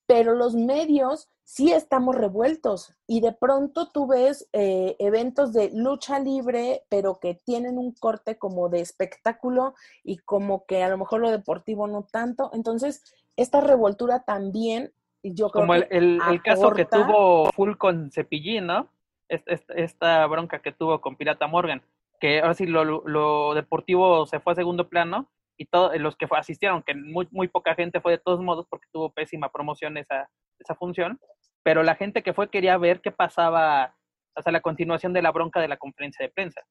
[0.07, 6.19] pero los medios sí estamos revueltos y de pronto tú ves eh, eventos de lucha
[6.19, 9.74] libre, pero que tienen un corte como de espectáculo
[10.05, 12.51] y como que a lo mejor lo deportivo no tanto.
[12.53, 13.03] Entonces,
[13.36, 14.93] esta revoltura también,
[15.23, 18.89] yo creo como el, el, el caso que tuvo Full con Cepillín, ¿no?
[19.28, 21.82] Esta, bronca que tuvo con Pirata Morgan,
[22.20, 26.27] que ahora sí lo, lo deportivo se fue a segundo plano y todos los que
[26.31, 30.28] asistieron, que muy, muy poca gente fue de todos modos porque tuvo pésima promoción esa,
[30.59, 31.20] esa función,
[31.62, 33.94] pero la gente que fue quería ver qué pasaba
[34.35, 36.62] hasta la continuación de la bronca de la conferencia de prensa.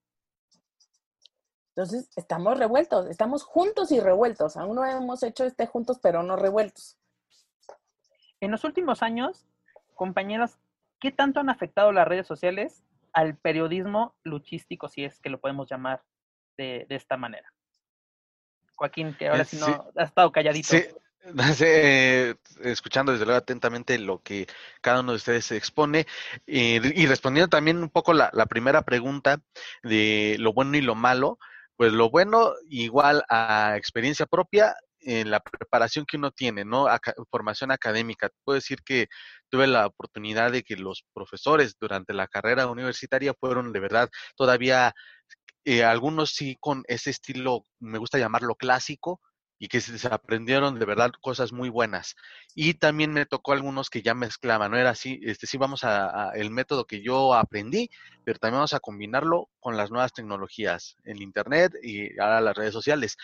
[1.75, 4.57] Entonces, estamos revueltos, estamos juntos y revueltos.
[4.57, 6.97] Aún no hemos hecho este juntos, pero no revueltos.
[8.41, 9.45] En los últimos años,
[9.93, 10.57] compañeros,
[10.99, 15.69] ¿qué tanto han afectado las redes sociales al periodismo luchístico, si es que lo podemos
[15.69, 16.01] llamar
[16.57, 17.53] de, esta manera?
[18.75, 20.69] Joaquín, que ahora eh, sí no ha estado calladito.
[21.53, 21.63] Sí.
[21.63, 24.47] Eh, escuchando desde luego atentamente lo que
[24.81, 26.07] cada uno de ustedes expone
[26.47, 29.39] y respondiendo también un poco la, primera pregunta
[29.83, 31.37] de lo bueno y lo malo,
[31.75, 36.87] pues lo bueno igual a experiencia propia en la preparación que uno tiene, ¿no?
[37.29, 38.29] formación académica.
[38.43, 39.07] Puedo decir que
[39.49, 44.93] tuve la oportunidad de que los profesores durante la carrera universitaria fueron de verdad todavía,
[45.65, 49.21] eh, algunos sí con ese estilo, me gusta llamarlo clásico,
[49.61, 52.15] y que se aprendieron de verdad cosas muy buenas.
[52.55, 56.31] Y también me tocó algunos que ya mezclaban, no era así, este sí vamos a,
[56.33, 57.91] el método que yo aprendí,
[58.23, 62.73] pero también vamos a combinarlo con las nuevas tecnologías, el internet y ahora las redes
[62.73, 63.17] sociales.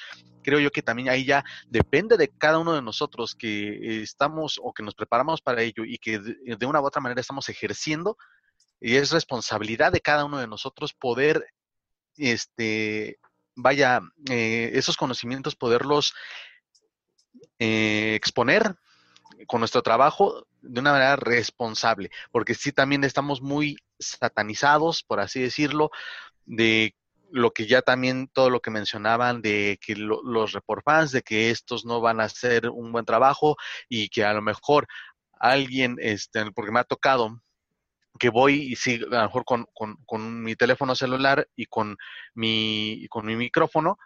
[0.44, 4.74] Creo yo que también ahí ya depende de cada uno de nosotros que estamos o
[4.74, 8.16] que nos preparamos para ello y que de una u otra manera estamos ejerciendo
[8.80, 11.48] y es responsabilidad de cada uno de nosotros poder
[12.16, 13.18] este
[13.58, 16.14] vaya, eh, esos conocimientos poderlos
[17.60, 18.76] eh, exponer
[19.48, 25.42] con nuestro trabajo de una manera responsable, porque sí también estamos muy satanizados, por así
[25.42, 25.90] decirlo,
[26.46, 26.96] de
[27.32, 31.50] lo que ya también todo lo que mencionaban de que los report fans, de que
[31.50, 33.58] estos no van a hacer un buen trabajo
[33.90, 34.88] y que a lo mejor
[35.40, 37.42] alguien, este, porque me ha tocado
[38.18, 41.98] que voy y sí, a lo mejor con, con, mi teléfono celular y con
[42.34, 43.98] mi, con mi micrófono.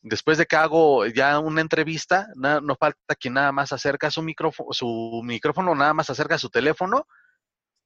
[0.00, 4.72] Después de que hago ya una entrevista, no falta quien nada más acerca su micrófono,
[4.72, 7.06] su micrófono nada más acerca su teléfono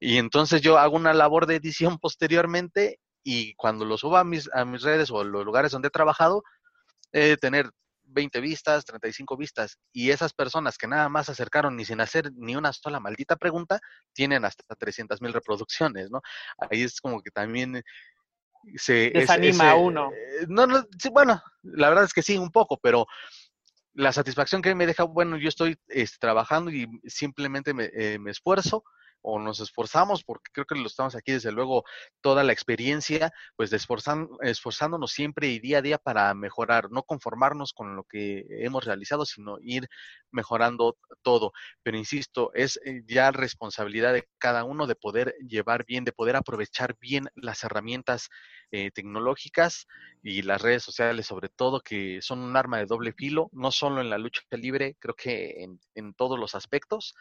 [0.05, 4.49] y entonces yo hago una labor de edición posteriormente y cuando lo suba a mis,
[4.53, 6.43] a mis redes o los lugares donde he trabajado,
[7.13, 7.71] he de tener
[8.13, 12.31] 20 vistas, 35 vistas, y esas personas que nada más se acercaron ni sin hacer
[12.35, 13.79] ni una sola maldita pregunta,
[14.13, 16.21] tienen hasta 300 mil reproducciones, ¿no?
[16.57, 17.83] Ahí es como que también
[18.75, 19.11] se...
[19.11, 20.11] Desanima a uno.
[20.11, 23.07] Eh, no, no, sí, bueno, la verdad es que sí, un poco, pero
[23.93, 28.31] la satisfacción que me deja, bueno, yo estoy este, trabajando y simplemente me, eh, me
[28.31, 28.83] esfuerzo,
[29.23, 31.83] o nos esforzamos, porque creo que lo estamos aquí desde luego
[32.21, 37.73] toda la experiencia, pues de esforzándonos siempre y día a día para mejorar, no conformarnos
[37.73, 39.87] con lo que hemos realizado, sino ir
[40.31, 41.53] mejorando todo.
[41.83, 46.35] Pero insisto, es eh, ya responsabilidad de cada uno de poder llevar bien, de poder
[46.35, 48.29] aprovechar bien las herramientas
[48.71, 49.87] eh, tecnológicas
[50.21, 54.01] y las redes sociales sobre todo, que son un arma de doble filo, no solo
[54.01, 57.13] en la lucha libre, creo que en, en todos los aspectos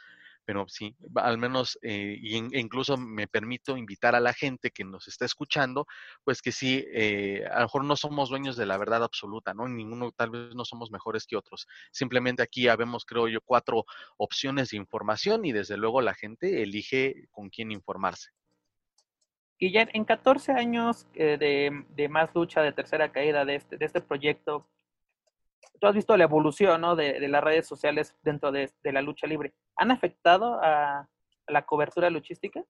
[0.44, 5.24] pero sí, al menos, eh, incluso me permito invitar a la gente que nos está
[5.24, 5.86] escuchando,
[6.24, 9.68] pues que sí, eh, a lo mejor no somos dueños de la verdad absoluta, ¿no?
[9.68, 11.66] Ninguno tal vez no somos mejores que otros.
[11.92, 13.84] Simplemente aquí habemos, creo yo, cuatro
[14.16, 18.30] opciones de información y desde luego la gente elige con quién informarse.
[19.58, 23.76] Y ya en 14 años eh, de, de, más lucha, de tercera caída de este,
[23.76, 24.66] de este proyecto,
[25.80, 26.96] tú has visto la evolución ¿no?
[26.96, 29.52] de, las redes sociales dentro de, la lucha libre.
[29.76, 31.08] ¿Han afectado a,
[31.48, 32.64] la cobertura luchística?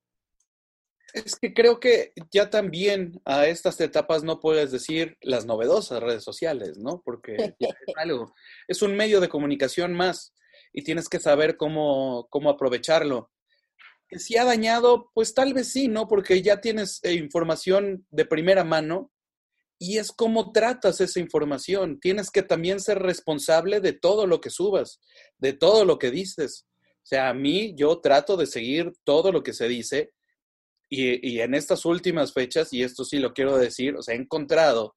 [1.13, 6.25] Es que creo que ya también a estas etapas no puedes decir las novedosas redes
[6.25, 7.03] sociales, ¿no?
[7.05, 8.35] Porque es algo,
[8.67, 10.35] es un medio de comunicación más
[10.73, 13.31] y tienes que saber cómo, cómo aprovecharlo.
[14.09, 16.09] Que si ha dañado, pues tal vez sí, ¿no?
[16.09, 19.11] Porque ya tienes eh, información de primera mano
[19.83, 21.99] y es cómo tratas esa información.
[21.99, 25.01] Tienes que también ser responsable de todo lo que subas,
[25.39, 26.69] de todo lo que dices.
[26.99, 30.13] O sea, a mí yo trato de seguir todo lo que se dice
[30.89, 34.95] y, en estas últimas fechas, y esto sí lo quiero decir, o sea, he encontrado,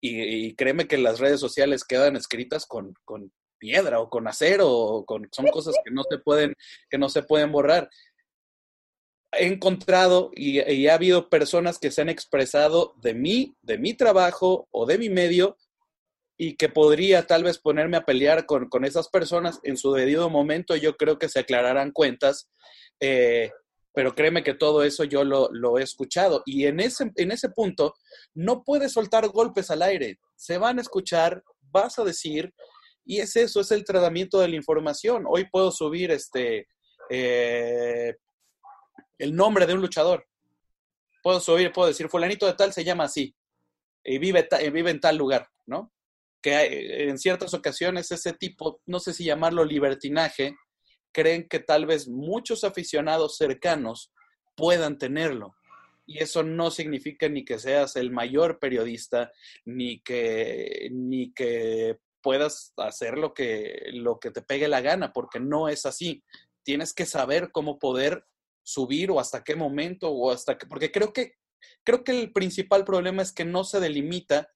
[0.00, 5.04] y, créeme que las redes sociales quedan escritas con, con piedra o con acero, o
[5.04, 6.54] con, son cosas que no se pueden,
[6.88, 7.90] que no se pueden borrar
[9.32, 14.68] he encontrado y, ha habido personas que se han expresado de mí, de mi trabajo
[14.70, 15.56] o de mi medio
[16.36, 20.76] y que podría tal vez ponerme a pelear con, esas personas en su debido momento.
[20.76, 22.50] Yo creo que se aclararán cuentas,
[23.00, 23.50] eh,
[23.94, 26.42] pero créeme que todo eso yo lo, lo, he escuchado.
[26.44, 27.94] Y en ese, en ese punto
[28.34, 30.18] no puedes soltar golpes al aire.
[30.36, 32.52] Se van a escuchar, vas a decir,
[33.04, 35.24] y es eso, es el tratamiento de la información.
[35.26, 36.66] Hoy puedo subir este...
[37.10, 38.14] Eh,
[39.18, 40.26] el nombre de un luchador.
[41.22, 43.34] Puedo subir, puedo decir, fulanito de tal se llama así
[44.04, 45.92] y vive, vive en tal lugar, ¿no?
[46.40, 50.56] Que en ciertas ocasiones ese tipo, no sé si llamarlo libertinaje,
[51.12, 54.12] creen que tal vez muchos aficionados cercanos
[54.56, 55.54] puedan tenerlo.
[56.04, 59.30] Y eso no significa ni que seas el mayor periodista,
[59.64, 65.38] ni que, ni que puedas hacer lo que, lo que te pegue la gana, porque
[65.38, 66.24] no es así.
[66.64, 68.24] Tienes que saber cómo poder
[68.62, 71.34] subir o hasta qué momento o hasta qué, porque creo que
[71.84, 74.48] creo que el principal problema es que no se delimita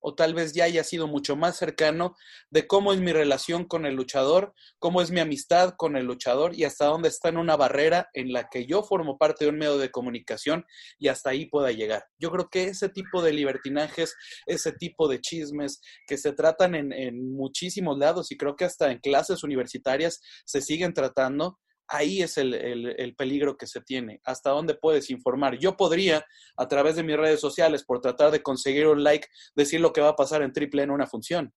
[0.00, 2.16] o tal vez ya haya sido mucho más cercano
[2.50, 6.54] de cómo es mi relación con el luchador, cómo es mi amistad con el luchador
[6.54, 9.58] y hasta dónde está en una barrera en la que yo formo parte de un
[9.58, 10.64] medio de comunicación
[10.98, 12.04] y hasta ahí pueda llegar.
[12.18, 14.14] Yo creo que ese tipo de libertinajes,
[14.46, 18.90] ese tipo de chismes que se tratan en, en muchísimos lados y creo que hasta
[18.90, 21.58] en clases universitarias se siguen tratando,
[21.90, 24.20] ahí es el, peligro que se tiene.
[24.24, 25.58] ¿Hasta dónde puedes informar?
[25.58, 26.24] Yo podría,
[26.56, 30.00] a través de mis redes sociales, por tratar de conseguir un like, decir lo que
[30.00, 31.52] va a pasar en triple en una función.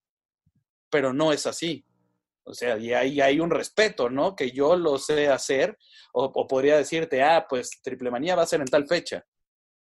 [0.89, 1.85] Pero no es así.
[2.45, 4.35] O sea, y ahí hay un respeto, ¿no?
[4.35, 5.77] Que yo lo sé hacer,
[6.13, 9.23] o, podría decirte, ah, pues triple manía va a ser en tal fecha.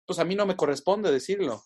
[0.04, 1.62] Pues a mí no me corresponde decirlo.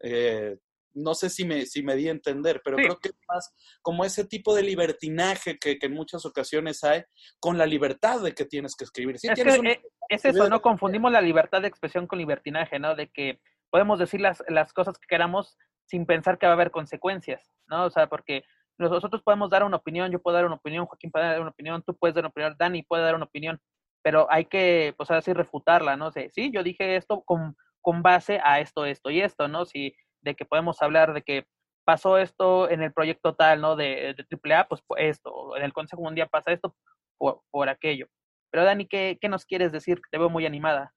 [0.00, 0.56] Eh,
[0.94, 4.04] no sé si me, si me di a entender, pero creo que es más como
[4.04, 7.02] ese tipo de libertinaje que, en muchas ocasiones hay
[7.40, 9.16] con la libertad de que tienes que escribir.
[9.16, 10.60] es, eh, es eso, ¿no?
[10.62, 12.94] Confundimos la libertad de expresión con libertinaje, ¿no?
[12.94, 13.40] De que
[13.70, 15.56] podemos decir las, las cosas que queramos
[15.86, 17.84] sin pensar que va a haber consecuencias, ¿no?
[17.84, 18.44] O sea, porque
[18.78, 21.82] nosotros podemos dar una opinión, yo puedo dar una opinión, Joaquín puede dar una opinión,
[21.82, 23.60] tú puedes dar una opinión, Dani puede dar una opinión,
[24.02, 26.10] pero hay que, pues así, refutarla, ¿no?
[26.10, 29.64] sé sí, yo dije esto con, con base a esto, esto y esto, ¿no?
[29.64, 31.46] Si de que podemos hablar de que
[31.84, 33.76] pasó esto en el proyecto tal, ¿no?
[33.76, 36.74] De, de AAA, pues esto, en el Consejo Mundial pasa esto
[37.18, 38.06] por, por aquello.
[38.50, 40.00] Pero Dani, ¿qué, ¿qué, nos quieres decir?
[40.10, 40.94] Te veo muy animada.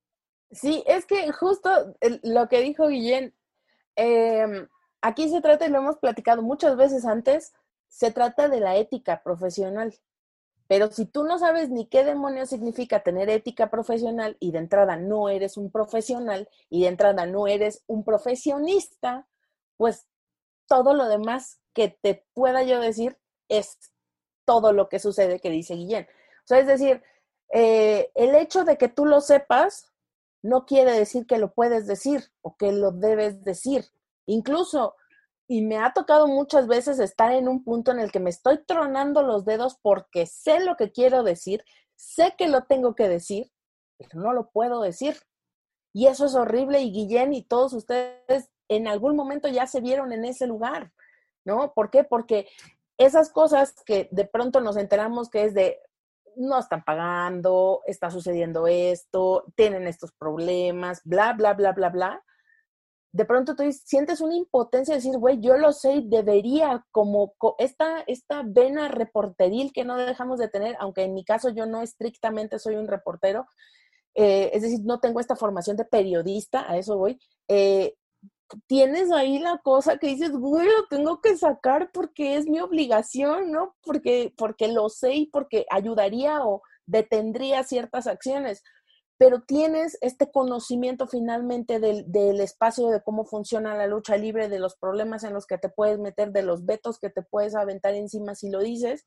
[0.51, 1.69] Sí, es que justo
[2.23, 3.33] lo que dijo Guillén,
[3.95, 4.67] em,
[5.01, 7.53] aquí se trata, y lo hemos platicado muchas veces antes,
[7.87, 9.95] se trata de la ética profesional.
[10.67, 14.97] Pero si tú no sabes ni qué demonios significa tener ética profesional y de entrada
[14.97, 19.27] no eres un profesional y de entrada no eres un profesionista,
[19.77, 20.07] pues
[20.67, 23.17] todo lo demás que te pueda yo decir
[23.47, 23.77] es
[24.45, 26.07] todo lo que sucede que dice Guillén.
[26.43, 27.03] O sea, es decir,
[27.49, 29.91] eh, el hecho de que tú lo sepas
[30.41, 33.85] no quiere decir que lo puedes decir o que lo debes decir.
[34.25, 34.95] Incluso
[35.47, 38.63] y me ha tocado muchas veces estar en un punto en el que me estoy
[38.65, 41.63] tronando los dedos porque sé lo que quiero decir,
[41.95, 43.51] sé que lo tengo que decir,
[43.97, 45.17] pero no lo puedo decir.
[45.93, 50.11] Y eso es horrible y Guillén y todos ustedes en algún momento ya se vieron
[50.11, 50.91] en ese lugar,
[51.45, 51.73] ¿no?
[51.73, 52.03] ¿Por qué?
[52.03, 52.47] Porque
[52.97, 55.79] esas cosas que de pronto nos enteramos que es de,
[56.35, 62.23] no están pagando, está sucediendo esto, tienen estos problemas, bla, bla, bla, bla, bla
[63.15, 68.03] de pronto tú sientes una impotencia de decir, güey, yo lo sé debería, como esta,
[68.07, 72.59] esta vena reporteril que no dejamos de tener, aunque en mi caso yo no estrictamente
[72.59, 73.47] soy un reportero,
[74.15, 77.17] eh, es decir, no tengo esta formación de periodista, a eso voy,
[77.47, 77.95] eh,
[78.67, 83.49] tienes ahí la cosa que dices, güey, lo tengo que sacar porque es mi obligación,
[83.49, 83.77] ¿no?
[83.81, 88.61] Porque, porque lo sé y porque ayudaría o detendría ciertas acciones
[89.17, 94.59] pero tienes este conocimiento finalmente del, del, espacio, de cómo funciona la lucha libre, de
[94.59, 97.93] los problemas en los que te puedes meter, de los vetos que te puedes aventar
[97.93, 99.05] encima si lo dices,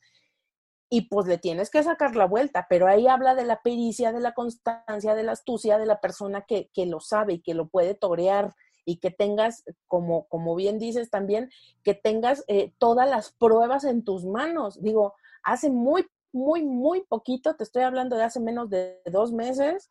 [0.90, 4.20] y pues le tienes que sacar la vuelta, pero ahí habla de la pericia, de
[4.20, 7.68] la constancia, de la astucia de la persona que, que lo sabe y que lo
[7.68, 8.54] puede torear
[8.86, 11.50] y que tengas, como, como bien dices también,
[11.84, 14.80] que tengas eh, todas las pruebas en tus manos.
[14.80, 19.90] Digo, hace muy muy, muy poquito, te estoy hablando de hace menos de dos meses,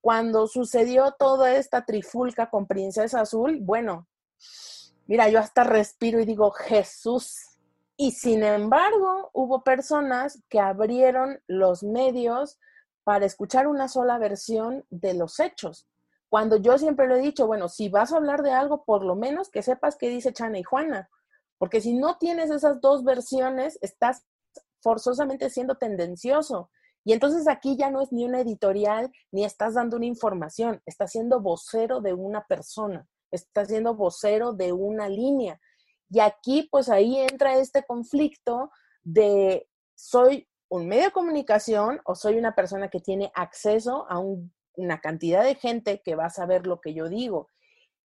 [0.00, 4.06] cuando sucedió toda esta trifulca con Princesa Azul, bueno,
[5.06, 7.36] mira, yo hasta respiro y digo, Jesús.
[7.96, 12.58] Y sin embargo, hubo personas que abrieron los medios
[13.04, 15.88] para escuchar una sola versión de los hechos.
[16.28, 19.16] Cuando yo siempre lo he dicho, bueno, si vas a hablar de algo, por lo
[19.16, 21.08] menos que sepas qué dice Chana y Juana,
[21.58, 24.24] porque si no tienes esas dos versiones, estás
[24.86, 26.70] forzosamente siendo tendencioso.
[27.04, 31.10] Y entonces aquí ya no es ni una editorial, ni estás dando una información, estás
[31.10, 35.60] siendo vocero de una persona, estás siendo vocero de una línea.
[36.08, 38.70] Y aquí pues ahí entra este conflicto
[39.02, 44.20] de soy un medio de comunicación o soy una persona que tiene acceso a
[44.76, 47.48] una cantidad de gente que va a saber lo que yo digo.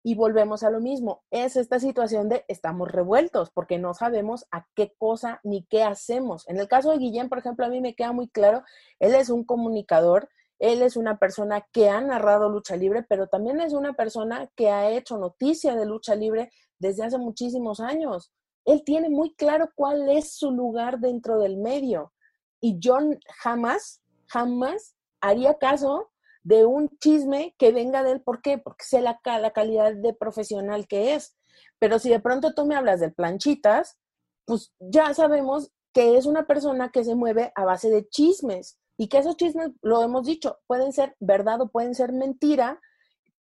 [0.09, 4.65] Y volvemos a lo mismo, es esta situación de estamos revueltos porque no sabemos a
[4.77, 6.49] qué cosa ni qué hacemos.
[6.49, 8.63] En el caso de Guillén, por ejemplo, a mí me queda muy claro,
[9.01, 10.29] él es un comunicador,
[10.61, 14.71] él es una persona que ha narrado lucha libre, pero también es una persona que
[14.71, 18.33] ha hecho noticia de lucha libre desde hace muchísimos años.
[18.65, 22.13] Él tiene muy claro cuál es su lugar dentro del medio.
[22.61, 22.97] Y yo
[23.43, 26.13] jamás, jamás haría caso
[26.47, 28.21] de un chisme que venga de él.
[28.21, 28.57] ¿Por qué?
[28.57, 31.37] Porque sé la, la calidad de profesional que es.
[31.81, 33.99] Pero si de pronto tú me hablas de planchitas,
[34.45, 38.79] pues ya sabemos que es una persona que se mueve a base de chismes.
[38.97, 42.81] y que esos chismes, lo hemos dicho, pueden ser verdad o pueden ser mentira,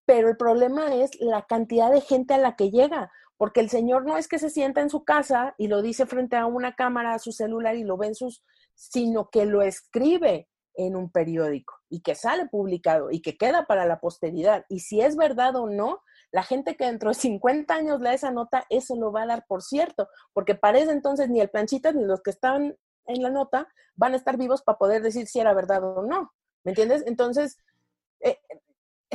[0.04, 4.04] pero el problema es la cantidad de gente a la que llega, porque el señor
[4.04, 7.14] no es que se sienta en su casa y lo dice frente a una cámara,
[7.14, 8.42] a su celular y lo ve en sus,
[8.74, 13.86] sino que lo escribe en un periódico y que sale publicado y que queda para
[13.86, 14.64] la posteridad.
[14.68, 16.00] Y si es verdad o no,
[16.32, 19.46] la gente que dentro de 50 años lea esa nota, eso lo va a dar
[19.46, 22.76] por cierto, porque parece entonces ni el planchitas ni los que están
[23.06, 26.32] en la nota van a estar vivos para poder decir si era verdad o no.
[26.64, 27.04] ¿Me entiendes?
[27.06, 27.58] Entonces,
[28.18, 28.40] eh,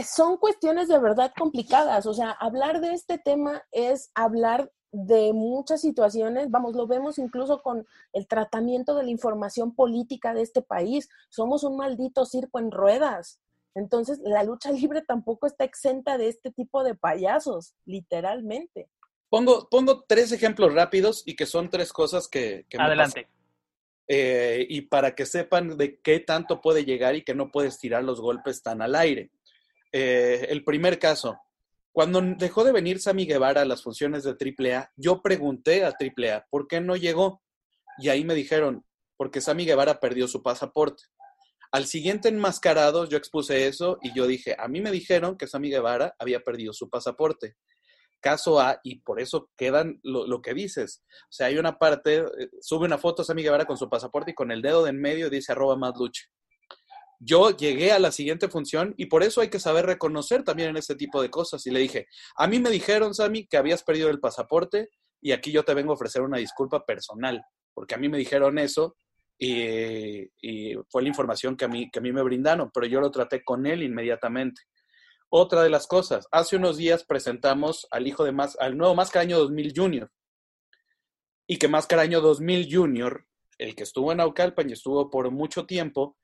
[0.06, 2.06] son cuestiones de verdad complicadas.
[2.06, 7.62] O sea, hablar de este tema es hablar de muchas situaciones, vamos, lo vemos incluso
[7.62, 11.10] con el tratamiento de la información política de este país.
[11.30, 13.40] Somos un maldito circo en ruedas.
[13.76, 18.90] Entonces, la lucha libre tampoco está exenta de este tipo de payasos, literalmente.
[19.30, 22.66] Pongo, pongo tres ejemplos rápidos y que son tres cosas que...
[22.68, 23.28] que Adelante.
[24.12, 28.04] Eh, y para que sepan de qué tanto puede llegar y que no puedes tirar
[28.04, 29.30] los golpes tan al aire.
[29.92, 31.40] Eh, el primer caso,
[31.92, 36.46] cuando dejó de venir Sammy Guevara a las funciones de AAA, yo pregunté a AAA,
[36.50, 37.42] ¿por qué no llegó?
[37.98, 38.86] Y ahí me dijeron,
[39.18, 41.04] porque Sammy Guevara perdió su pasaporte.
[41.72, 45.70] Al siguiente enmascarado, yo expuse eso y yo dije, a mí me dijeron que Sammy
[45.70, 47.58] Guevara había perdido su pasaporte.
[48.22, 51.04] Caso A, y por eso quedan lo, que dices.
[51.24, 54.34] O sea, hay una parte, eh, sube una foto Sammy Guevara con su pasaporte y
[54.34, 56.24] con el dedo de en medio dice arroba más lucha.
[57.20, 60.78] Yo llegué a la siguiente función y por eso hay que saber reconocer también en
[60.78, 61.66] este tipo de cosas.
[61.68, 64.90] Y le dije, a mí me dijeron, Sammy, que habías perdido el pasaporte
[65.22, 67.44] y aquí yo te vengo a ofrecer una disculpa personal,
[67.74, 68.96] porque a mí me dijeron eso
[69.38, 70.28] y,
[70.90, 73.44] fue la información que a, mí, que a mí me brindaron, pero yo lo traté
[73.44, 74.62] con él inmediatamente.
[75.30, 79.38] Otra de las cosas, hace unos días presentamos al hijo de más, al nuevo Mascaraño
[79.40, 80.12] 2000 Junior.
[81.48, 83.26] Y que Mascaraño 2000 Junior,
[83.58, 86.18] el que estuvo en Aucalpan y estuvo por mucho tiempo,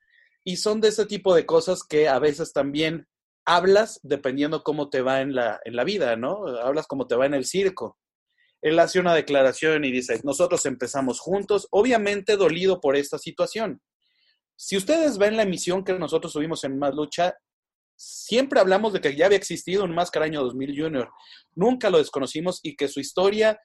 [0.46, 3.06] y son de ese tipo de cosas que a veces también
[3.44, 6.46] hablas dependiendo cómo te va en la, en la vida, ¿no?
[6.46, 7.98] Hablas cómo te va en el circo
[8.62, 13.80] él hace una declaración y dice, nosotros empezamos juntos, obviamente dolido por esta situación.
[14.56, 17.36] Si ustedes ven la emisión que nosotros subimos en Más Lucha,
[17.94, 21.10] siempre hablamos de que ya había existido un Máscara Año 2000 Junior.
[21.54, 23.56] Nunca lo desconocimos y que su historia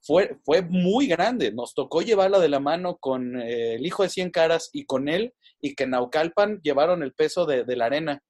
[0.00, 1.52] fue, fue muy grande.
[1.52, 5.08] Nos tocó llevarla de la mano con eh, el hijo de Cien Caras y con
[5.08, 8.22] él, y que Naucalpan llevaron el peso de, de la arena.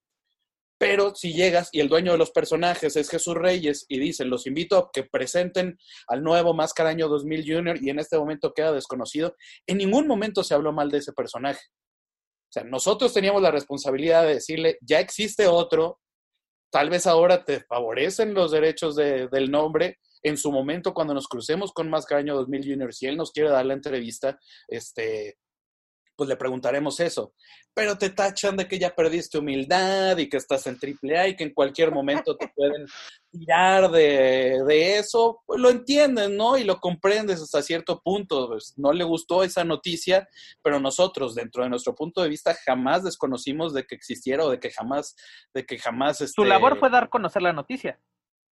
[0.78, 4.46] Pero si llegas y el dueño de los personajes es Jesús Reyes y dicen, los
[4.46, 5.76] invito a que presenten
[6.06, 9.34] al nuevo Máscara Año 2000 Junior y en este momento queda desconocido,
[9.66, 11.60] en ningún momento se habló mal de ese personaje.
[12.48, 15.98] O sea, nosotros teníamos la responsabilidad de decirle, ya existe otro,
[16.70, 19.98] tal vez ahora te favorecen los derechos del nombre.
[20.22, 23.50] En su momento, cuando nos crucemos con Máscara Año 2000 Junior, si él nos quiere
[23.50, 24.38] dar la entrevista,
[24.68, 25.38] este,
[26.18, 27.32] pues le preguntaremos eso.
[27.72, 31.44] Pero te tachan de que ya perdiste humildad y que estás en AAA y que
[31.44, 32.86] en cualquier momento te pueden
[33.30, 35.40] tirar de, eso.
[35.46, 36.58] Pues lo entienden, ¿no?
[36.58, 38.48] Y lo comprendes hasta cierto punto.
[38.48, 40.28] Pues no le gustó esa noticia,
[40.60, 44.58] pero nosotros, dentro de nuestro punto de vista, jamás desconocimos de que existiera o de
[44.58, 45.14] que jamás,
[45.54, 46.18] de que jamás...
[46.34, 48.00] Su labor este fue dar a conocer la noticia.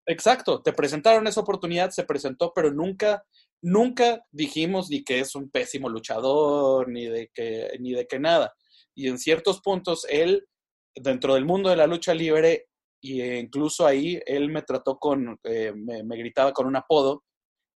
[0.06, 3.24] Exacto, te presentaron esa oportunidad, se presentó, pero nunca
[3.62, 8.54] nunca dijimos ni que es un pésimo luchador, ni de que, ni de que nada.
[8.94, 10.46] Y en ciertos puntos, él,
[10.94, 12.66] dentro del mundo de la lucha libre,
[13.02, 17.24] e incluso ahí, él me trató con, eh, me, gritaba con un apodo,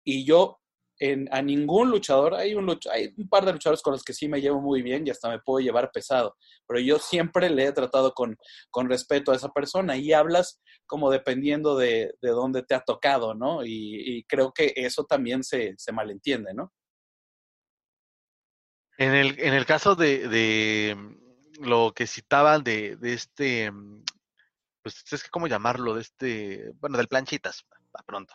[0.04, 0.59] y yo
[1.30, 4.40] a ningún luchador, hay un, hay un par de luchadores con los que sí me
[4.40, 6.36] llevo muy bien y hasta me puedo llevar pesado,
[6.66, 8.36] pero yo siempre le he tratado con,
[8.88, 13.64] respeto a esa persona y hablas como dependiendo de, de dónde te ha tocado, ¿no?
[13.64, 16.72] Y, creo que eso también se, se malentiende, ¿no?
[18.98, 20.96] En el, en el caso de, de
[21.60, 23.72] lo que citaban de, de este,
[24.82, 27.64] pues es que cómo llamarlo, de este, bueno, del planchitas,
[27.94, 28.34] a pronto.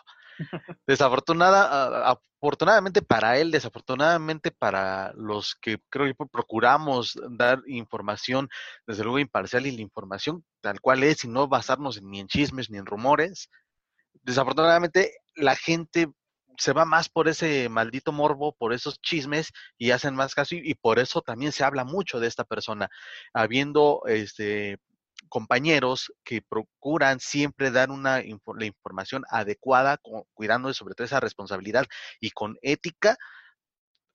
[0.86, 8.48] Desafortunada, afortunadamente para él, desafortunadamente para los que creo que procuramos dar información,
[8.86, 12.70] desde luego imparcial y la información tal cual es y no basarnos ni en chismes
[12.70, 13.50] ni en rumores,
[14.22, 16.08] desafortunadamente la gente
[16.58, 20.62] se va más por ese maldito morbo, por esos chismes y hacen más caso y,
[20.64, 22.88] y por eso también se habla mucho de esta persona,
[23.34, 24.78] habiendo este
[25.28, 29.98] compañeros que procuran siempre dar una la información adecuada,
[30.34, 31.86] cuidando sobre todo esa responsabilidad
[32.20, 33.16] y con ética,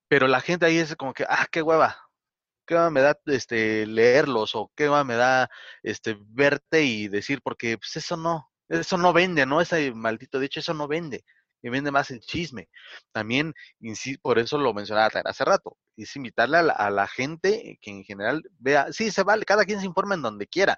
[0.08, 1.96] pero la gente ahí es como que, ah, qué hueva,
[2.66, 5.48] qué me da este leerlos o qué hueva me da
[5.82, 9.60] este verte y decir, porque pues eso no, eso no vende, ¿no?
[9.60, 11.24] Ese maldito dicho, eso no vende.
[11.62, 12.68] y vende más el chisme.
[13.12, 13.54] También,
[14.22, 18.92] por eso lo mencionaba hace rato, es invitarle a la, gente que en general vea,
[18.92, 20.76] sí, se vale, cada quien se informa en donde quiera,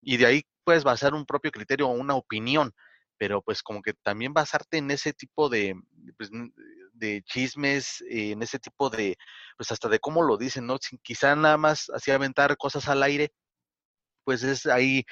[0.00, 2.72] y de ahí puedes basar un propio criterio o una opinión,
[3.18, 5.74] pero pues como que también basarte en ese tipo de,
[6.16, 6.30] pues,
[6.92, 9.16] de chismes, en ese tipo de,
[9.56, 10.78] pues hasta de cómo lo dicen, ¿no?
[10.80, 13.32] Sin, quizá nada más así aventar cosas al aire,
[14.24, 15.04] pues es ahí,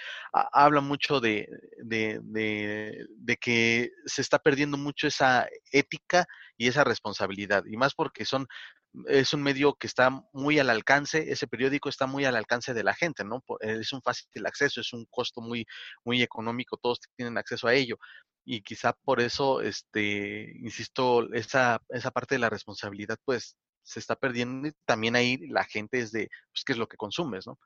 [0.52, 1.48] habla mucho de,
[1.78, 6.26] de, de, que se está perdiendo mucho esa ética
[6.58, 8.46] y esa responsabilidad, y más porque son,
[9.08, 12.84] es un medio que está muy al alcance, ese periódico está muy al alcance de
[12.84, 13.42] la gente, ¿no?
[13.60, 15.66] Es un fácil acceso, es un costo muy,
[16.04, 17.98] muy económico, todos tienen acceso a ello.
[18.44, 24.16] Y quizá por eso, este, insisto, esa, esa parte de la responsabilidad, pues, se está
[24.16, 27.58] perdiendo y también ahí la gente es de, pues, ¿qué es lo que consumes, no?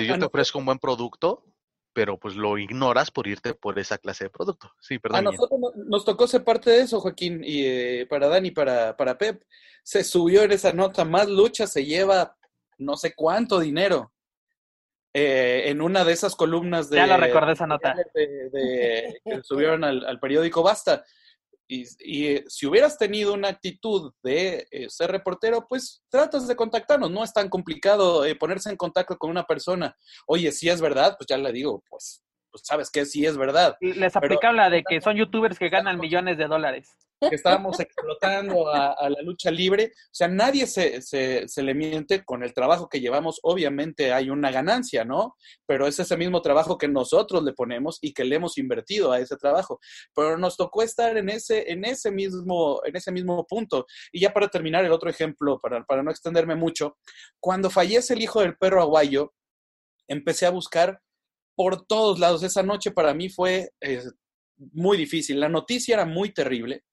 [0.00, 1.44] yo te ofrezco un buen producto,
[1.94, 4.70] pero pues lo ignoras por irte por esa clase de producto.
[4.80, 5.28] Sí, perdón.
[5.28, 9.16] A nosotros nos tocó ser parte de eso, Joaquín, y eh, para Dani, para, para
[9.16, 9.42] Pep,
[9.82, 12.36] se subió en esa nota, más lucha se lleva
[12.78, 14.12] no sé cuánto dinero.
[15.16, 16.96] Eh, en una de esas columnas de...
[16.96, 17.94] Ya lo recordé esa nota.
[18.12, 21.04] De, que subieron al, al periódico Basta.
[21.66, 27.10] Y, eh, si hubieras tenido una actitud de eh, ser reportero, pues tratas de contactarnos.
[27.10, 29.96] No es tan complicado eh, ponerse en contacto con una persona.
[30.26, 32.22] Oye, si es verdad, pues ya le digo, pues,
[32.54, 33.76] pues sabes que sí es verdad.
[33.80, 36.96] Les aplica la de que son youtubers que ganan millones de dólares
[37.28, 39.92] que estábamos explotando a, la lucha libre.
[39.94, 43.40] O sea, nadie se, se, le miente con el trabajo que llevamos.
[43.42, 45.36] Obviamente hay una ganancia, ¿no?
[45.66, 49.20] Pero es ese mismo trabajo que nosotros le ponemos y que le hemos invertido a
[49.20, 49.80] ese trabajo.
[50.14, 53.86] Pero nos tocó estar en ese, en ese, mismo, en ese mismo punto.
[54.12, 56.98] Y ya para terminar el otro ejemplo, para, para no extenderme mucho,
[57.40, 59.32] cuando fallece el hijo del perro aguayo,
[60.06, 61.00] empecé a buscar
[61.54, 62.42] por todos lados.
[62.42, 64.02] Esa noche para mí fue eh,
[64.72, 65.40] muy difícil.
[65.40, 66.84] La noticia era muy terrible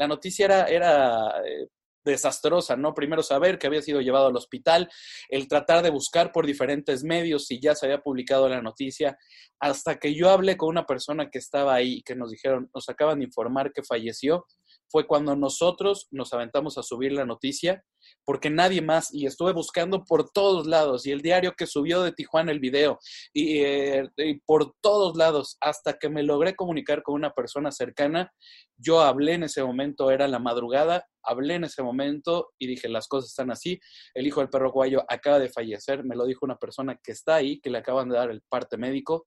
[0.00, 1.68] la noticia era, era eh,
[2.06, 2.94] desastrosa, ¿no?
[2.94, 4.88] Primero saber que había sido llevado al hospital,
[5.28, 9.18] el tratar de buscar por diferentes medios si ya se había publicado la noticia,
[9.60, 13.18] hasta que yo hablé con una persona que estaba ahí, que nos dijeron, nos acaban
[13.18, 14.46] de informar que falleció,
[14.88, 17.84] fue cuando nosotros nos aventamos a subir la noticia,
[18.24, 22.12] porque nadie más, y estuve buscando por todos lados, y el diario que subió de
[22.12, 22.98] Tijuana el video,
[23.32, 24.08] y, eh,
[24.46, 28.32] por todos lados, hasta que me logré comunicar con una persona cercana,
[28.76, 33.08] yo hablé en ese momento, era la madrugada, hablé en ese momento y dije, las
[33.08, 33.78] cosas están así,
[34.14, 37.36] el hijo del perro guayo acaba de fallecer, me lo dijo una persona que está
[37.36, 39.26] ahí, que le acaban de dar el parte médico,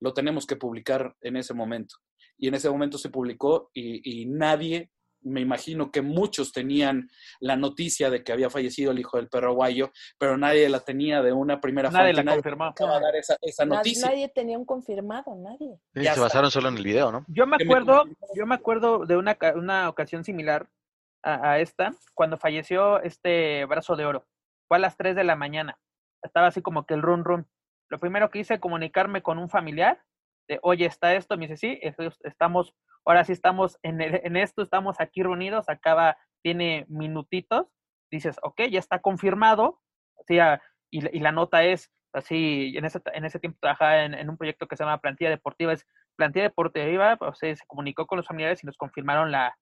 [0.00, 1.96] lo tenemos que publicar en ese momento.
[2.38, 4.90] Y en ese momento se publicó y, y nadie
[5.22, 7.08] me imagino que muchos tenían
[7.40, 11.22] la noticia de que había fallecido el hijo del perro guayo, pero nadie la tenía
[11.22, 12.24] de una primera nadie fuente.
[12.24, 12.74] La confirmó.
[12.78, 14.08] dar esa, esa noticia.
[14.08, 15.78] Nadie, tenía un confirmado, nadie.
[15.94, 17.24] se basaron solo en el video, ¿no?
[17.28, 20.68] Yo me acuerdo, yo me acuerdo de una, una ocasión similar
[21.22, 24.26] a, esta, cuando falleció este brazo de oro.
[24.68, 25.78] Fue a las 3 de la mañana.
[26.22, 27.46] Estaba así como que el run run.
[27.88, 30.02] Lo primero que hice, comunicarme con un familiar,
[30.48, 31.80] de, oye, está esto, me dice, sí,
[32.22, 32.74] estamos
[33.04, 37.66] ahora sí estamos en, en esto, estamos aquí reunidos, acaba, tiene minutitos,
[38.10, 39.80] dices, ok, ya está confirmado,
[40.28, 40.38] y,
[40.90, 44.76] y, la nota es, así, en ese, en ese tiempo trabajaba en, un proyecto que
[44.76, 45.86] se llama Plantilla Deportiva, es
[46.16, 49.56] Plantilla Deportiva, o sea, se comunicó con los familiares y nos confirmaron la,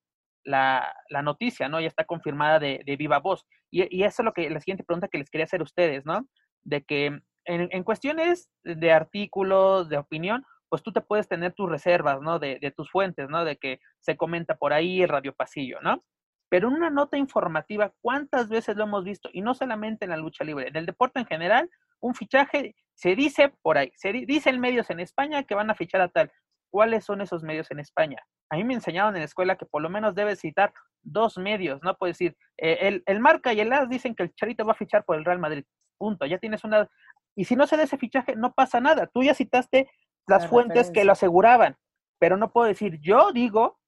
[1.23, 1.79] noticia, ¿no?
[1.79, 3.45] Ya está confirmada de, viva voz.
[3.71, 6.05] Y, y, eso es lo que, la siguiente pregunta que les quería hacer a ustedes,
[6.05, 6.27] ¿no?
[6.63, 7.05] De que
[7.45, 12.39] en, en cuestiones de artículos, de opinión, pues tú te puedes tener tus reservas, ¿no?
[12.39, 13.43] De, de, tus fuentes, ¿no?
[13.43, 16.03] De que se comenta por ahí el radio pasillo, ¿no?
[16.49, 19.29] Pero en una nota informativa, ¿cuántas veces lo hemos visto?
[19.33, 21.69] Y no solamente en la lucha libre, en el deporte en general,
[21.99, 26.01] un fichaje se dice por ahí, se dice medios en España que van a fichar
[26.01, 26.31] a tal.
[26.71, 28.21] ¿Cuáles son esos medios en España?
[28.51, 31.79] A mí me enseñaron en la escuela que por lo menos debes citar dos medios,
[31.81, 31.95] ¿no?
[31.95, 34.75] Puedes decir, eh, el, el, Marca y el AS dicen que el Charito va a
[34.75, 35.63] fichar por el Real Madrid.
[35.97, 36.25] Punto.
[36.25, 36.87] Ya tienes una.
[37.35, 39.07] Y si no se da ese fichaje, no pasa nada.
[39.07, 39.89] Tú ya citaste
[40.29, 41.77] las fuentes que lo aseguraban,
[42.19, 43.79] pero no puedo decir, yo digo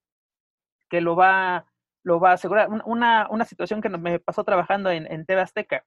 [0.90, 1.66] que lo va,
[2.04, 2.70] lo va a asegurar.
[2.86, 5.86] Una, una situación que me pasó trabajando en, en TV Azteca.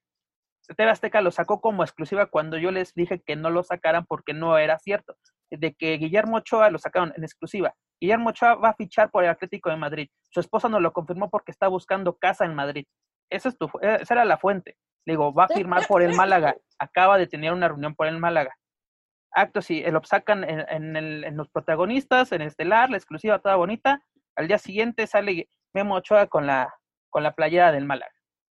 [0.77, 4.33] TV Azteca lo sacó como exclusiva cuando yo les dije que no lo sacaran porque
[4.33, 5.17] no era cierto.
[5.51, 7.75] De que Guillermo Ochoa lo sacaron en exclusiva.
[8.01, 10.09] Guillermo Ochoa va a fichar por el Atlético de Madrid.
[10.31, 12.87] Su esposa no lo confirmó porque está buscando casa en Madrid.
[13.31, 14.77] Esa, es tu, esa era la fuente.
[15.07, 16.57] Le digo, va a firmar por el Málaga.
[16.79, 18.57] Acaba de tener una reunión por el Málaga
[19.35, 24.03] actos y lo sacan en, en, los protagonistas, en Estelar, la exclusiva toda bonita.
[24.37, 26.73] Al día siguiente sale Memo Ochoa con la,
[27.11, 28.13] con la playera del Málaga.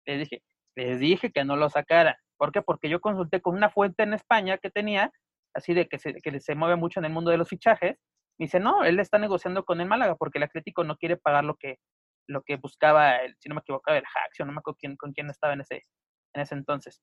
[0.06, 0.44] Les dije,
[0.76, 2.16] les dije que no lo sacaran.
[2.38, 2.62] ¿Por qué?
[2.62, 5.12] Porque yo consulté con una fuente en España que tenía,
[5.54, 7.98] así de que se, que se mueve mucho en el mundo de los fichajes,
[8.38, 11.56] Dice, no, él está negociando con el Málaga porque el Atlético no quiere pagar lo
[11.56, 11.78] que,
[12.28, 15.14] lo que buscaba, el, si no me equivocaba, el Haxio, no me acuerdo quién, con
[15.14, 15.84] quién estaba en ese,
[16.34, 17.02] en ese entonces.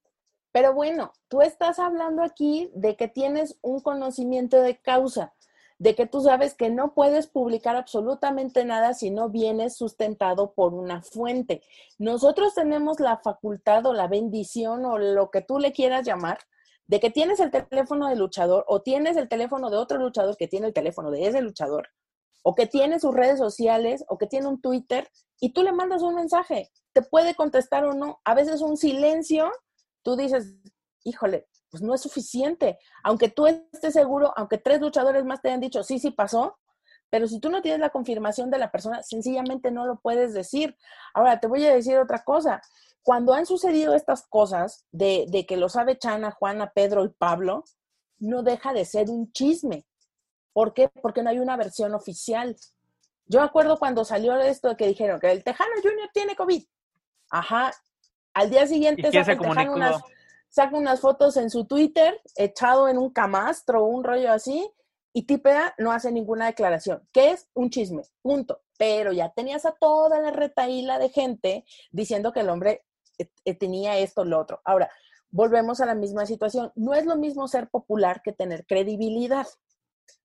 [0.53, 5.35] Pero bueno, tú estás hablando aquí de que tienes un conocimiento de causa,
[5.79, 10.75] de que tú sabes que no puedes publicar absolutamente nada si no vienes sustentado por
[10.75, 11.63] una fuente.
[11.99, 16.39] Nosotros tenemos la facultad o la bendición o lo que tú le quieras llamar
[16.87, 20.49] de que tienes el teléfono del luchador o tienes el teléfono de otro luchador que
[20.49, 21.89] tiene el teléfono de ese luchador
[22.43, 25.09] o que tiene sus redes sociales o que tiene un Twitter
[25.41, 28.21] y tú le mandas un mensaje, te puede contestar o no.
[28.25, 29.51] A veces un silencio,
[30.03, 30.55] tú dices,
[31.05, 32.79] híjole, pues no es suficiente.
[33.03, 36.59] Aunque tú estés seguro, aunque tres luchadores más te hayan dicho, sí, sí pasó,
[37.11, 40.77] pero si tú no tienes la confirmación de la persona, sencillamente no lo puedes decir.
[41.15, 42.63] Ahora, te voy a decir otra cosa
[43.03, 47.65] cuando han sucedido estas cosas de, que lo sabe Chana, Juana, Pedro y Pablo,
[48.19, 49.85] no deja de ser un chisme.
[50.53, 50.89] ¿Por qué?
[50.89, 52.57] Porque no hay una versión oficial.
[53.27, 56.65] Yo acuerdo cuando salió esto que dijeron que el Tejano Junior tiene COVID.
[57.31, 57.73] Ajá.
[58.35, 60.03] Al día siguiente saca, Tejano unas,
[60.49, 64.71] saca unas fotos en su Twitter, echado en un camastro o un rollo así,
[65.13, 68.61] y Tipea no hace ninguna declaración, que es un chisme, punto.
[68.79, 72.85] Pero ya tenías a toda la retaíla de gente diciendo que el hombre
[73.19, 74.61] eh, eh, tenía esto, lo otro.
[74.65, 74.91] Ahora,
[75.31, 76.73] volvemos a la misma situación.
[76.75, 79.47] No es lo mismo ser popular que tener credibilidad.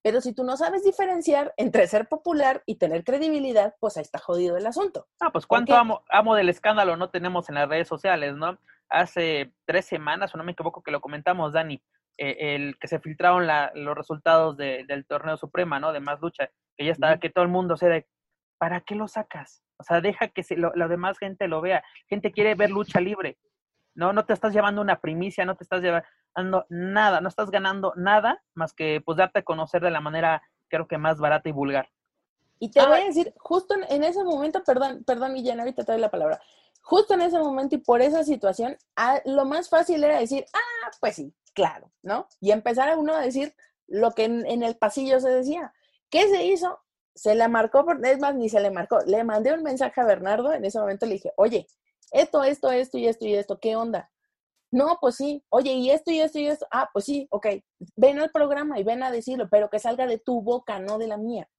[0.02, 4.20] Pero si tú no sabes diferenciar entre ser popular y tener credibilidad, pues ahí está
[4.20, 5.08] jodido el asunto.
[5.20, 8.58] Ah, pues cuánto amo, amo, del escándalo no tenemos en las redes sociales, ¿no?
[8.90, 11.82] Hace tres semanas, o no me equivoco, que lo comentamos, Dani,
[12.18, 15.92] eh, el que se filtraron los resultados del torneo suprema, ¿no?
[15.92, 18.08] De más lucha, que ya estaba, que todo el mundo se de,
[18.58, 19.64] ¿para qué lo sacas?
[19.78, 21.84] O sea, deja que se, lo, la demás gente lo vea.
[22.10, 23.38] Gente quiere ver lucha libre.
[23.94, 26.08] No, no te estás llevando una primicia, no te estás llevando
[26.70, 30.88] nada, no estás ganando nada más que pues darte a conocer de la manera creo
[30.88, 31.90] que más barata y vulgar.
[32.60, 36.02] Y te voy a decir, justo en, ese momento, perdón, perdón, Guillén, ahorita te doy
[36.02, 36.42] la palabra.
[36.82, 38.78] Justo en ese momento y por esa situación,
[39.26, 42.28] lo más fácil era decir, ah, pues sí, claro, ¿no?
[42.40, 43.54] Y empezar a uno a decir
[43.86, 45.74] lo que en el pasillo se decía.
[46.10, 46.80] ¿Qué se hizo?
[47.18, 49.00] se le marcó, por, es más, ni se le marcó.
[49.06, 51.68] Le mandé un mensaje a Bernardo, en ese momento le dije, oye,
[52.12, 54.10] esto, esto, esto y esto y esto, ¿qué onda?
[54.72, 57.48] No, pues sí, oye, y esto y esto y esto, ah, pues sí, ok,
[57.96, 61.08] ven al programa y ven a decirlo, pero que salga de tu boca, no de
[61.08, 61.50] la mía.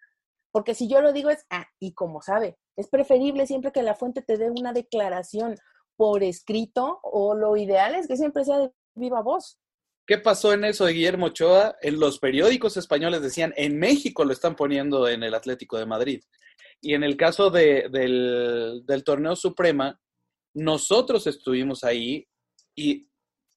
[0.52, 3.94] Porque si yo lo digo es, ah, y como sabe, es preferible siempre que la
[3.94, 5.56] fuente te dé una declaración
[5.96, 9.58] por escrito o lo ideal es que siempre sea de viva voz.
[10.06, 11.76] ¿Qué pasó en eso de Guillermo Ochoa?
[11.82, 16.22] En los periódicos españoles decían, en México lo están poniendo en el Atlético de Madrid.
[16.80, 20.00] Y en el caso de, del, del torneo Suprema,
[20.54, 22.26] nosotros estuvimos ahí
[22.82, 23.10] y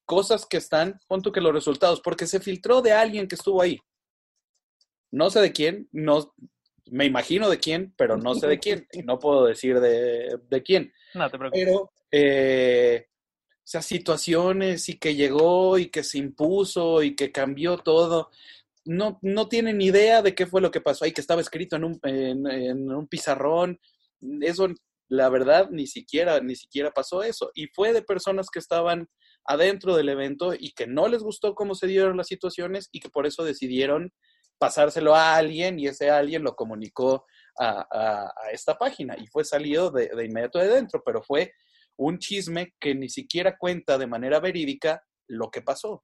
[0.05, 3.79] cosas que están, junto que los resultados, porque se filtró de alguien que estuvo ahí.
[5.11, 6.33] No sé de quién, no,
[6.85, 10.63] me imagino de quién, pero no sé de quién, y no puedo decir de, de
[10.63, 10.93] quién.
[11.13, 11.65] No te preocupes.
[11.65, 13.07] Pero eh,
[13.71, 18.29] sea, situaciones y que llegó y que se impuso y que cambió todo.
[18.83, 21.85] No, no tienen idea de qué fue lo que pasó ahí, que estaba escrito en
[21.85, 23.79] un, en, un pizarrón.
[24.41, 24.67] Eso,
[25.11, 27.51] la verdad, ni siquiera, ni siquiera pasó eso.
[27.53, 29.09] Y fue de personas que estaban
[29.45, 33.09] adentro del evento y que no les gustó cómo se dieron las situaciones y que
[33.09, 34.13] por eso decidieron
[34.57, 37.25] pasárselo a alguien y ese alguien lo comunicó
[37.59, 41.51] a, a, esta página y fue salido de, de inmediato de dentro, pero fue
[41.97, 46.03] un chisme que ni siquiera cuenta de manera verídica lo que pasó.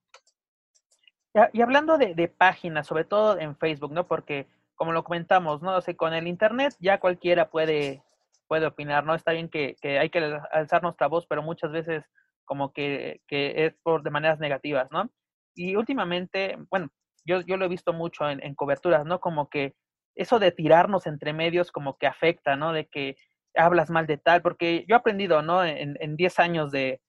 [1.53, 4.07] Y hablando de, páginas, sobre todo en Facebook, ¿no?
[4.07, 5.77] Porque, como lo comentamos, ¿no?
[5.77, 8.01] O sea, con el Internet ya cualquiera puede,
[8.47, 9.15] puede opinar, ¿no?
[9.15, 10.19] Está bien que, hay que
[10.51, 12.03] alzar nuestra voz, pero muchas veces
[12.45, 15.09] como que, es por de maneras negativas, ¿no?
[15.55, 16.89] Y últimamente, bueno,
[17.25, 19.19] yo, yo lo he visto mucho en, en coberturas, ¿no?
[19.19, 19.75] Como que
[20.15, 22.73] eso de tirarnos entre medios como que afecta, ¿no?
[22.73, 23.15] De que
[23.55, 25.63] hablas mal de tal, porque yo he aprendido, ¿no?
[25.63, 26.99] En, en 10 años de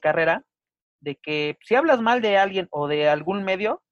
[0.00, 0.44] carrera,
[1.00, 3.82] de que si hablas mal de alguien o de algún medio,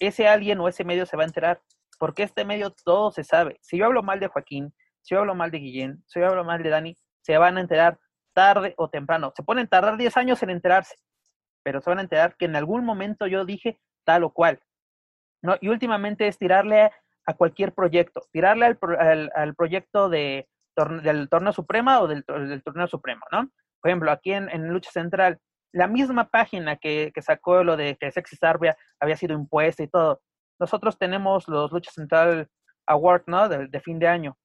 [0.00, 1.62] ese alguien o ese medio se va a enterar,
[1.98, 3.58] porque este medio todo se sabe.
[3.62, 4.74] Si yo hablo mal de Joaquín,
[5.06, 7.60] si yo hablo mal de Guillén, si yo hablo mal de Dani, se van a
[7.60, 7.98] enterar
[8.34, 9.32] tarde o temprano.
[9.36, 10.96] Se pueden tardar 10 años en enterarse,
[11.62, 14.60] pero se van a enterar que en algún momento yo dije tal o cual.
[15.42, 15.56] ¿no?
[15.60, 16.90] Y últimamente es tirarle
[17.24, 20.48] a cualquier proyecto, tirarle al, al proyecto de,
[21.02, 23.50] del torneo suprema o del, torneo supremo, ¿no?
[23.80, 25.38] Por ejemplo, aquí en, Lucha Central,
[25.72, 30.20] la misma página que, sacó lo de que Sexy Sarbia había sido impuesta y todo,
[30.58, 32.48] nosotros tenemos los Lucha Central
[32.86, 33.48] Award, ¿no?
[33.48, 34.36] De, fin de año,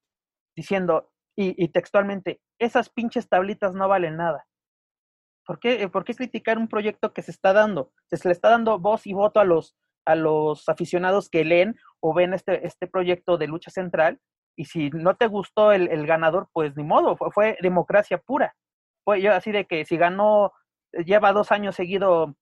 [0.56, 4.46] diciendo, y, textualmente, esas pinches tablitas no valen nada.
[5.46, 7.92] ¿Por qué, ¿Por qué criticar un proyecto que se está dando?
[8.12, 9.76] Se le está dando voz y voto a los,
[10.06, 14.20] a los aficionados que leen o ven este, este proyecto de lucha central.
[14.56, 18.56] Y si no te gustó el, el ganador, pues ni modo, fue, fue, democracia pura.
[19.04, 20.54] Fue yo así de que si ganó,
[21.06, 22.36] lleva dos años seguido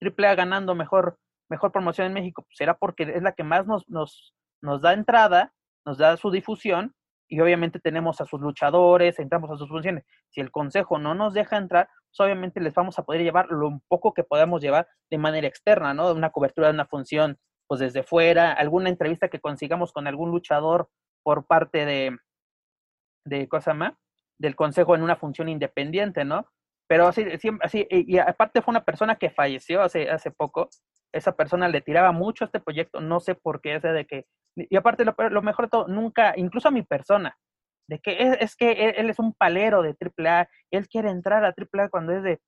[0.00, 1.18] AAA ganando mejor,
[1.48, 4.92] mejor promoción en México, pues será porque es la que más nos, nos, nos da
[4.92, 5.52] entrada,
[5.84, 6.94] nos da su difusión
[7.28, 10.04] y obviamente tenemos a sus luchadores, entramos a sus funciones.
[10.30, 13.80] Si el consejo no nos deja entrar, pues obviamente les vamos a poder llevar lo
[13.88, 16.12] poco que podamos llevar de manera externa, ¿no?
[16.12, 20.88] Una cobertura de una función, pues desde fuera, alguna entrevista que consigamos con algún luchador
[21.22, 22.16] por parte de,
[23.24, 23.94] de cosa más,
[24.38, 26.46] del consejo en una función independiente, ¿no?
[26.86, 27.24] Pero así,
[27.62, 30.68] así, y aparte fue una persona que falleció hace, hace poco,
[31.12, 34.26] esa persona le tiraba mucho a este proyecto, no sé por qué, ese de que,
[34.56, 37.36] y aparte lo, lo mejor de todo, nunca, incluso a mi persona,
[37.88, 41.54] de que es, es que él, es un palero de AAA, él quiere entrar a
[41.56, 42.40] AAA cuando es de,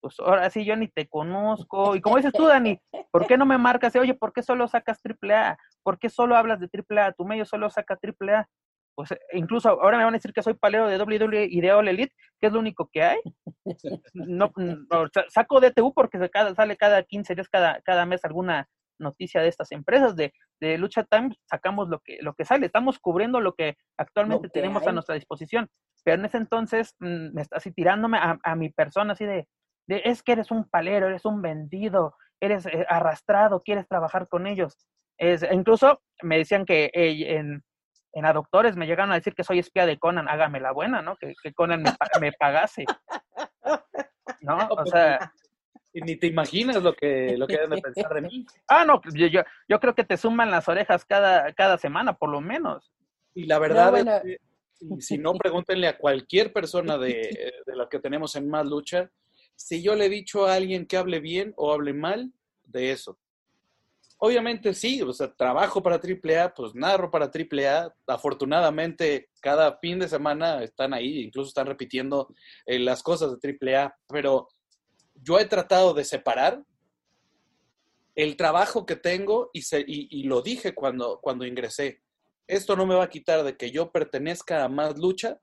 [0.00, 2.78] pues ahora sí yo ni te conozco, y como dices tú, Dani,
[3.10, 3.96] ¿por qué no me marcas?
[3.96, 5.56] Oye, ¿por qué solo sacas AAA?
[5.82, 7.12] ¿Por qué solo hablas de AAA?
[7.12, 8.48] Tu medio solo saca AAA
[8.98, 11.70] pues eh, incluso ahora me van a decir que soy palero de WWE y de
[11.70, 13.20] All Elite, que es lo único que hay.
[14.12, 14.50] No,
[15.28, 18.68] saco DTU porque se cada, sale cada 15 días, cada, cada mes alguna
[18.98, 22.98] noticia de estas empresas de, de Lucha Time, sacamos lo que, lo que sale, estamos
[22.98, 25.68] cubriendo lo que actualmente tenemos a nuestra disposición.
[26.04, 29.48] Pero en ese entonces mm, me está así tirándome a, mi persona así de,
[29.86, 34.46] de, es que eres un palero, eres un vendido, eres eh, arrastrado, quieres trabajar con
[34.46, 34.76] ellos.
[35.18, 37.62] Es, incluso me decían que en,
[38.12, 41.02] en a doctores me llegan a decir que soy espía de Conan, hágame la buena,
[41.02, 41.16] ¿no?
[41.16, 41.82] Que, Conan
[42.20, 42.84] me, pagase.
[44.40, 44.56] ¿No?
[44.70, 45.32] O pues, sea...
[45.92, 48.46] Y ni te imaginas lo que, lo que deben de pensar de mí.
[48.68, 49.26] Ah, no, pues, yo,
[49.68, 52.92] yo creo que te suman las orejas cada, cada semana, por lo menos.
[53.34, 57.98] Y la verdad es que, si no, pregúntenle a cualquier persona de, de la que
[57.98, 59.10] tenemos en Más Lucha,
[59.56, 62.32] si yo le he dicho a alguien que hable bien o hable mal
[62.64, 63.18] de eso.
[64.20, 67.94] Obviamente sí, o sea, trabajo para AAA, pues narro para AAA.
[68.06, 72.28] Afortunadamente, cada fin de semana están ahí, incluso están repitiendo
[72.66, 74.48] eh, las cosas de AAA, pero
[75.22, 76.62] yo he tratado de separar
[78.14, 82.02] el trabajo que tengo y, y, lo dije cuando, cuando ingresé.
[82.48, 85.40] Esto no me va a quitar de que yo pertenezca a más lucha,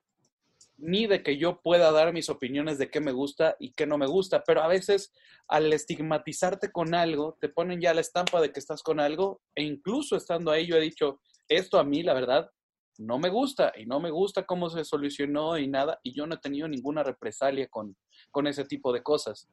[0.78, 3.98] ni de que yo pueda dar mis opiniones de qué me gusta y qué no
[3.98, 5.14] me gusta, pero a veces
[5.48, 9.64] al estigmatizarte con algo, te ponen ya la estampa de que estás con algo e
[9.64, 12.50] incluso estando ahí yo he dicho, esto a mí la verdad
[12.98, 16.36] no me gusta y no me gusta cómo se solucionó y nada y yo no
[16.36, 17.96] he tenido ninguna represalia con,
[18.32, 19.48] con ese tipo de cosas.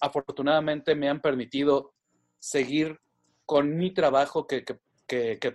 [0.00, 1.94] Afortunadamente me han permitido
[2.38, 2.98] seguir
[3.44, 4.64] con mi trabajo que,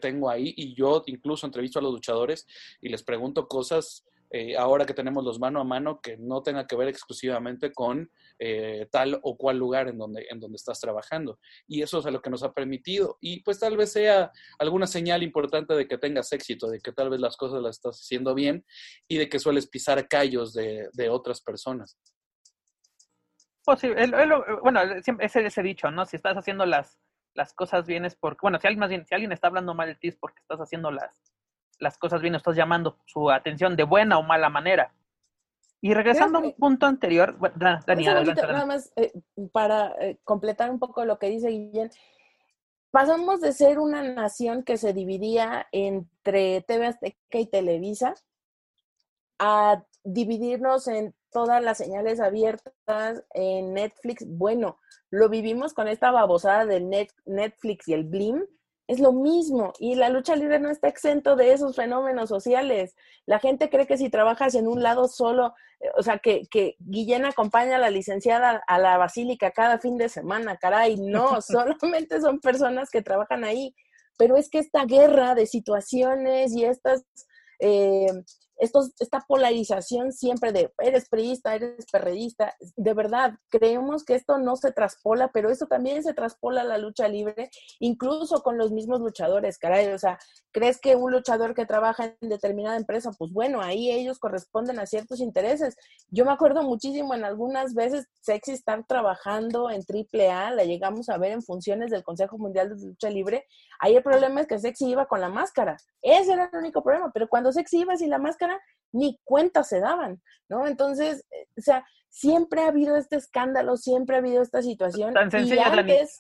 [0.01, 2.47] tengo ahí y yo incluso entrevisto a los luchadores
[2.81, 6.65] y les pregunto cosas eh, ahora que tenemos los mano a mano, que no tenga
[6.65, 8.09] que ver exclusivamente con
[8.39, 11.37] eh, tal o cual lugar en donde, en donde estás trabajando.
[11.67, 13.19] Y eso es a lo que nos ha permitido.
[13.21, 17.11] Y pues tal vez sea alguna señal importante de que tengas éxito, de que tal
[17.11, 18.65] vez las cosas las estás haciendo bien
[19.07, 21.99] y de que sueles pisar callos de otras personas.
[23.65, 23.91] Pues sí,
[24.61, 26.05] bueno, ese, ese dicho, ¿no?
[26.05, 26.99] Si estás haciendo las,
[27.33, 29.87] las cosas bien es porque, bueno, si alguien, más bien, si alguien está hablando mal
[29.87, 31.33] de ti es porque estás haciendo las,
[31.79, 34.93] las cosas bien, estás llamando su atención de buena o mala manera.
[35.81, 39.11] Y regresando a un punto anterior, Dani, Nada más eh,
[39.51, 41.91] para eh, completar un poco lo que dice Guillén,
[42.89, 48.13] pasamos de ser una nación que se dividía entre TV Azteca y Televisa
[49.39, 54.25] a dividirnos en todas las señales abiertas en Netflix.
[54.25, 54.77] Bueno,
[55.09, 56.89] lo vivimos con esta babosada del
[57.25, 58.45] Netflix y el Blim,
[58.87, 62.95] es lo mismo y la lucha libre no está exento de esos fenómenos sociales.
[63.25, 66.75] La gente cree que si trabajas en un lado solo, eh, o sea, que, que
[66.79, 72.19] Guillén acompaña a la licenciada a la basílica cada fin de semana, caray, no, solamente
[72.19, 73.73] son personas que trabajan ahí.
[74.17, 77.03] Pero es que esta guerra de situaciones y estas
[77.59, 78.07] eh,
[78.63, 84.71] esta polarización siempre de eres priista, eres perredista, de verdad, creemos que esto no se
[84.71, 87.49] traspola, pero eso también se traspola la lucha libre,
[87.79, 90.17] incluso con los mismos luchadores, caray, o sea,
[90.51, 94.85] crees que un luchador que trabaja en determinada empresa, pues bueno, ahí ellos corresponden a
[94.85, 95.75] ciertos intereses.
[96.09, 101.17] Yo me acuerdo muchísimo en algunas veces Sexy estar trabajando en AAA, la llegamos a
[101.17, 103.45] ver en funciones del Consejo Mundial de Lucha Libre,
[103.79, 107.11] ahí el problema es que Sexy iba con la máscara, ese era el único problema,
[107.13, 108.52] pero cuando Sexy iba sin la máscara,
[108.91, 110.67] ni cuenta se daban, ¿no?
[110.67, 115.13] Entonces, eh, o sea, siempre ha habido este escándalo, siempre ha habido esta situación.
[115.13, 115.73] Tan sencilla,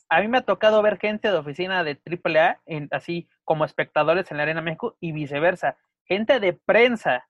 [0.09, 4.29] A mí me ha tocado ver gente de oficina de AAA, en, así como espectadores
[4.31, 5.77] en la Arena México y viceversa.
[6.05, 7.27] Gente de prensa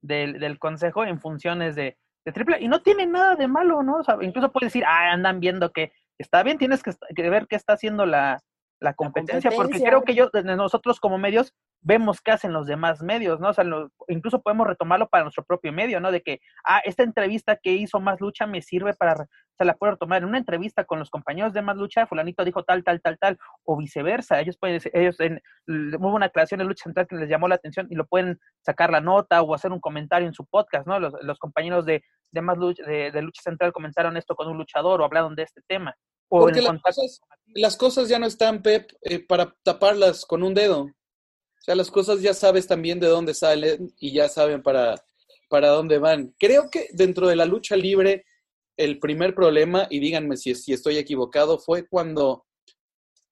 [0.00, 2.60] del, del consejo en funciones de, de AAA.
[2.60, 3.96] Y no tiene nada de malo, ¿no?
[3.98, 7.48] O sea, incluso puedes decir, ah, andan viendo que está bien, tienes que, que ver
[7.48, 8.40] qué está haciendo la,
[8.80, 13.40] la competencia, porque creo que yo, nosotros como medios, vemos qué hacen los demás medios,
[13.40, 13.50] ¿no?
[13.50, 13.64] O sea,
[14.08, 16.10] incluso podemos retomarlo para nuestro propio medio, ¿no?
[16.10, 19.26] De que, ah, esta entrevista que hizo Más Lucha me sirve para,
[19.56, 22.64] se la puedo retomar en una entrevista con los compañeros de Más Lucha, fulanito dijo
[22.64, 26.84] tal, tal, tal, tal, o viceversa, ellos pueden, ellos, en, hubo una aclaración de Lucha
[26.84, 29.80] Central que les llamó la atención y lo pueden sacar la nota o hacer un
[29.80, 30.98] comentario en su podcast, ¿no?
[30.98, 34.58] Los, los compañeros de, de Más Lucha, de, de Lucha Central comentaron esto con un
[34.58, 35.94] luchador o hablaron de este tema.
[36.28, 37.20] Porque las cosas,
[37.54, 40.82] las cosas, ya no están, Pep, eh, para taparlas con un dedo.
[40.82, 44.96] O sea, las cosas ya sabes también de dónde salen y ya saben para,
[45.48, 46.34] para dónde van.
[46.38, 48.24] Creo que dentro de la lucha libre,
[48.76, 52.44] el primer problema, y díganme si, si estoy equivocado, fue cuando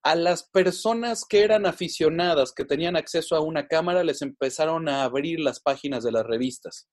[0.04, 5.02] a las personas que eran aficionadas, que tenían acceso a una cámara, les empezaron a
[5.02, 6.88] abrir las páginas de las revistas.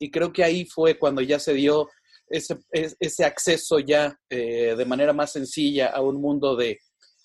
[0.00, 1.88] Y creo que ahí fue cuando ya se dio
[2.30, 6.80] ese, ese acceso ya eh, de manera más sencilla a un mundo de,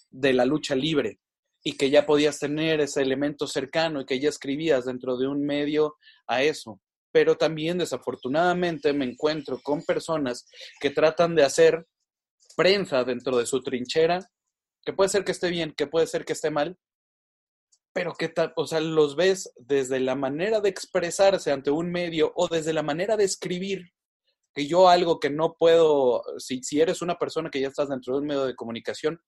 [0.09, 1.19] de la lucha libre
[1.63, 5.45] y que ya podías tener ese elemento cercano y que ya escribías dentro de un
[5.45, 5.95] medio
[6.27, 6.81] a eso.
[7.11, 10.45] Pero también desafortunadamente me encuentro con personas
[10.79, 11.85] que tratan de hacer
[12.57, 14.19] prensa dentro de su trinchera,
[14.83, 16.77] que puede ser que esté bien, que puede ser que esté mal,
[17.93, 22.47] pero que o sea, los ves desde la manera de expresarse ante un medio o
[22.47, 23.92] desde la manera de escribir
[24.53, 28.13] que yo algo que no puedo, si, si eres una persona que ya estás dentro
[28.13, 29.19] de un medio de comunicación,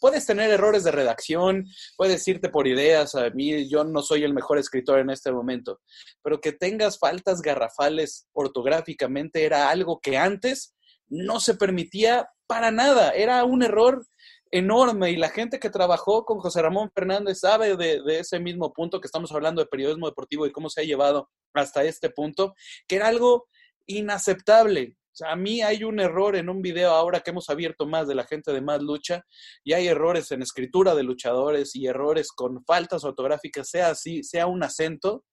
[0.00, 4.34] puedes tener errores de redacción, puedes irte por ideas, a mí yo no soy el
[4.34, 5.80] mejor escritor en este momento,
[6.22, 10.74] pero que tengas faltas garrafales ortográficamente era algo que antes
[11.08, 14.04] no se permitía para nada, era un error
[14.50, 18.72] enorme y la gente que trabajó con José Ramón Fernández sabe de, de, ese mismo
[18.72, 22.54] punto que estamos hablando de periodismo deportivo y cómo se ha llevado hasta este punto,
[22.86, 23.46] que era algo
[23.86, 24.96] inaceptable.
[25.12, 28.08] O sea, a mí hay un error en un video ahora que hemos abierto más
[28.08, 29.24] de la gente de Más Lucha
[29.62, 34.46] y hay errores en escritura de luchadores y errores con faltas ortográficas, sea así, sea
[34.46, 35.24] un acento,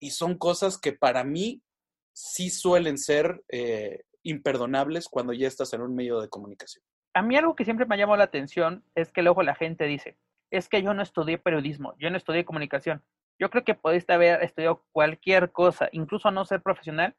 [0.00, 1.62] y son cosas que para mí
[2.12, 6.82] sí suelen ser eh, imperdonables cuando ya estás en un medio de comunicación.
[7.14, 9.84] A mí algo que siempre me ha llamado la atención es que luego la gente
[9.84, 10.16] dice,
[10.50, 13.04] es que yo no estudié periodismo, yo no estudié comunicación.
[13.38, 17.14] Yo creo que pudiste haber estudiado cualquier cosa, incluso no ser profesional,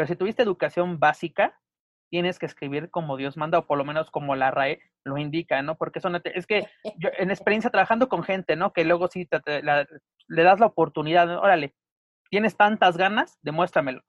[0.00, 1.60] pero si tuviste educación básica,
[2.08, 5.60] tienes que escribir como Dios manda, o por lo menos como la RAE lo indica,
[5.60, 5.76] ¿no?
[5.76, 6.66] Porque son, es que
[6.98, 8.72] yo en experiencia trabajando con gente, ¿no?
[8.72, 11.74] Que luego sí le das la oportunidad, órale,
[12.30, 14.00] tienes tantas ganas, demuéstramelo.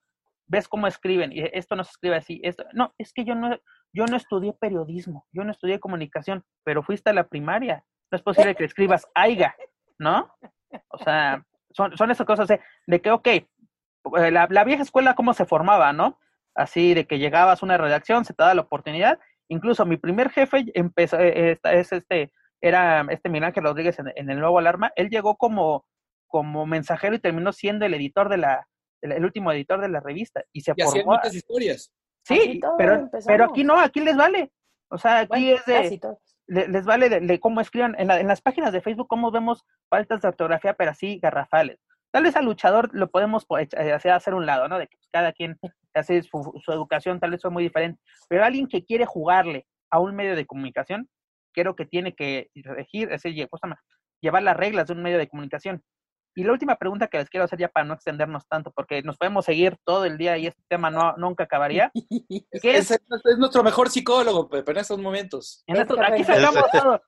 [0.48, 3.60] Ves cómo escriben, y esto no se escribe así, esto, no, es que yo no,
[3.92, 7.84] yo no estudié periodismo, yo no estudié comunicación, pero fuiste a la primaria.
[8.10, 9.58] No es posible que escribas AIGA,
[10.00, 10.34] ¿no?
[10.88, 13.46] O sea, son, son esas cosas de, de que, ok, eh,
[14.14, 16.19] la, la, vieja escuela cómo se formaba, ¿no?
[16.56, 19.19] Así de que llegabas a una redacción, se te da la oportunidad.
[19.48, 24.30] Incluso mi primer jefe empezó, eh, es este, era este Miguel Ángel Rodríguez en, en,
[24.30, 24.91] el Nuevo Alarma.
[24.95, 25.86] Él llegó como,
[26.28, 28.68] como mensajero y terminó siendo el editor de la,
[29.02, 30.44] el, último editor de la revista.
[30.52, 31.14] Y se y formó.
[31.14, 31.91] muchas historias.
[32.23, 34.52] Sí, pero, pero aquí no, aquí les vale.
[34.90, 35.99] O sea, aquí bueno, es de,
[36.48, 39.65] les vale de, de cómo escriban en, la, en, las páginas de Facebook, cómo vemos
[39.90, 41.80] faltas de ortografía, pero así garrafales.
[42.12, 44.78] Tal vez al luchador lo podemos eh, hacer, hacer un lado, ¿no?
[44.78, 45.58] De que pues, cada quien
[45.94, 48.02] hace su, su, educación, tal vez fue muy diferente.
[48.28, 51.10] Pero alguien que quiere jugarle a un medio de comunicación,
[51.54, 53.48] creo que tiene que regir, es decir,
[54.22, 55.84] llevar las reglas de un medio de comunicación.
[56.34, 59.18] Y la última pregunta que les quiero hacer ya para no extendernos tanto, porque nos
[59.18, 61.92] podemos seguir todo el día y este tema no, nunca acabaría.
[62.62, 65.64] ¿Qué es, es, es, nuestro mejor psicólogo, Pepe, en estos momentos.
[65.68, 67.02] En estos, aquí sacamos todo.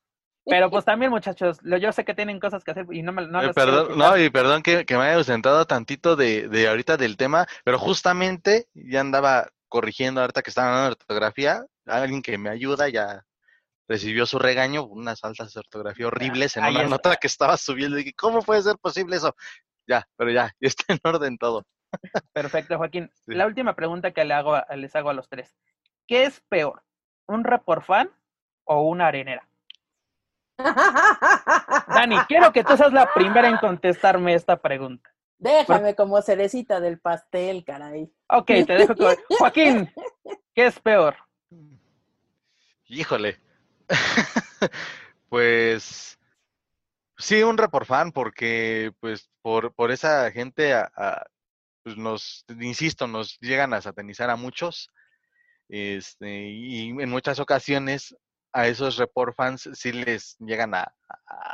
[0.45, 3.41] Pero pues también, muchachos, yo sé que tienen cosas que hacer y no me no
[3.41, 7.15] eh, perdón, no, y perdón que, que, me haya ausentado tantito de, de ahorita del
[7.15, 12.49] tema, pero justamente ya andaba corrigiendo ahorita que estaba hablando de ortografía, alguien que me
[12.49, 13.23] ayuda ya
[13.87, 16.89] recibió su regaño, unas faltas de ortografía horribles en Ahí una está.
[16.89, 17.97] nota que estaba subiendo.
[17.97, 19.35] Y dije, ¿cómo puede ser posible eso?
[19.87, 21.63] Ya, pero ya, ya está en orden todo.
[22.33, 23.09] Perfecto, Joaquín.
[23.25, 23.35] Sí.
[23.35, 25.55] La última pregunta que le hago a, les hago a los tres.
[26.07, 26.83] ¿Qué es peor?
[27.27, 28.09] ¿Un report fan
[28.65, 29.47] o una arenera?
[31.87, 35.09] Dani, quiero que tú seas la primera en contestarme esta pregunta.
[35.37, 38.09] Déjame como cerecita del pastel, caray.
[38.29, 39.15] Ok, te dejo con...
[39.39, 39.91] Joaquín,
[40.55, 41.17] ¿qué es peor?
[42.85, 43.39] Híjole.
[45.29, 46.17] pues
[47.17, 51.25] sí, un report fan, porque pues por, por esa gente a, a,
[51.83, 54.89] pues nos, insisto, nos llegan a satanizar a muchos.
[55.67, 58.15] Este, y en muchas ocasiones
[58.53, 60.93] a esos report fans sí les llegan a,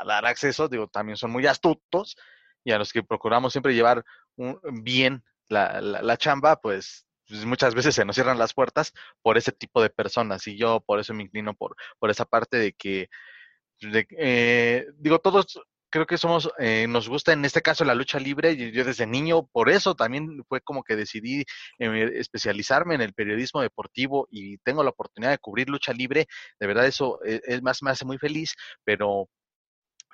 [0.06, 2.18] dar acceso, digo, también son muy astutos
[2.64, 4.04] y a los que procuramos siempre llevar
[4.84, 9.38] bien la, la, la, chamba, pues pues, muchas veces se nos cierran las puertas por
[9.38, 12.74] ese tipo de personas y yo por eso me inclino por, por esa parte de
[12.74, 13.10] que,
[13.82, 18.52] eh, digo, todos creo que somos, eh, nos gusta en este caso la lucha libre.
[18.54, 21.44] y yo desde niño, por eso también fue como que decidí
[21.80, 26.28] eh, especializarme en el periodismo deportivo y tengo la oportunidad de cubrir lucha libre.
[26.60, 29.30] De verdad eso es, es más me hace muy feliz, pero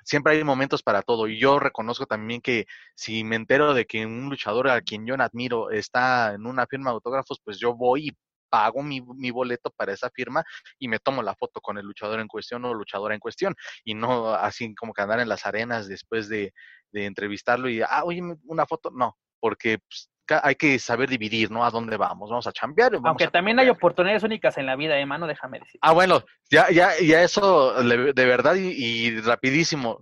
[0.06, 1.28] siempre hay momentos para todo.
[1.28, 5.14] Y yo reconozco también que si me entero de que un luchador a quien yo
[5.20, 8.12] admiro está en una firma de autógrafos, pues yo voy y
[8.48, 10.44] pago mi, mi, boleto para esa firma
[10.78, 13.54] y me tomo la foto con el luchador en cuestión o luchadora en cuestión
[13.84, 16.52] y no así como que andar en las arenas después de,
[16.92, 21.64] de entrevistarlo y, ah, oye, una foto, no, porque pues, hay que saber dividir, ¿no?
[21.64, 22.92] A dónde vamos, vamos a chambear.
[22.92, 25.78] Vamos Aunque también hay oportunidades únicas en la vida, hermano, déjame decir.
[25.82, 29.98] Ah, bueno, ya, ya, ya eso de verdad y, y, rapidísimo,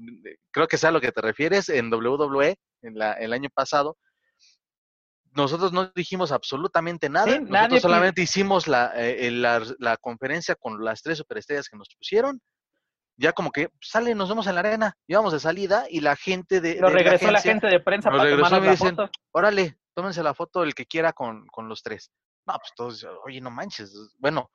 [0.51, 3.97] creo que sea a lo que te refieres en WWE, en la, el año pasado,
[5.35, 10.85] nosotros no dijimos absolutamente nada, sí, nosotros solamente hicimos la, eh, la, la conferencia con
[10.85, 12.41] las tres superestrellas que nos pusieron,
[13.17, 16.61] ya como que sale, nos vemos en la arena, íbamos de salida y la gente
[16.61, 16.81] de.
[16.81, 19.11] Lo de regresó la, agencia, la, gente de prensa para regresó y me dicen, foto.
[19.33, 22.11] órale, tómense la foto el que quiera con, con los tres.
[22.47, 24.51] No, pues todos, oye, no manches, bueno,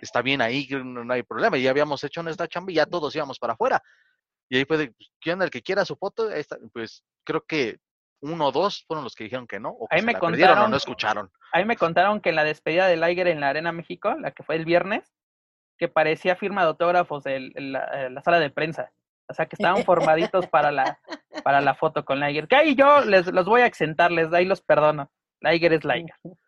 [0.00, 3.14] está bien ahí, no, no hay problema, ya habíamos hecho nuestra chamba y ya todos
[3.16, 3.82] íbamos para afuera.
[4.48, 6.28] Y ahí fue de, ¿quién el que quiera su foto?
[6.28, 7.78] Ahí está, pues creo que
[8.20, 10.58] uno o dos fueron los que dijeron que no, o que ahí me la contaron,
[10.58, 11.30] o no escucharon.
[11.52, 14.42] Ahí me contaron que en la despedida de Liger en la Arena México, la que
[14.42, 15.12] fue el viernes,
[15.78, 18.90] que parecía firma de autógrafos en la, la, sala de prensa.
[19.28, 20.98] O sea, que estaban formaditos para la,
[21.42, 22.48] para la foto con Liger.
[22.48, 25.10] Que ahí yo les los voy a exentar, les ahí los perdono.
[25.40, 26.14] Liger es Liger.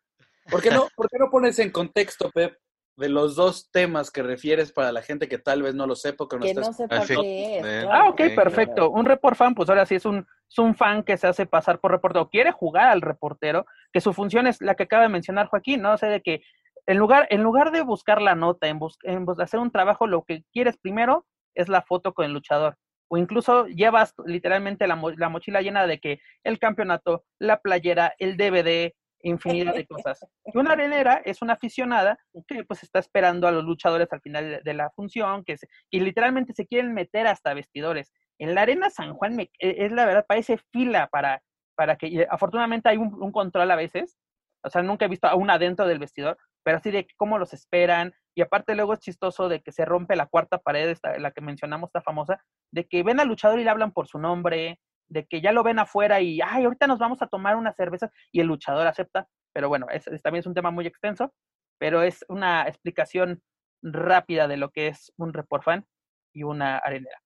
[0.51, 2.57] ¿Por qué no, por qué no pones en contexto, Pep,
[2.99, 6.27] de los dos temas que refieres para la gente que tal vez no lo sepa
[6.29, 7.87] que no, que está no sepa qué es.
[7.89, 8.91] Ah, ok, perfecto.
[8.91, 11.79] Un report fan, pues ahora sí es un, es un fan que se hace pasar
[11.79, 15.47] por reportero, quiere jugar al reportero, que su función es la que acaba de mencionar
[15.47, 15.93] Joaquín, ¿no?
[15.93, 16.43] O sea, de que
[16.87, 20.25] en lugar, en lugar de buscar la nota, en, bus en hacer un trabajo, lo
[20.25, 22.77] que quieres primero es la foto con el luchador.
[23.09, 28.15] O incluso llevas literalmente la, mo la mochila llena de que el campeonato, la playera,
[28.19, 28.93] el DVD,
[29.23, 30.25] infinidad de cosas.
[30.45, 34.51] Y una arenera es una aficionada que pues está esperando a los luchadores al final
[34.51, 38.13] de, de la función, que, se, que literalmente se quieren meter hasta vestidores.
[38.39, 41.43] En la arena San Juan me, es la verdad, parece fila para,
[41.75, 44.17] para que, afortunadamente hay un, un control a veces,
[44.65, 47.53] o sea, nunca he visto a una adentro del vestidor, pero así de cómo los
[47.53, 48.13] esperan.
[48.35, 51.41] Y aparte luego es chistoso de que se rompe la cuarta pared, esta, la que
[51.41, 52.43] mencionamos, esta famosa,
[52.73, 55.63] de que ven al luchador y le hablan por su nombre, de que ya lo
[55.63, 59.29] ven afuera y, ay, ahorita nos vamos a tomar una cerveza y el luchador acepta.
[59.53, 61.33] Pero bueno, es, también es un tema muy extenso,
[61.79, 63.43] pero es una explicación
[63.83, 65.87] rápida de lo que es un report fan
[66.33, 67.23] y una arenera.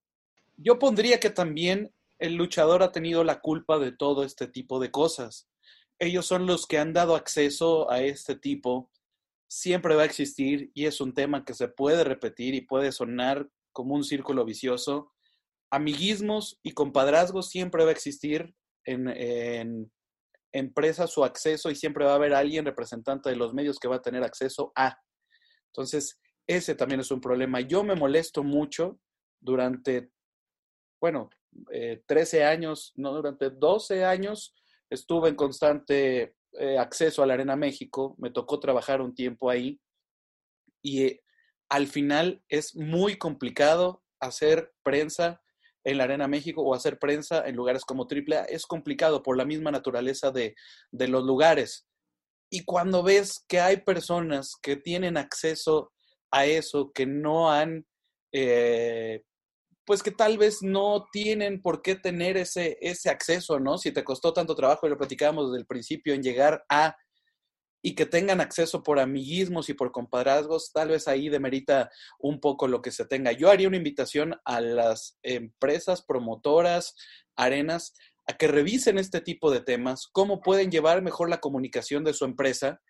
[0.57, 4.91] Yo pondría que también el luchador ha tenido la culpa de todo este tipo de
[4.91, 5.49] cosas.
[5.99, 8.91] Ellos son los que han dado acceso a este tipo
[9.53, 13.51] siempre va a existir y es un tema que se puede repetir y puede sonar
[13.71, 15.13] como un círculo vicioso.
[15.73, 18.55] Amiguismos y compadrazgos siempre va a existir
[18.85, 19.91] en,
[20.53, 23.97] empresas su acceso y siempre va a haber alguien representante de los medios que va
[23.97, 24.99] a tener acceso a.
[25.69, 27.61] Entonces, ese también es un problema.
[27.61, 29.01] Yo me molesto mucho
[29.41, 30.11] durante,
[31.01, 31.31] bueno,
[31.71, 34.55] eh, 13 años, no, durante 12 años
[34.91, 39.81] estuve en constante eh, acceso a la Arena México, me tocó trabajar un tiempo ahí
[40.83, 41.23] y eh,
[41.71, 45.42] al final es muy complicado hacer prensa
[45.85, 48.45] en la Arena México o hacer prensa en lugares como AAA.
[48.45, 50.55] Es complicado por la misma naturaleza de,
[50.91, 51.87] de los lugares.
[52.51, 55.93] Y cuando ves que hay personas que tienen acceso
[56.31, 57.87] a eso, que no han
[58.33, 59.23] eh,
[59.85, 63.79] pues que tal vez no tienen por qué tener ese, ese acceso, ¿no?
[63.79, 66.97] Si te costó tanto trabajo, y lo platicábamos desde el principio, en llegar a
[67.83, 71.91] y que tengan acceso por amiguismos y por compadrazgos, tal vez ahí demerita
[72.21, 73.33] un poco lo que se tenga.
[73.33, 76.95] Yo haría una invitación a las empresas promotoras,
[77.37, 77.95] arenas,
[78.29, 82.25] a que revisen este tipo de temas, cómo pueden llevar mejor la comunicación de su
[82.25, 82.81] empresa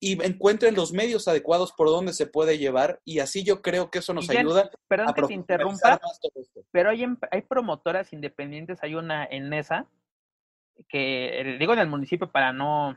[0.00, 3.98] y encuentren los medios adecuados por donde se puede llevar y así yo creo que
[3.98, 4.70] eso nos ya, ayuda.
[4.88, 6.00] Perdón a que te interrumpa,
[6.70, 9.86] pero hay, hay promotoras independientes, hay una en esa,
[10.88, 12.96] que digo en el municipio para no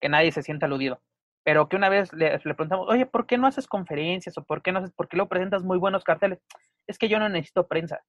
[0.00, 1.00] que nadie se sienta aludido,
[1.44, 4.62] pero que una vez le, le preguntamos, oye, ¿por qué no haces conferencias o por
[4.62, 6.38] qué no haces, por qué lo presentas muy buenos carteles?
[6.86, 8.02] Es que yo no necesito prensa,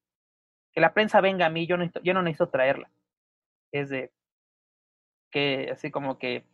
[0.74, 2.92] que la prensa venga a mí, yo, necesito, yo no necesito traerla.
[3.72, 4.12] Es de
[5.32, 6.46] que así como que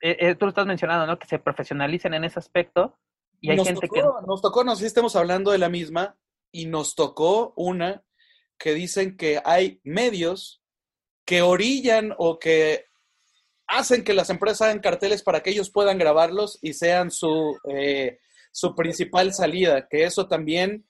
[0.00, 1.18] eh, tú lo estás mencionando, ¿no?
[1.18, 2.98] Que se profesionalicen en ese aspecto.
[3.40, 4.26] Y hay nos gente tocó, que.
[4.26, 6.16] Nos tocó, no sé si estemos hablando de la misma,
[6.52, 8.02] y nos tocó una
[8.58, 10.62] que dicen que hay medios
[11.24, 12.86] que orillan o que
[13.70, 18.18] hacen que las empresas hagan carteles para que ellos puedan grabarlos y sean su, eh,
[18.52, 20.86] su principal salida, que eso también,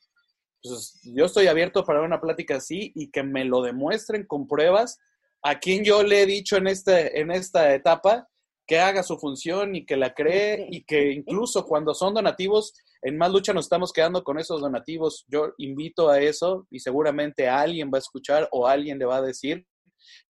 [0.62, 4.98] pues yo estoy abierto para una plática así y que me lo demuestren con pruebas.
[5.42, 8.28] A quien yo le he dicho en, este, en esta etapa
[8.66, 13.18] que haga su función y que la cree y que incluso cuando son donativos, en
[13.18, 15.24] Más Lucha nos estamos quedando con esos donativos.
[15.28, 19.22] Yo invito a eso y seguramente alguien va a escuchar o alguien le va a
[19.22, 19.66] decir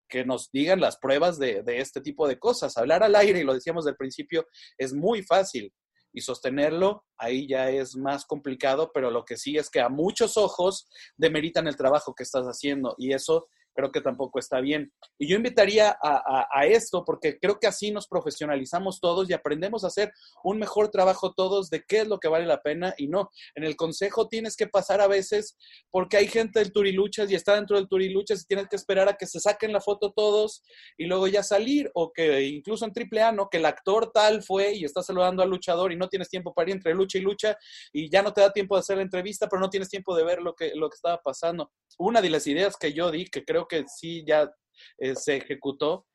[0.09, 2.77] que nos digan las pruebas de, de este tipo de cosas.
[2.77, 5.73] Hablar al aire, y lo decíamos del principio, es muy fácil
[6.13, 10.37] y sostenerlo, ahí ya es más complicado, pero lo que sí es que a muchos
[10.37, 13.49] ojos demeritan el trabajo que estás haciendo y eso
[13.79, 14.93] creo que tampoco está bien.
[15.21, 19.87] Y yo invitaría a, esto porque creo que así nos profesionalizamos todos y aprendemos a
[19.87, 23.31] hacer un mejor trabajo todos de qué es lo que vale la pena y no.
[23.55, 25.57] En el consejo tienes que pasar a veces
[25.93, 29.15] porque hay gente del Turiluchas y está dentro del Turiluchas y tienes que esperar a
[29.15, 30.65] que se saquen la foto todos
[30.97, 33.49] y luego ya salir o que incluso en AAA, ¿no?
[33.49, 36.71] Que el actor tal fue y está saludando al luchador y no tienes tiempo para
[36.71, 37.57] ir entre lucha y lucha
[37.93, 40.25] y ya no te da tiempo de hacer la entrevista, pero no tienes tiempo de
[40.25, 41.71] ver lo que, lo que estaba pasando.
[41.97, 44.51] Una de las ideas que yo di, que creo que sí ya
[44.99, 46.07] eh, se ejecutó,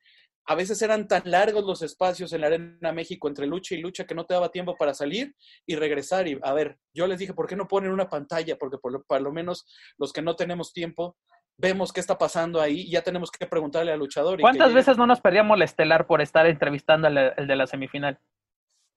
[0.46, 4.04] a veces eran tan largos los espacios en la Arena México entre lucha y lucha
[4.04, 5.34] que no te daba tiempo para salir
[5.66, 6.28] y regresar.
[6.28, 8.56] Y a ver, yo les dije, ¿por qué no ponen una pantalla?
[8.56, 9.66] Porque por lo, lo menos
[9.96, 11.16] los que no tenemos tiempo
[11.56, 14.40] vemos qué está pasando ahí y ya tenemos que preguntarle al luchador.
[14.40, 18.18] ¿Cuántas veces no nos perdíamos la estelar por estar entrevistando al el de la semifinal?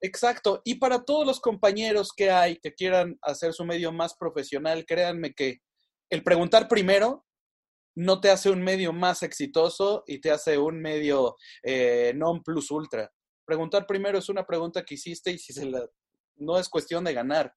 [0.00, 0.60] Exacto.
[0.64, 5.32] Y para todos los compañeros que hay que quieran hacer su medio más profesional, créanme
[5.32, 5.58] que
[6.10, 7.24] el preguntar primero
[7.98, 12.70] no te hace un medio más exitoso y te hace un medio eh, non plus
[12.70, 13.10] ultra.
[13.44, 15.84] Preguntar primero es una pregunta que hiciste y si se la,
[16.36, 17.52] no es cuestión de ganar.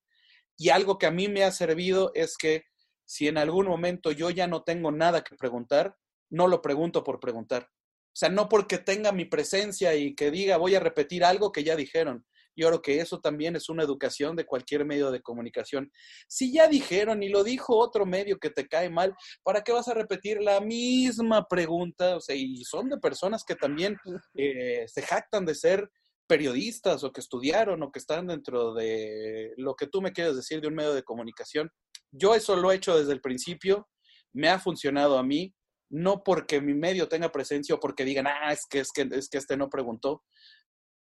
[0.57, 2.63] Y algo que a mí me ha servido es que
[3.05, 5.95] si en algún momento yo ya no tengo nada que preguntar,
[6.31, 7.69] no lo pregunto por preguntar.
[8.07, 11.63] O sea, no porque tenga mi presencia y que diga voy a repetir algo que
[11.63, 12.25] ya dijeron.
[12.55, 15.91] Yo creo que eso también es una educación de cualquier medio de comunicación.
[16.27, 19.87] Si ya dijeron y lo dijo otro medio que te cae mal, ¿para qué vas
[19.87, 22.17] a repetir la misma pregunta?
[22.17, 23.97] O sea, y son de personas que también
[24.35, 25.89] eh, se jactan de ser
[26.27, 30.61] periodistas o que estudiaron o que están dentro de lo que tú me quieres decir
[30.61, 31.69] de un medio de comunicación.
[32.11, 33.89] Yo eso lo he hecho desde el principio,
[34.33, 35.53] me ha funcionado a mí,
[35.89, 39.27] no porque mi medio tenga presencia o porque digan, ah, es que, es que, es
[39.27, 40.23] que este no preguntó,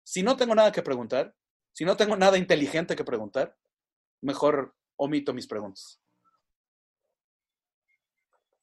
[0.06, 1.34] si no tengo nada que preguntar,
[1.72, 3.56] si no tengo nada inteligente que preguntar,
[4.22, 6.00] mejor omito mis preguntas.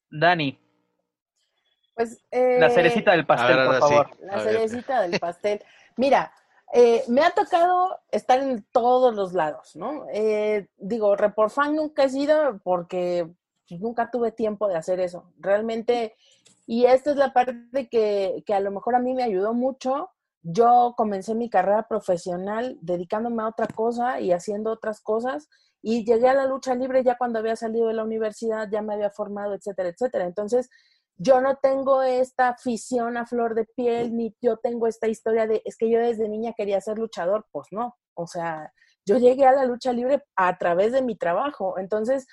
[0.10, 0.58] Dani.
[1.96, 4.18] Pues, la cerecita del pastel, por favor.
[4.22, 5.62] La cerecita del pastel.
[5.98, 6.34] Mira,
[6.72, 10.06] eh, me ha tocado estar en todos los lados, ¿no?
[10.14, 11.14] Eh, digo,
[11.50, 13.30] fan nunca he sido porque
[13.68, 15.34] pues, nunca tuve tiempo de hacer eso.
[15.40, 16.16] Realmente,
[16.66, 20.13] y esta es la parte que, que a lo mejor a mí me ayudó mucho
[20.44, 25.50] yo comencé mi carrera profesional dedicándome a otra cosa y haciendo otras cosas
[25.82, 28.94] y llegué a la lucha libre ya cuando había salido de la universidad, ya me
[28.94, 30.26] había formado, etcétera, etcétera.
[30.26, 30.70] Entonces,
[31.18, 35.62] yo no tengo esta afición a flor de piel, ni yo tengo esta historia de,
[35.66, 37.96] es que yo desde niña quería ser luchador, pues no.
[38.14, 38.72] O sea,
[39.06, 41.78] yo llegué a la lucha libre a través de mi trabajo.
[41.78, 42.28] Entonces,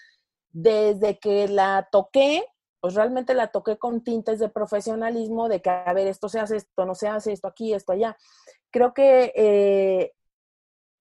[0.52, 2.44] desde que la toqué,
[2.80, 6.56] pues realmente la toqué con tintes de profesionalismo, de que, a ver, esto se hace,
[6.56, 8.16] esto no se hace, esto aquí, esto allá.
[8.70, 10.12] Creo que eh,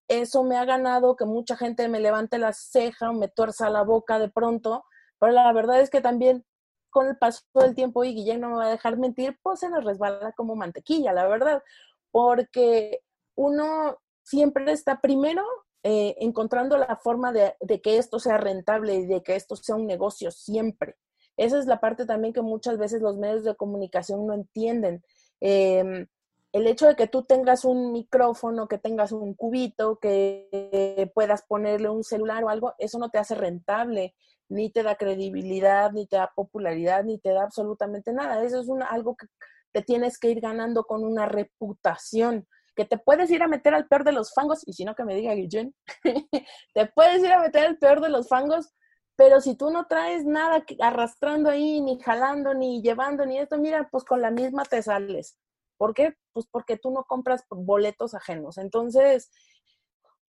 [0.09, 3.83] eso me ha ganado que mucha gente me levante la ceja o me tuerza la
[3.83, 4.83] boca de pronto,
[5.19, 6.45] pero la verdad es que también
[6.89, 9.69] con el paso del tiempo, y Guillén no me va a dejar mentir, pues se
[9.69, 11.63] nos resbala como mantequilla, la verdad,
[12.11, 13.01] porque
[13.35, 15.45] uno siempre está primero
[15.83, 19.85] eh, encontrando la forma de que esto sea rentable y de que esto sea un
[19.85, 20.97] negocio siempre.
[21.39, 25.01] Esa es la parte también que muchas veces los medios de comunicación no entienden.
[25.39, 26.05] Em,
[26.51, 31.87] el hecho de que tú tengas un micrófono, que tengas un cubito, que puedas ponerle
[31.87, 34.15] un celular o algo, eso no te hace rentable,
[34.49, 38.43] ni te da credibilidad, ni te da popularidad, ni te da absolutamente nada.
[38.43, 39.27] Eso es algo que
[39.71, 43.87] te tienes que ir ganando con una reputación, que te puedes ir a meter al
[43.87, 45.73] peor de los fangos, y si no que me diga Guillén,
[46.73, 48.73] te puedes ir a meter al peor de los fangos
[49.19, 53.89] pero si tú no traes nada arrastrando ahí, ni jalando, ni llevando, ni esto, mira,
[53.91, 55.37] pues con la misma te sales.
[55.75, 56.15] ¿Por qué?
[56.31, 58.57] Pues porque tú no compras boletos ajenos.
[58.57, 59.29] Entonces,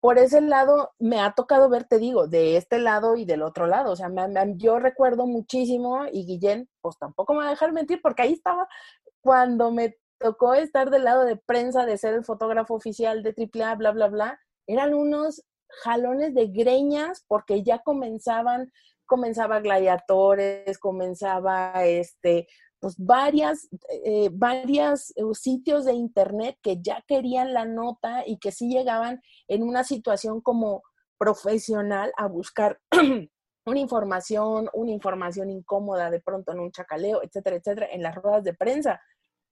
[0.00, 3.68] por ese lado me ha tocado ver, te digo, de este lado y del otro
[3.68, 3.92] lado.
[3.92, 4.10] O sea,
[4.56, 8.66] yo recuerdo muchísimo y Guillén, pues tampoco me va a dejar mentir porque ahí estaba
[9.20, 13.76] cuando me tocó estar del lado de prensa, de ser el fotógrafo oficial de AAA,
[13.76, 14.40] bla, bla, bla.
[14.66, 15.44] Eran unos
[15.82, 18.72] jalones de greñas porque ya comenzaban,
[19.06, 22.46] comenzaba gladiadores, comenzaba este,
[22.80, 23.68] pues varias,
[24.04, 29.62] eh, eh, sitios de internet que ya querían la nota y que sí llegaban en
[29.62, 30.82] una situación como
[31.18, 32.80] profesional a buscar
[33.66, 38.42] una información, una información incómoda de pronto en un chacaleo, etcétera, etcétera, en las ruedas
[38.42, 39.00] de prensa.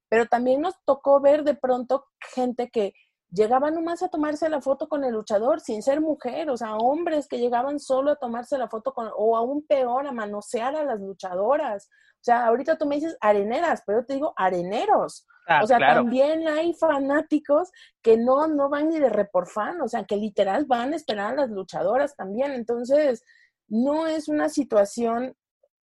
[0.09, 2.93] Pero también nos tocó ver de pronto gente que
[3.31, 7.27] llegaba nomás a tomarse la foto con el luchador sin ser mujer, o sea, hombres
[7.27, 10.99] que llegaban solo a tomarse la foto con, o aún peor, a manosear a las
[10.99, 11.89] luchadoras.
[12.15, 15.25] O sea, ahorita tú me dices areneras, pero yo te digo areneros.
[15.47, 16.01] Ah, o sea, claro.
[16.01, 17.71] también hay fanáticos
[18.03, 21.41] que no, no van ni de reporfan, o sea, que literal van a esperar a
[21.41, 22.51] las luchadoras también.
[22.51, 23.23] Entonces,
[23.67, 25.35] no es una situación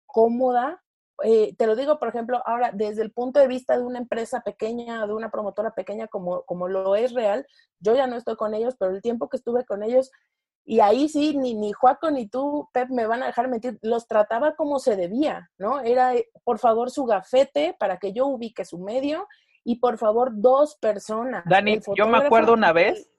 [0.05, 0.82] cómoda.
[1.23, 4.41] Eh, te lo digo, por ejemplo, ahora desde el punto de vista de una empresa
[4.41, 7.45] pequeña, de una promotora pequeña como, como lo es Real,
[7.79, 10.11] yo ya no estoy con ellos, pero el tiempo que estuve con ellos,
[10.65, 14.07] y ahí sí, ni, ni Juaco ni tú, Pep, me van a dejar mentir, los
[14.07, 15.81] trataba como se debía, ¿no?
[15.81, 19.27] Era, eh, por favor, su gafete para que yo ubique su medio
[19.63, 21.43] y por favor, dos personas.
[21.45, 23.09] Dani, yo me acuerdo una vez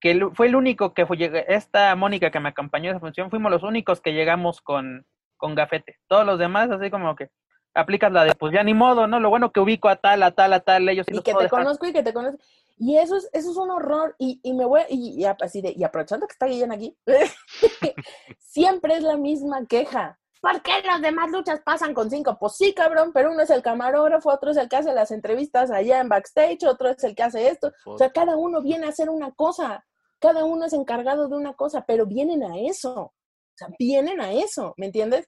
[0.00, 1.16] que fue el único que fue,
[1.48, 5.06] esta Mónica que me acompañó en esa función, fuimos los únicos que llegamos con,
[5.42, 5.96] con gafete.
[6.06, 7.28] Todos los demás, así como que
[7.74, 9.18] aplicas la de, pues ya ni modo, ¿no?
[9.18, 11.32] Lo bueno que ubico a tal, a tal, a tal, ellos sí y los que
[11.32, 11.64] puedo te dejar.
[11.64, 12.38] conozco y que te conozco.
[12.78, 14.14] Y eso es, eso es un horror.
[14.20, 16.96] Y, y me voy, y, y así de, y aprovechando que está Guillén aquí,
[18.38, 20.16] siempre es la misma queja.
[20.40, 22.36] ¿Por qué las demás luchas pasan con cinco?
[22.38, 25.72] Pues sí, cabrón, pero uno es el camarógrafo, otro es el que hace las entrevistas
[25.72, 27.72] allá en backstage, otro es el que hace esto.
[27.84, 29.84] O sea, cada uno viene a hacer una cosa,
[30.20, 33.12] cada uno es encargado de una cosa, pero vienen a eso.
[33.54, 35.26] O sea, vienen a eso, ¿me entiendes?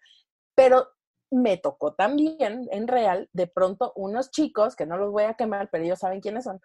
[0.55, 0.89] Pero
[1.31, 5.69] me tocó también en real, de pronto, unos chicos, que no los voy a quemar,
[5.71, 6.61] pero ellos saben quiénes son,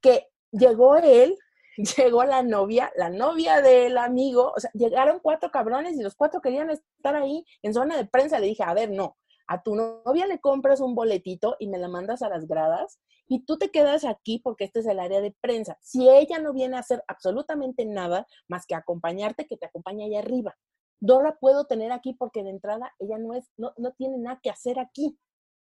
[0.00, 1.36] que llegó él,
[1.96, 6.40] llegó la novia, la novia del amigo, o sea, llegaron cuatro cabrones y los cuatro
[6.40, 8.38] querían estar ahí en zona de prensa.
[8.38, 9.16] Le dije, a ver, no,
[9.46, 13.44] a tu novia le compras un boletito y me la mandas a las gradas y
[13.44, 15.78] tú te quedas aquí porque este es el área de prensa.
[15.80, 20.18] Si ella no viene a hacer absolutamente nada más que acompañarte, que te acompañe allá
[20.18, 20.54] arriba.
[21.02, 24.38] No la puedo tener aquí porque de entrada ella no es, no, no tiene nada
[24.40, 25.18] que hacer aquí.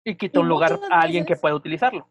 [0.05, 2.07] Y quita un y lugar a alguien que pueda utilizarlo.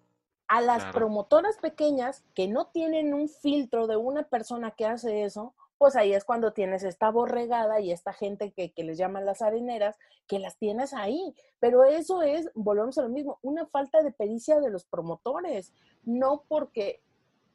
[0.48, 0.94] A las Claro.
[0.94, 6.14] promotoras pequeñas que no tienen un filtro de una persona que hace eso, pues ahí
[6.14, 10.40] es cuando tienes esta borregada y esta gente que, que les llaman las areneras, que
[10.40, 11.36] las tienes ahí.
[11.60, 15.72] Pero eso es, volvemos a lo mismo, una falta de pericia de los promotores.
[16.04, 17.02] No porque,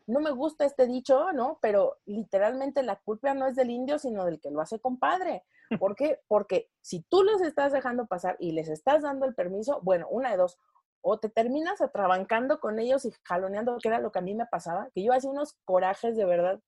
[0.08, 1.58] no me gusta este dicho, ¿no?
[1.60, 5.44] Pero literalmente la culpa no es del indio, sino del que lo hace compadre.
[5.78, 6.20] ¿Por qué?
[6.26, 10.30] Porque si tú los estás dejando pasar y les estás dando el permiso, bueno, una
[10.30, 10.58] de dos,
[11.02, 14.46] o te terminas atrabancando con ellos y jaloneando, que era lo que a mí me
[14.46, 16.58] pasaba, que yo hacía unos corajes de verdad,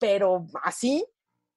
[0.00, 1.06] pero así,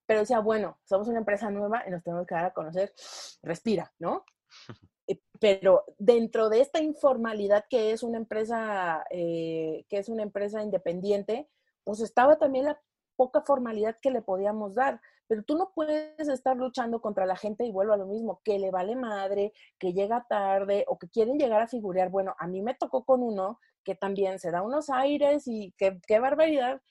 [0.06, 2.94] pero decía, bueno, somos una empresa nueva y nos tenemos que dar a conocer,
[3.41, 4.24] respira, ¿no?
[5.39, 11.47] Pero dentro de esta informalidad que es una empresa, eh, que es una empresa independiente,
[11.84, 12.81] pues estaba también la
[13.15, 15.01] poca formalidad que le podíamos dar.
[15.27, 18.59] Pero tú no puedes estar luchando contra la gente y vuelvo a lo mismo, que
[18.59, 22.09] le vale madre, que llega tarde o que quieren llegar a figurear.
[22.09, 25.99] Bueno, a mí me tocó con uno que también se da unos aires y que,
[26.07, 26.81] qué barbaridad.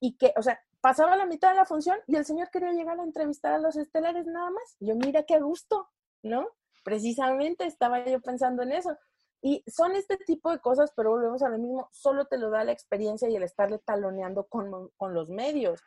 [0.00, 2.98] Y que, o sea, pasaba la mitad de la función y el señor quería llegar
[2.98, 4.76] a entrevistar a los estelares nada más.
[4.80, 5.88] Yo, mira qué gusto,
[6.22, 6.48] ¿no?
[6.88, 8.96] Precisamente estaba yo pensando en eso.
[9.42, 12.64] Y son este tipo de cosas, pero volvemos a lo mismo, solo te lo da
[12.64, 15.82] la experiencia y el estarle taloneando con, con los medios.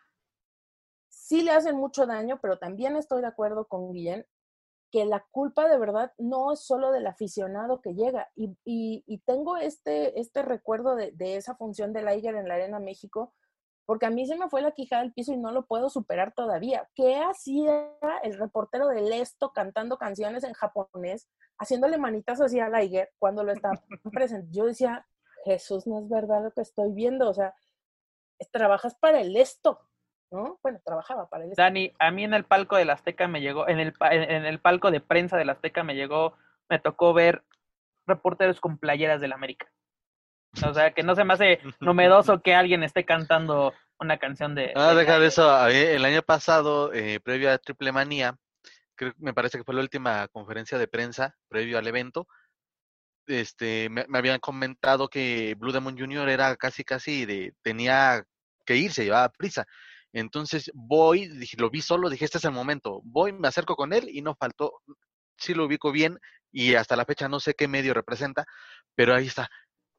[1.09, 4.27] Sí le hacen mucho daño, pero también estoy de acuerdo con Guillén
[4.91, 8.29] que la culpa de verdad no es solo del aficionado que llega.
[8.35, 12.53] Y, y, y tengo este, este recuerdo de, de, esa función de Liger en la
[12.53, 13.33] Arena México,
[13.85, 16.33] porque a mí se me fue la quijada del piso y no lo puedo superar
[16.33, 16.87] todavía.
[16.95, 17.91] ¿Qué hacía
[18.23, 23.51] el reportero del Esto cantando canciones en japonés, haciéndole manitas así a Liger cuando lo
[23.51, 23.73] estaba
[24.13, 24.47] presente?
[24.51, 25.05] Yo decía,
[25.45, 27.53] Jesús, no es verdad lo que estoy viendo, o sea,
[28.51, 29.79] trabajas para el Esto.
[30.31, 30.59] ¿no?
[30.63, 33.81] Bueno, trabajaba para el Dani, a mí en el palco del Azteca me llegó, en
[33.81, 36.37] el, en el palco de prensa del Azteca me llegó,
[36.69, 37.43] me tocó ver
[38.07, 39.69] reporteros con playeras del América.
[40.65, 44.73] O sea, que no se me hace novedoso que alguien esté cantando una canción de...
[44.75, 45.67] Ah, de deja de eso.
[45.67, 48.35] El año pasado, eh, previo a Triple Manía,
[48.95, 52.27] creo, me parece que fue la última conferencia de prensa previo al evento,
[53.27, 56.29] este, me, me habían comentado que Blue Demon Jr.
[56.29, 58.23] era casi, casi de, tenía
[58.65, 59.65] que irse, llevaba prisa.
[60.13, 63.01] Entonces voy, dije, lo vi solo, dije, este es el momento.
[63.03, 64.81] Voy, me acerco con él y no faltó,
[65.37, 66.19] sí lo ubico bien
[66.51, 68.45] y hasta la fecha no sé qué medio representa,
[68.95, 69.49] pero ahí está,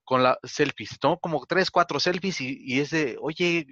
[0.05, 0.99] con las selfies.
[0.99, 3.67] Tomó como tres, cuatro selfies y, y es de, oye,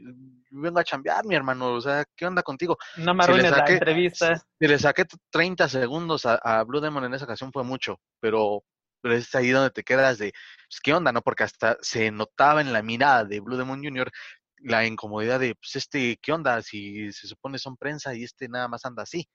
[0.51, 2.77] vengo a chambear, mi hermano, o sea, ¿qué onda contigo?
[2.97, 4.37] No me arruines si la entrevista.
[4.59, 8.65] Si le saqué 30 segundos a, a, Blue Demon en esa ocasión fue mucho, pero
[9.03, 10.33] pero es ahí donde te quedas de,
[10.69, 11.23] pues, ¿qué onda, no?
[11.23, 14.11] Porque hasta se notaba en la mirada de Blue Demon Jr.
[14.59, 16.61] la incomodidad de, pues, este, ¿qué onda?
[16.63, 19.27] Si se supone son prensa y este nada más anda así.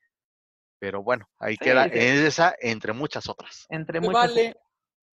[0.80, 3.66] Pero bueno, ahí queda esa entre muchas otras.
[3.70, 4.56] Entre vale,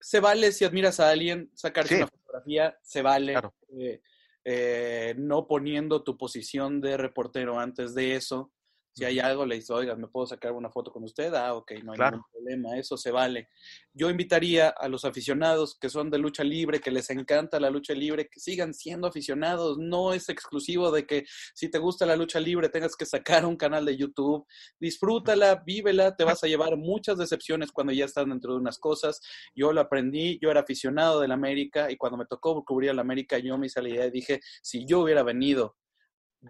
[0.03, 3.35] se vale si admiras a alguien, sacarse una fotografía, se vale.
[3.69, 4.01] Eh,
[4.43, 8.51] eh, no poniendo tu posición de reportero antes de eso.
[8.95, 11.33] Si hay algo, le dice, oiga, ¿me puedo sacar una foto con usted?
[11.33, 13.49] Ah, ok, no hay ningún problema, eso se vale.
[13.91, 17.93] Yo invitaría a los aficionados que son de lucha libre, que les encanta la lucha
[17.93, 19.79] libre, que sigan siendo aficionados.
[19.79, 23.57] No es exclusivo de que si te gusta la lucha libre tengas que sacar un
[23.57, 24.45] canal de YouTube.
[24.79, 29.21] Disfrútala, vívela, te vas a llevar muchas decepciones cuando ya estás dentro de unas cosas.
[29.55, 33.39] Yo lo aprendí, yo era aficionado del América y cuando me tocó cubrir al América,
[33.39, 35.77] yo me hice la idea y dije, si yo hubiera venido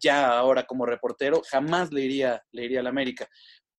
[0.02, 3.28] ya ahora como reportero, jamás le iría, le iría a la América.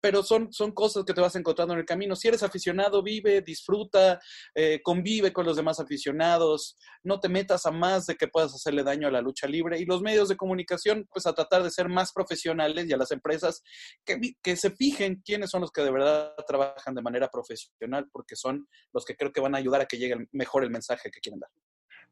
[0.00, 2.14] Pero son, son cosas que te vas encontrando en el camino.
[2.14, 4.20] Si eres aficionado, vive, disfruta,
[4.54, 8.82] eh, convive con los demás aficionados, no te metas a más de que puedas hacerle
[8.82, 9.80] daño a la lucha libre.
[9.80, 13.12] Y los medios de comunicación, pues a tratar de ser más profesionales y a las
[13.12, 13.62] empresas
[14.04, 18.36] que, que se fijen quiénes son los que de verdad trabajan de manera profesional, porque
[18.36, 21.20] son los que creo que van a ayudar a que llegue mejor el mensaje que
[21.20, 21.50] quieren dar.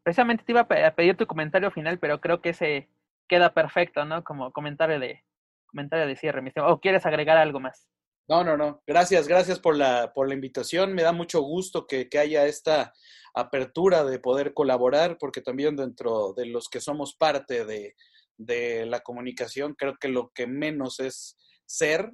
[0.02, 2.88] Precisamente te iba a pedir tu comentario final, pero creo que ese
[3.32, 4.22] queda perfecto, ¿no?
[4.22, 5.24] Como comentario de,
[5.64, 7.88] comentario de cierre, ¿O quieres agregar algo más?
[8.28, 8.82] No, no, no.
[8.86, 10.92] Gracias, gracias por la, por la invitación.
[10.92, 12.92] Me da mucho gusto que, que haya esta
[13.34, 17.94] apertura de poder colaborar, porque también dentro de los que somos parte de,
[18.36, 22.12] de la comunicación, creo que lo que menos es ser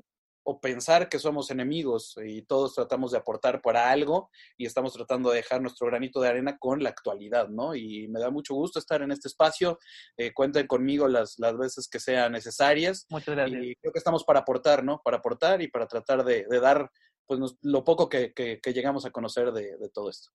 [0.51, 5.29] o pensar que somos enemigos y todos tratamos de aportar para algo y estamos tratando
[5.29, 7.75] de dejar nuestro granito de arena con la actualidad, ¿no?
[7.75, 9.79] Y me da mucho gusto estar en este espacio.
[10.17, 13.05] Eh, cuenten conmigo las, las veces que sean necesarias.
[13.11, 13.63] Muchas gracias.
[13.63, 15.03] Y creo que estamos para aportar, ¿no?
[15.05, 16.91] Para aportar y para tratar de, dar
[17.27, 20.31] pues lo poco que, que, llegamos a conocer de, de, todo esto.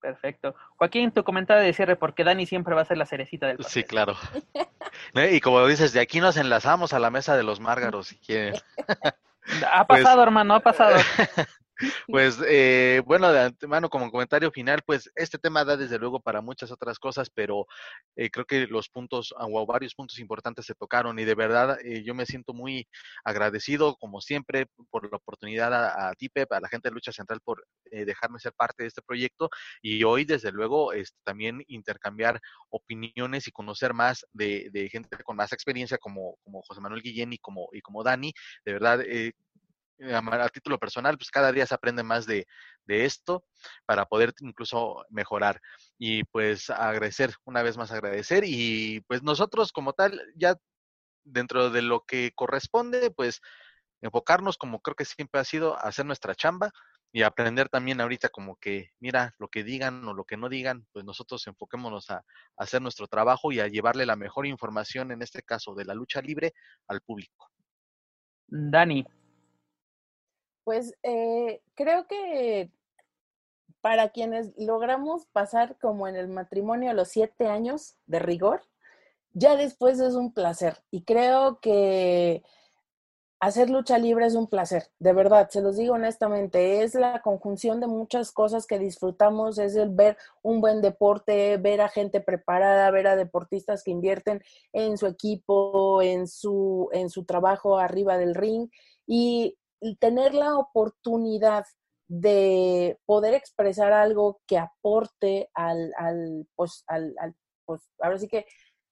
[0.00, 0.54] Perfecto.
[0.78, 3.82] Joaquín, tu comentario de cierre, porque Dani siempre va a ser la cerecita del pastel.
[3.82, 4.14] Sí, claro.
[5.30, 8.54] y como dices, de aquí nos enlazamos a la mesa de los márgaros, si quieren.
[9.72, 10.96] Ha pues pasado, hermano, ha pasado.
[12.06, 16.40] Pues eh, bueno, de antemano como comentario final, pues este tema da desde luego para
[16.40, 17.66] muchas otras cosas, pero
[18.16, 22.02] eh, creo que los puntos o varios puntos importantes se tocaron y de verdad eh,
[22.04, 22.88] yo me siento muy
[23.24, 27.40] agradecido como siempre por la oportunidad a, a ti, a la gente de Lucha Central
[27.42, 29.50] por dejarme ser parte de este proyecto
[29.82, 35.52] y hoy desde luego este, también intercambiar opiniones y conocer más de, gente con más
[35.52, 36.36] experiencia como,
[36.66, 38.32] José Manuel Guillén y como, y como Dani.
[38.64, 39.32] De verdad, eh, eh,
[40.12, 42.46] a título personal, pues cada día se aprende más de,
[42.86, 43.44] esto
[43.86, 45.60] para poder incluso mejorar.
[45.96, 48.42] Y pues agradecer, una vez más agradecer.
[48.44, 50.56] Y pues nosotros como tal, ya
[51.22, 53.40] dentro de lo que corresponde, pues
[54.00, 56.72] enfocarnos como creo que siempre ha sido, hacer nuestra chamba
[57.12, 60.86] y aprender también ahorita como que, mira, lo que digan o lo que no digan,
[60.92, 62.24] pues nosotros enfoquémonos a
[62.56, 66.22] hacer nuestro trabajo y a llevarle la mejor información, en este caso de la lucha
[66.22, 66.54] libre,
[66.86, 67.50] al público.
[68.46, 69.04] Dani,
[70.70, 72.70] pues eh, creo que
[73.80, 78.62] para quienes logramos pasar como en el matrimonio los siete años de rigor,
[79.32, 80.76] ya después es un placer.
[80.92, 82.44] Y creo que
[83.40, 87.80] hacer lucha libre es un placer, de verdad, se los digo honestamente, es la conjunción
[87.80, 92.92] de muchas cosas que disfrutamos, es el ver un buen deporte, ver a gente preparada,
[92.92, 94.40] ver a deportistas que invierten
[94.72, 98.68] en su equipo, en su, en su trabajo arriba del ring.
[99.04, 99.56] Y
[99.98, 101.64] tener la oportunidad
[102.08, 107.14] de poder expresar algo que aporte al, al pues, al,
[107.64, 108.46] pues, ahora sí que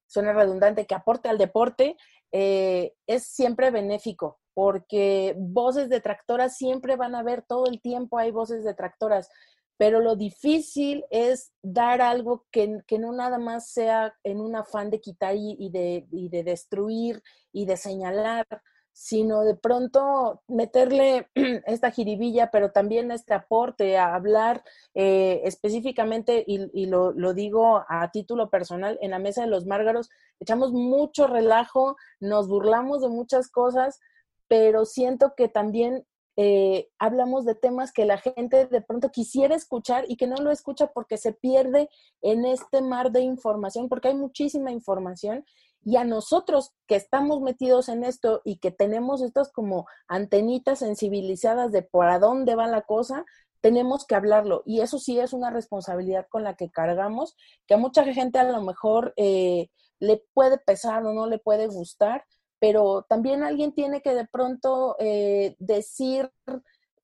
[0.07, 1.97] suena redundante, que aporte al deporte,
[2.31, 8.31] eh, es siempre benéfico, porque voces detractoras siempre van a haber, todo el tiempo hay
[8.31, 9.29] voces detractoras,
[9.77, 14.89] pero lo difícil es dar algo que, que no nada más sea en un afán
[14.89, 17.21] de quitar y, de, y de destruir
[17.53, 18.45] y de señalar,
[18.91, 21.29] sino de pronto meterle
[21.65, 28.11] esta jiribilla, pero también este aporte a hablar eh, específicamente, y, lo, lo, digo a
[28.11, 30.09] título personal, en la mesa de los márgaros,
[30.39, 33.99] echamos mucho relajo, nos burlamos de muchas cosas,
[34.47, 36.05] pero siento que también
[36.41, 40.51] eh, hablamos de temas que la gente de pronto quisiera escuchar y que no lo
[40.51, 41.89] escucha porque se pierde
[42.21, 45.43] en este mar de información, porque hay muchísima información
[45.83, 51.71] y a nosotros que estamos metidos en esto y que tenemos estas como antenitas sensibilizadas
[51.71, 53.25] de por a dónde va la cosa,
[53.61, 54.63] tenemos que hablarlo.
[54.65, 57.35] Y eso sí es una responsabilidad con la que cargamos,
[57.67, 61.67] que a mucha gente a lo mejor eh, le puede pesar o no le puede
[61.67, 62.25] gustar,
[62.59, 66.29] pero también alguien tiene que de pronto eh, decir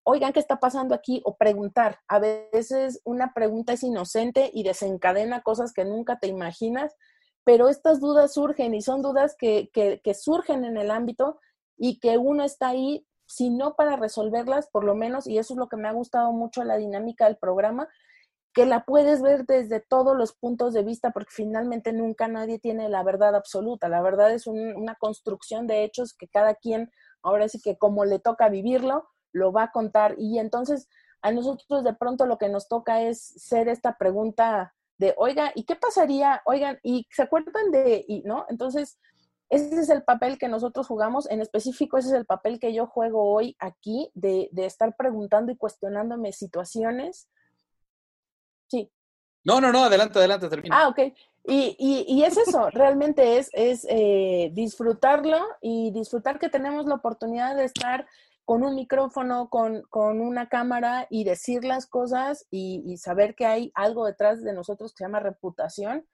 [0.06, 1.22] oigan, ¿qué está pasando aquí?
[1.26, 2.00] O preguntar.
[2.08, 6.96] A veces una pregunta es inocente y desencadena cosas que nunca te imaginas,
[7.46, 11.40] pero estas dudas surgen y son dudas que, que, surgen en el ámbito
[11.78, 15.58] y que uno está ahí, si no para resolverlas, por lo menos, y eso es
[15.58, 17.88] lo que me ha gustado mucho la dinámica del programa,
[18.52, 22.90] que la puedes ver desde todos los puntos de vista, porque finalmente nunca nadie tiene
[22.90, 23.90] la verdad absoluta.
[23.90, 26.92] La verdad es una construcción de hechos que cada quien,
[27.22, 30.16] ahora sí que como le toca vivirlo, lo va a contar.
[30.18, 30.88] Y entonces
[31.22, 35.64] a nosotros de pronto lo que nos toca es ser esta pregunta de, oiga, ¿y
[35.64, 36.42] qué pasaría?
[36.46, 38.46] Oigan, ¿y se acuerdan de, y, no?
[38.50, 38.98] Entonces,
[39.50, 42.88] ese es el papel que nosotros jugamos, en específico ese es el papel que yo
[42.88, 47.28] juego hoy aquí, de, de estar preguntando y cuestionándome situaciones
[48.68, 48.92] Sí.
[49.44, 50.76] No, no, no, adelante, adelante, termina.
[50.78, 51.00] Ah, ok.
[51.48, 56.96] Y, y, y es eso, realmente es, es eh, disfrutarlo y disfrutar que tenemos la
[56.96, 58.08] oportunidad de estar
[58.46, 63.72] con un micrófono, con, con una cámara y decir las cosas y, saber que hay
[63.76, 66.08] algo detrás de nosotros que se llama reputación,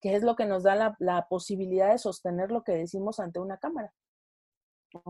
[0.00, 3.40] que es lo que nos da la, la posibilidad de sostener lo que decimos ante
[3.40, 3.92] una cámara.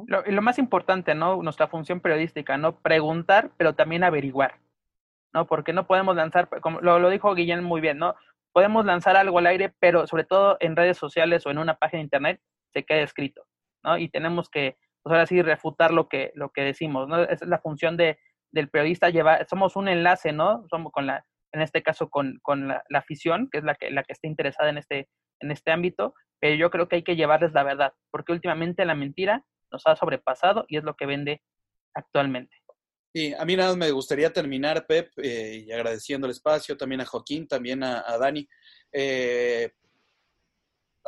[0.06, 1.42] Lo, lo más importante, ¿no?
[1.42, 2.80] Nuestra función periodística, ¿no?
[2.80, 4.60] Preguntar, pero también averiguar.
[5.32, 5.46] ¿no?
[5.46, 8.14] Porque no podemos lanzar, como lo, lo dijo Guillén muy bien, ¿no?
[8.52, 11.98] Podemos lanzar algo al aire, pero sobre todo en redes sociales o en una página
[11.98, 12.40] de internet
[12.72, 13.44] se queda escrito,
[13.84, 13.98] ¿no?
[13.98, 14.76] Y tenemos que,
[15.08, 17.22] pues ahora sí, refutar lo que, lo que decimos, ¿no?
[17.22, 18.18] Esa es la función de,
[18.52, 20.66] del periodista, llevar, somos un enlace, ¿no?
[20.68, 24.02] Somos con la, en este caso con, con la, afición, que es la que, la
[24.02, 25.08] que está interesada en este,
[25.40, 28.94] en este ámbito, pero yo creo que hay que llevarles la verdad, porque últimamente la
[28.94, 31.42] mentira nos ha sobrepasado y es lo que vende
[31.94, 32.54] actualmente.
[33.14, 37.06] Sí, a mí nada me gustaría terminar, Pep, eh, y agradeciendo el espacio también a
[37.06, 38.46] Joaquín, también a, a Dani.
[38.92, 39.72] Eh,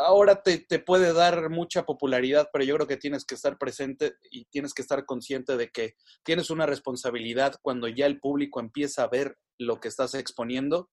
[0.01, 4.15] ahora te, te, puede dar mucha popularidad, pero yo creo que tienes que estar presente
[4.31, 9.05] y tienes que estar consciente de que tienes una responsabilidad cuando ya el público empieza
[9.05, 10.91] a ver lo que estás exponiendo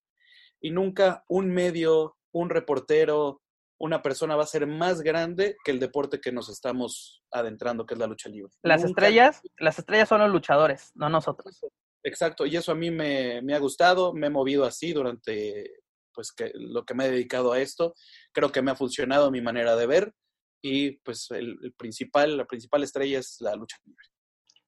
[0.61, 3.42] y nunca un medio, un reportero,
[3.80, 7.94] una persona va a ser más grande que el deporte que nos estamos adentrando, que
[7.94, 8.52] es la lucha libre.
[8.64, 9.02] Las Nunca...
[9.02, 11.60] estrellas, las estrellas son los luchadores, no nosotros.
[12.03, 15.82] Exacto, y eso a mí me, me ha gustado, me he movido así durante
[16.18, 17.94] pues que lo que me he dedicado a esto,
[18.38, 20.14] creo que me ha funcionado mi manera de ver
[20.61, 24.06] y pues el, principal, la principal estrella es la lucha libre.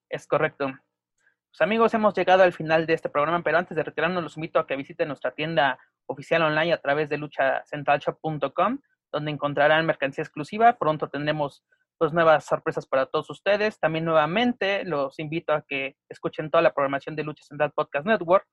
[0.09, 0.65] Es correcto.
[0.65, 4.57] Pues amigos, hemos llegado al final de este programa, pero antes de retirarnos los invito
[4.57, 8.79] a que visiten nuestra tienda oficial online a través de luchacentralshop.com
[9.11, 10.75] donde encontrarán mercancía exclusiva.
[10.79, 11.63] Pronto tendremos
[11.99, 13.79] pues nuevas sorpresas para todos ustedes.
[13.79, 18.47] También nuevamente los invito a que escuchen toda la programación de Lucha Central Podcast Network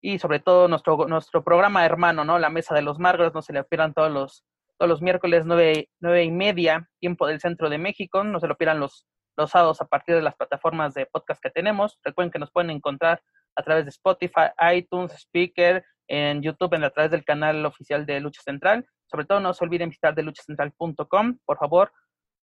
[0.00, 2.38] y sobre todo nuestro, nuestro programa hermano, ¿no?
[2.38, 4.44] La Mesa de los Margos, no se le pierdan todos los,
[4.78, 8.56] todos los miércoles nueve, nueve y media, tiempo del centro de México, no se lo
[8.56, 9.06] pierdan los,
[9.36, 11.98] los sábados a partir de las plataformas de podcast que tenemos.
[12.02, 13.22] Recuerden que nos pueden encontrar
[13.56, 18.20] a través de Spotify, iTunes, Speaker, en YouTube, en, a través del canal oficial de
[18.20, 18.86] Lucha Central.
[19.06, 21.38] Sobre todo no se olviden visitar de luchacentral.com.
[21.44, 21.92] Por favor,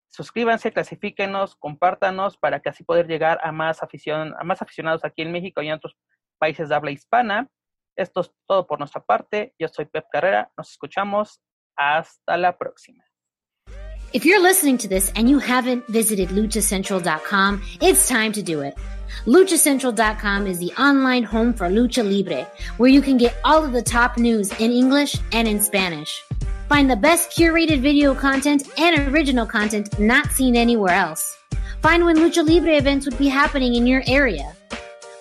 [0.10, 5.22] suscríbanse, clasifíquenos, compártanos para que así poder llegar a más afición, a más aficionados aquí
[5.22, 5.96] en México y en otros
[6.38, 7.48] países de habla hispana.
[7.96, 9.54] Esto es todo por nuestra parte.
[9.60, 10.52] Yo soy Pep Carrera.
[10.58, 11.42] Nos escuchamos.
[11.76, 13.04] Hasta la próxima.
[14.14, 18.74] If you're listening to this and you haven't visited luchacentral.com, it's time to do it.
[19.26, 23.82] LuchaCentral.com is the online home for Lucha Libre, where you can get all of the
[23.82, 26.24] top news in English and in Spanish.
[26.70, 31.36] Find the best curated video content and original content not seen anywhere else.
[31.82, 34.54] Find when Lucha Libre events would be happening in your area.